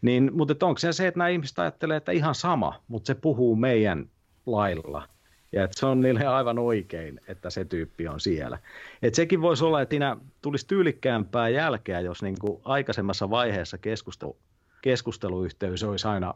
[0.01, 3.55] Niin, mutta onko se se, että nämä ihmiset ajattelee, että ihan sama, mutta se puhuu
[3.55, 4.09] meidän
[4.45, 5.07] lailla.
[5.55, 8.59] Ja että se on niille aivan oikein, että se tyyppi on siellä.
[9.01, 14.37] Et sekin voisi olla, että siinä tulisi tyylikkäämpää jälkeä, jos niin kuin aikaisemmassa vaiheessa keskustelu,
[14.81, 16.33] keskusteluyhteys olisi aina,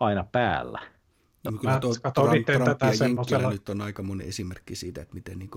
[0.00, 0.80] aina päällä.
[1.44, 3.50] No, kyllä tuo Trump, Trump ja semmoisella...
[3.50, 5.50] nyt on aika monen esimerkki siitä, että miten niin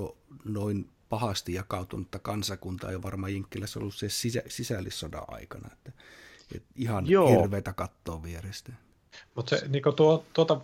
[0.45, 5.69] noin pahasti jakautunutta kansakuntaa jo varmaan Jenkkilässä ollut se sisä, sisällissodan aikana.
[5.73, 5.91] Että,
[6.56, 7.41] että ihan Joo.
[7.41, 8.73] hirveätä kattoa vierestä.
[9.36, 10.61] Mutta niin tuo, tuota,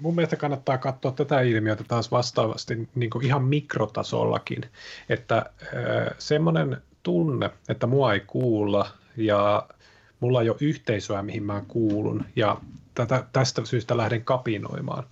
[0.00, 4.62] mun mielestä kannattaa katsoa tätä ilmiötä taas vastaavasti niin ihan mikrotasollakin,
[5.08, 9.68] että äh, semmoinen tunne, että mua ei kuulla ja
[10.20, 12.56] mulla ei ole yhteisöä, mihin mä kuulun ja
[12.94, 15.04] tätä, tästä syystä lähden kapinoimaan,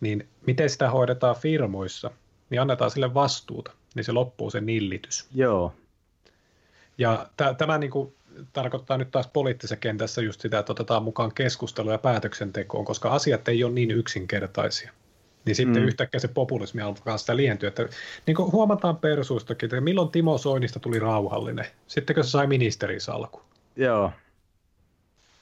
[0.00, 2.10] niin miten sitä hoidetaan firmoissa,
[2.50, 5.28] niin annetaan sille vastuuta, niin se loppuu se nillitys.
[5.34, 5.74] Joo.
[6.98, 8.14] Ja t- tämä niin kuin,
[8.52, 13.48] tarkoittaa nyt taas poliittisessa kentässä just sitä, että otetaan mukaan keskustelua ja päätöksentekoon, koska asiat
[13.48, 14.92] ei ole niin yksinkertaisia.
[15.44, 15.88] Niin sitten mm.
[15.88, 17.68] yhtäkkiä se populismi alkaa sitä lientyä.
[17.68, 17.88] Että,
[18.26, 23.42] niin kuin huomataan persuistakin, että milloin Timo Soinista tuli rauhallinen, sittenkö se sai ministerisalku.
[23.76, 24.12] Joo.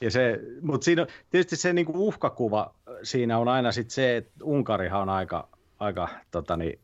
[0.01, 4.31] Ja se, mutta siinä, tietysti se niin kuin uhkakuva siinä on aina sit se, että
[4.43, 5.47] Unkarihan on aika,
[5.79, 6.79] aika tota niin,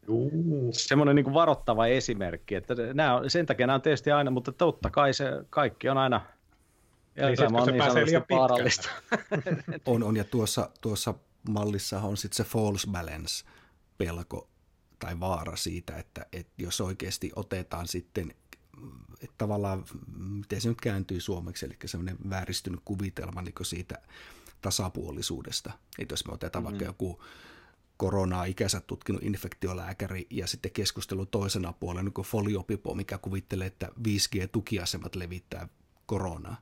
[0.71, 4.89] semmoinen niin varoittava esimerkki, että nämä on, sen takia nämä on tietysti aina, mutta totta
[4.89, 6.21] kai se kaikki on aina
[7.15, 8.89] elämä on niin sanotusti vaarallista.
[9.85, 11.13] on, on, ja tuossa, tuossa
[11.49, 13.45] mallissa on sitten se false balance
[13.97, 14.49] pelko
[14.99, 18.33] tai vaara siitä, että, että jos oikeasti otetaan sitten
[19.21, 19.85] että tavallaan,
[20.17, 24.01] miten se nyt kääntyy suomeksi, eli semmoinen vääristynyt kuvitelma niin siitä
[24.61, 25.71] tasapuolisuudesta.
[25.99, 26.71] Että jos me otetaan mm-hmm.
[26.71, 27.23] vaikka joku
[27.97, 33.89] koronaa ikänsä tutkinut infektiolääkäri ja sitten keskustelu toisena puolella, niin kuin foliopipo, mikä kuvittelee, että
[34.07, 35.67] 5G-tukiasemat levittää
[36.05, 36.57] koronaa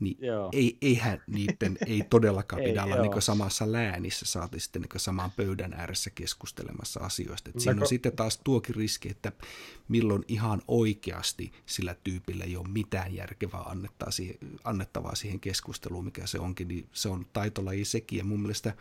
[0.00, 0.48] niin joo.
[0.52, 5.30] ei, eihän niiden ei todellakaan pidä ei, olla niin samassa läänissä, saati sitten niin samaan
[5.30, 7.50] pöydän ääressä keskustelemassa asioista.
[7.50, 9.32] Et siinä on sitten taas tuokin riski, että
[9.88, 13.64] milloin ihan oikeasti sillä tyypillä ei ole mitään järkevää
[14.64, 18.18] annettavaa siihen keskusteluun, mikä se onkin, niin se on taitolaji sekin.
[18.18, 18.74] Ja mun mielestä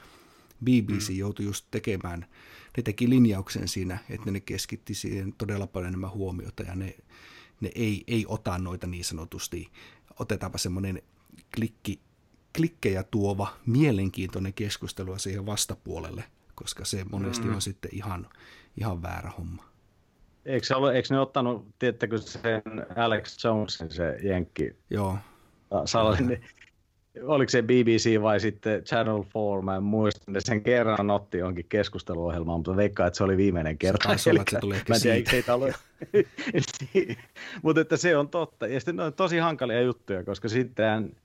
[0.64, 1.18] BBC mm.
[1.18, 2.26] joutui just tekemään,
[2.78, 6.96] ne teki linjauksen siinä, että ne keskitti siihen todella paljon enemmän huomiota ja ne,
[7.62, 9.72] ne ei, ei ota noita niin sanotusti
[10.20, 11.02] otetaanpa semmoinen
[11.56, 12.00] klikki,
[12.56, 16.24] klikkejä tuova mielenkiintoinen keskustelu siihen vastapuolelle,
[16.56, 17.56] koska se monesti mm.
[17.56, 18.28] on sitten ihan,
[18.78, 19.64] ihan väärä homma.
[20.46, 22.62] Eikö, ole, eikö ne ottanut, tiettäkö sen
[22.96, 24.76] Alex Jonesin, se jenkki?
[24.90, 25.18] Joo.
[25.86, 26.44] Salainen,
[27.24, 31.66] oliko se BBC vai sitten Channel 4, mä en muista, ne sen kerran otti jonkin
[31.70, 34.18] keskusteluohjelmaan, mutta veikkaan, että se oli viimeinen kerta.
[34.18, 35.54] Se olla, että se mä en tiedä, siitä.
[35.54, 35.72] Ollut...
[37.64, 38.68] mutta että se on totta.
[38.68, 41.16] Ja sitten on tosi hankalia juttuja, koska sitten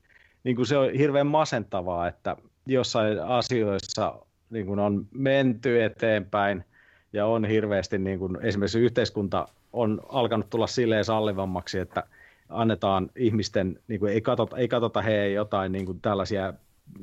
[0.44, 2.36] niin kuin se on hirveän masentavaa, että
[2.66, 4.14] jossain asioissa
[4.50, 6.64] niin kuin on menty eteenpäin
[7.12, 12.02] ja on hirveästi, niin kuin esimerkiksi yhteiskunta on alkanut tulla silleen sallivammaksi, että–
[12.52, 16.54] annetaan ihmisten, niin kuin ei, katsota, ei katsota he jotain niin kuin tällaisia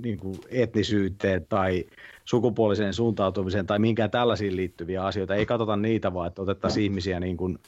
[0.03, 1.85] niin kuin etnisyyteen tai
[2.25, 5.35] sukupuoliseen suuntautumiseen tai minkään tällaisiin liittyviä asioita.
[5.35, 7.59] Ei katsota niitä, vaan että otettaisiin ihmisiä niin kuin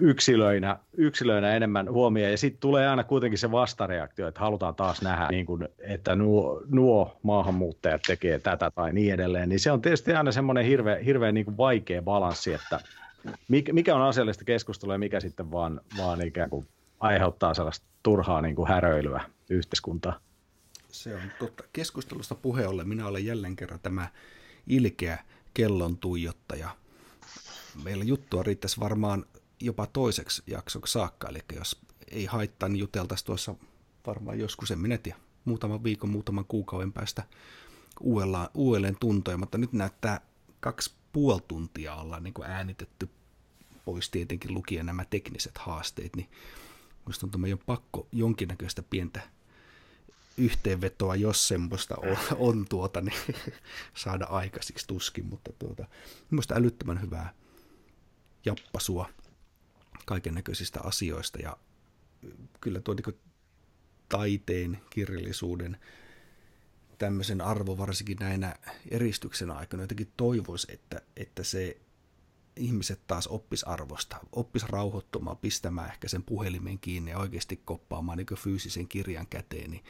[0.00, 2.30] yksilöinä, yksilöinä enemmän huomioon.
[2.30, 6.62] Ja sitten tulee aina kuitenkin se vastareaktio, että halutaan taas nähdä, niin kuin, että nuo,
[6.68, 9.48] nuo maahanmuuttajat tekee tätä tai niin edelleen.
[9.48, 12.80] Niin se on tietysti aina semmoinen hirveän hirveä niin kuin vaikea balanssi, että
[13.72, 16.66] mikä on asiallista keskustelua ja mikä sitten vaan, vaan ikään kuin
[17.04, 20.20] aiheuttaa sellaista turhaa niin kuin häröilyä yhteiskuntaa.
[20.88, 21.64] Se on totta.
[21.72, 24.08] Keskustelusta puheolle minä olen jälleen kerran tämä
[24.66, 25.18] ilkeä
[25.54, 26.76] kellon tuijottaja.
[27.84, 29.26] Meillä juttua riittäisi varmaan
[29.60, 33.54] jopa toiseksi jaksoksi saakka, eli jos ei haittaa, niin juteltaisiin tuossa
[34.06, 37.22] varmaan joskus, en minä tiedä, muutaman viikon, muutaman kuukauden päästä
[38.00, 40.20] uudelleen, uudelleen tuntoja, mutta nyt näyttää
[40.60, 43.08] kaksi puoli tuntia ollaan niin kuin äänitetty
[43.84, 46.28] pois tietenkin lukien nämä tekniset haasteet, niin
[47.06, 49.20] Minusta tuntuu, meidän on pakko jonkinnäköistä pientä
[50.36, 53.18] yhteenvetoa, jos semmoista on, on tuota, niin
[54.04, 55.86] saada aikaisiksi tuskin, mutta tuota,
[56.30, 57.34] minusta älyttömän hyvää
[58.44, 59.08] jappasua
[60.06, 61.56] kaiken näköisistä asioista ja
[62.60, 63.18] kyllä tuo niin
[64.08, 65.76] taiteen, kirjallisuuden,
[66.98, 68.54] tämmöisen arvo varsinkin näinä
[68.90, 71.76] eristyksen aikana jotenkin toivoisi, että, että se
[72.56, 78.26] ihmiset taas oppis arvosta, oppis rauhoittumaan, pistämään ehkä sen puhelimen kiinni ja oikeasti koppaamaan niin
[78.38, 79.84] fyysisen kirjan käteen, niin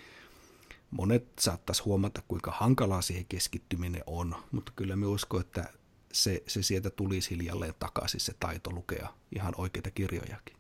[0.90, 5.64] monet saattaisi huomata, kuinka hankalaa siihen keskittyminen on, mutta kyllä me uskon, että
[6.12, 10.56] se, se sieltä tulisi hiljalleen takaisin se taito lukea ihan oikeita kirjojakin.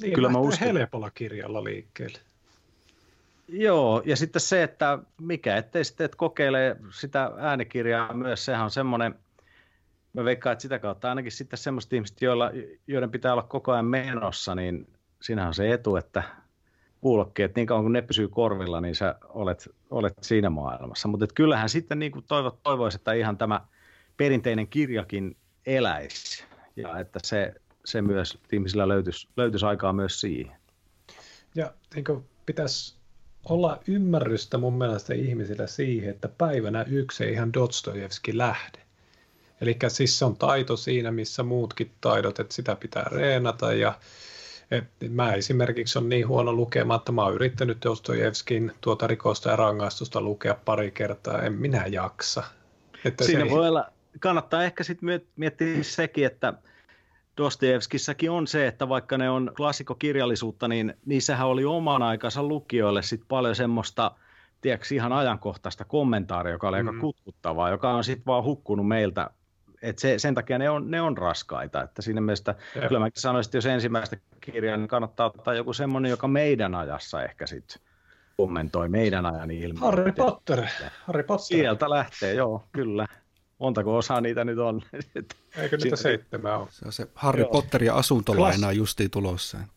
[0.00, 0.68] Niin, kyllä mä uskon.
[0.68, 2.18] helpolla kirjalla liikkeelle.
[3.48, 8.70] Joo, ja sitten se, että mikä ettei sitten et kokeile sitä äänikirjaa myös, sehän on
[8.70, 9.14] semmoinen,
[10.12, 12.50] mä veikkaan, että sitä kautta ainakin sitten semmoiset ihmiset, joilla,
[12.86, 14.88] joiden pitää olla koko ajan menossa, niin
[15.22, 16.22] siinähän on se etu, että
[17.00, 21.08] kuulokkeet, niin kauan kuin ne pysyy korvilla, niin sä olet, olet siinä maailmassa.
[21.08, 23.60] Mutta kyllähän sitten niin toivo, toivoisi, että ihan tämä
[24.16, 26.44] perinteinen kirjakin eläisi
[26.76, 27.54] ja että se,
[27.84, 30.56] se myös ihmisillä löytyisi, löytyisi aikaa myös siihen.
[31.54, 32.04] Ja niin
[32.46, 32.98] pitäisi
[33.48, 38.87] olla ymmärrystä mun mielestä ihmisillä siihen, että päivänä yksi ei ihan Dostoevski lähde.
[39.60, 43.94] Eli siis se on taito siinä, missä muutkin taidot, että sitä pitää reenata ja
[44.70, 49.56] et mä esimerkiksi on niin huono lukema, että mä oon yrittänyt Dostojevskin tuota rikosta ja
[49.56, 52.42] rangaistusta lukea pari kertaa, en minä jaksa.
[53.04, 53.50] Että Siinä se...
[53.50, 56.54] voi olla, kannattaa ehkä sitten miettiä sekin, että
[57.36, 63.22] Dostoevskissakin on se, että vaikka ne on klassikokirjallisuutta, niin niissähän oli oman aikansa lukijoille sit
[63.28, 64.10] paljon semmoista,
[64.60, 66.88] tiedätkö, ihan ajankohtaista kommentaaria, joka oli mm.
[66.88, 69.30] aika kutkuttavaa, joka on sitten vaan hukkunut meiltä.
[69.82, 71.82] Et se, sen takia ne on, ne on raskaita.
[71.82, 72.88] Että siinä mielessä, ja.
[72.88, 77.22] kyllä mäkin sanoisin, että jos ensimmäistä kirjaa, niin kannattaa ottaa joku semmoinen, joka meidän ajassa
[77.22, 77.82] ehkä sitten
[78.36, 79.86] kommentoi meidän ajan ilmiöitä.
[79.86, 80.64] Harry Potter.
[81.06, 81.46] Harry Potter.
[81.46, 83.06] Sieltä lähtee, joo, kyllä
[83.58, 84.82] montako osaa niitä nyt on.
[85.62, 86.68] Eikö niitä seitsemää ole?
[86.70, 87.50] Se on se Harry Joo.
[87.50, 89.58] Potter ja asuntolaina justiin tulossa.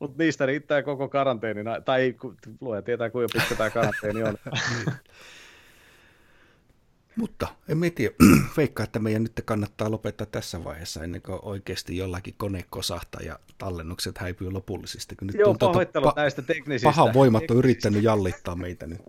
[0.00, 2.14] Mutta niistä riittää koko karanteeni, tai
[2.60, 4.36] luoja tietää kuinka pitkä tämä karanteeni on.
[7.16, 8.14] Mutta en tiedä,
[8.56, 13.38] veikkaa, että meidän nyt kannattaa lopettaa tässä vaiheessa ennen kuin oikeasti jollakin kone kosahtaa ja
[13.58, 15.16] tallennukset häipyy lopullisesti.
[15.16, 16.88] Kun nyt Joo, pahoittelut pa- näistä teknisistä.
[16.88, 19.02] Pahan voimat on yrittänyt jallittaa meitä nyt.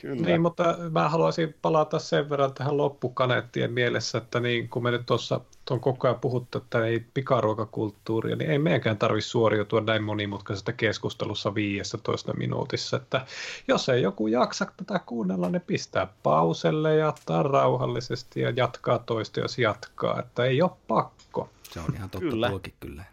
[0.00, 0.26] Kyllä.
[0.26, 5.06] Niin, mutta mä haluaisin palata sen verran tähän loppukaneettien mielessä, että niin, kun me nyt
[5.06, 5.40] tuossa
[5.72, 11.54] on koko ajan puhuttu, että ei pikaruokakulttuuria, niin ei meidänkään tarvitse suoriutua näin monimutkaisesta keskustelussa
[11.54, 12.96] 15 minuutissa.
[12.96, 13.26] Että
[13.68, 19.40] jos ei joku jaksa tätä kuunnella, niin pistää pauselle ja ottaa rauhallisesti ja jatkaa toista,
[19.40, 20.18] jos jatkaa.
[20.18, 21.48] Että ei ole pakko.
[21.62, 22.50] Se on ihan totta kyllä.
[22.80, 23.04] kyllä.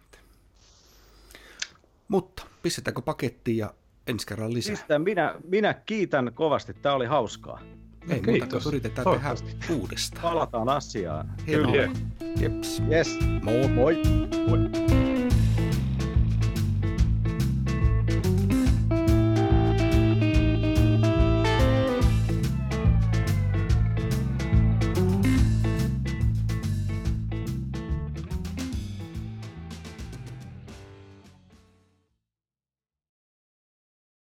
[2.08, 3.74] Mutta pistetäänkö pakettiin ja
[4.08, 4.76] ensi kerran lisää.
[4.76, 7.60] Pistän, minä, minä kiitän kovasti, tämä oli hauskaa.
[8.10, 8.40] Ei Kiitos.
[8.40, 9.36] muuta kuin yritetään tehdä
[9.80, 10.22] uudestaan.
[10.22, 11.30] Palataan asiaan.
[11.48, 11.72] Hienoa.
[11.72, 11.90] Kyllä.
[12.40, 12.82] Jeps.
[12.92, 13.18] Yes.
[13.44, 13.68] Moi.
[13.68, 14.02] Moi.
[14.48, 14.69] Moi.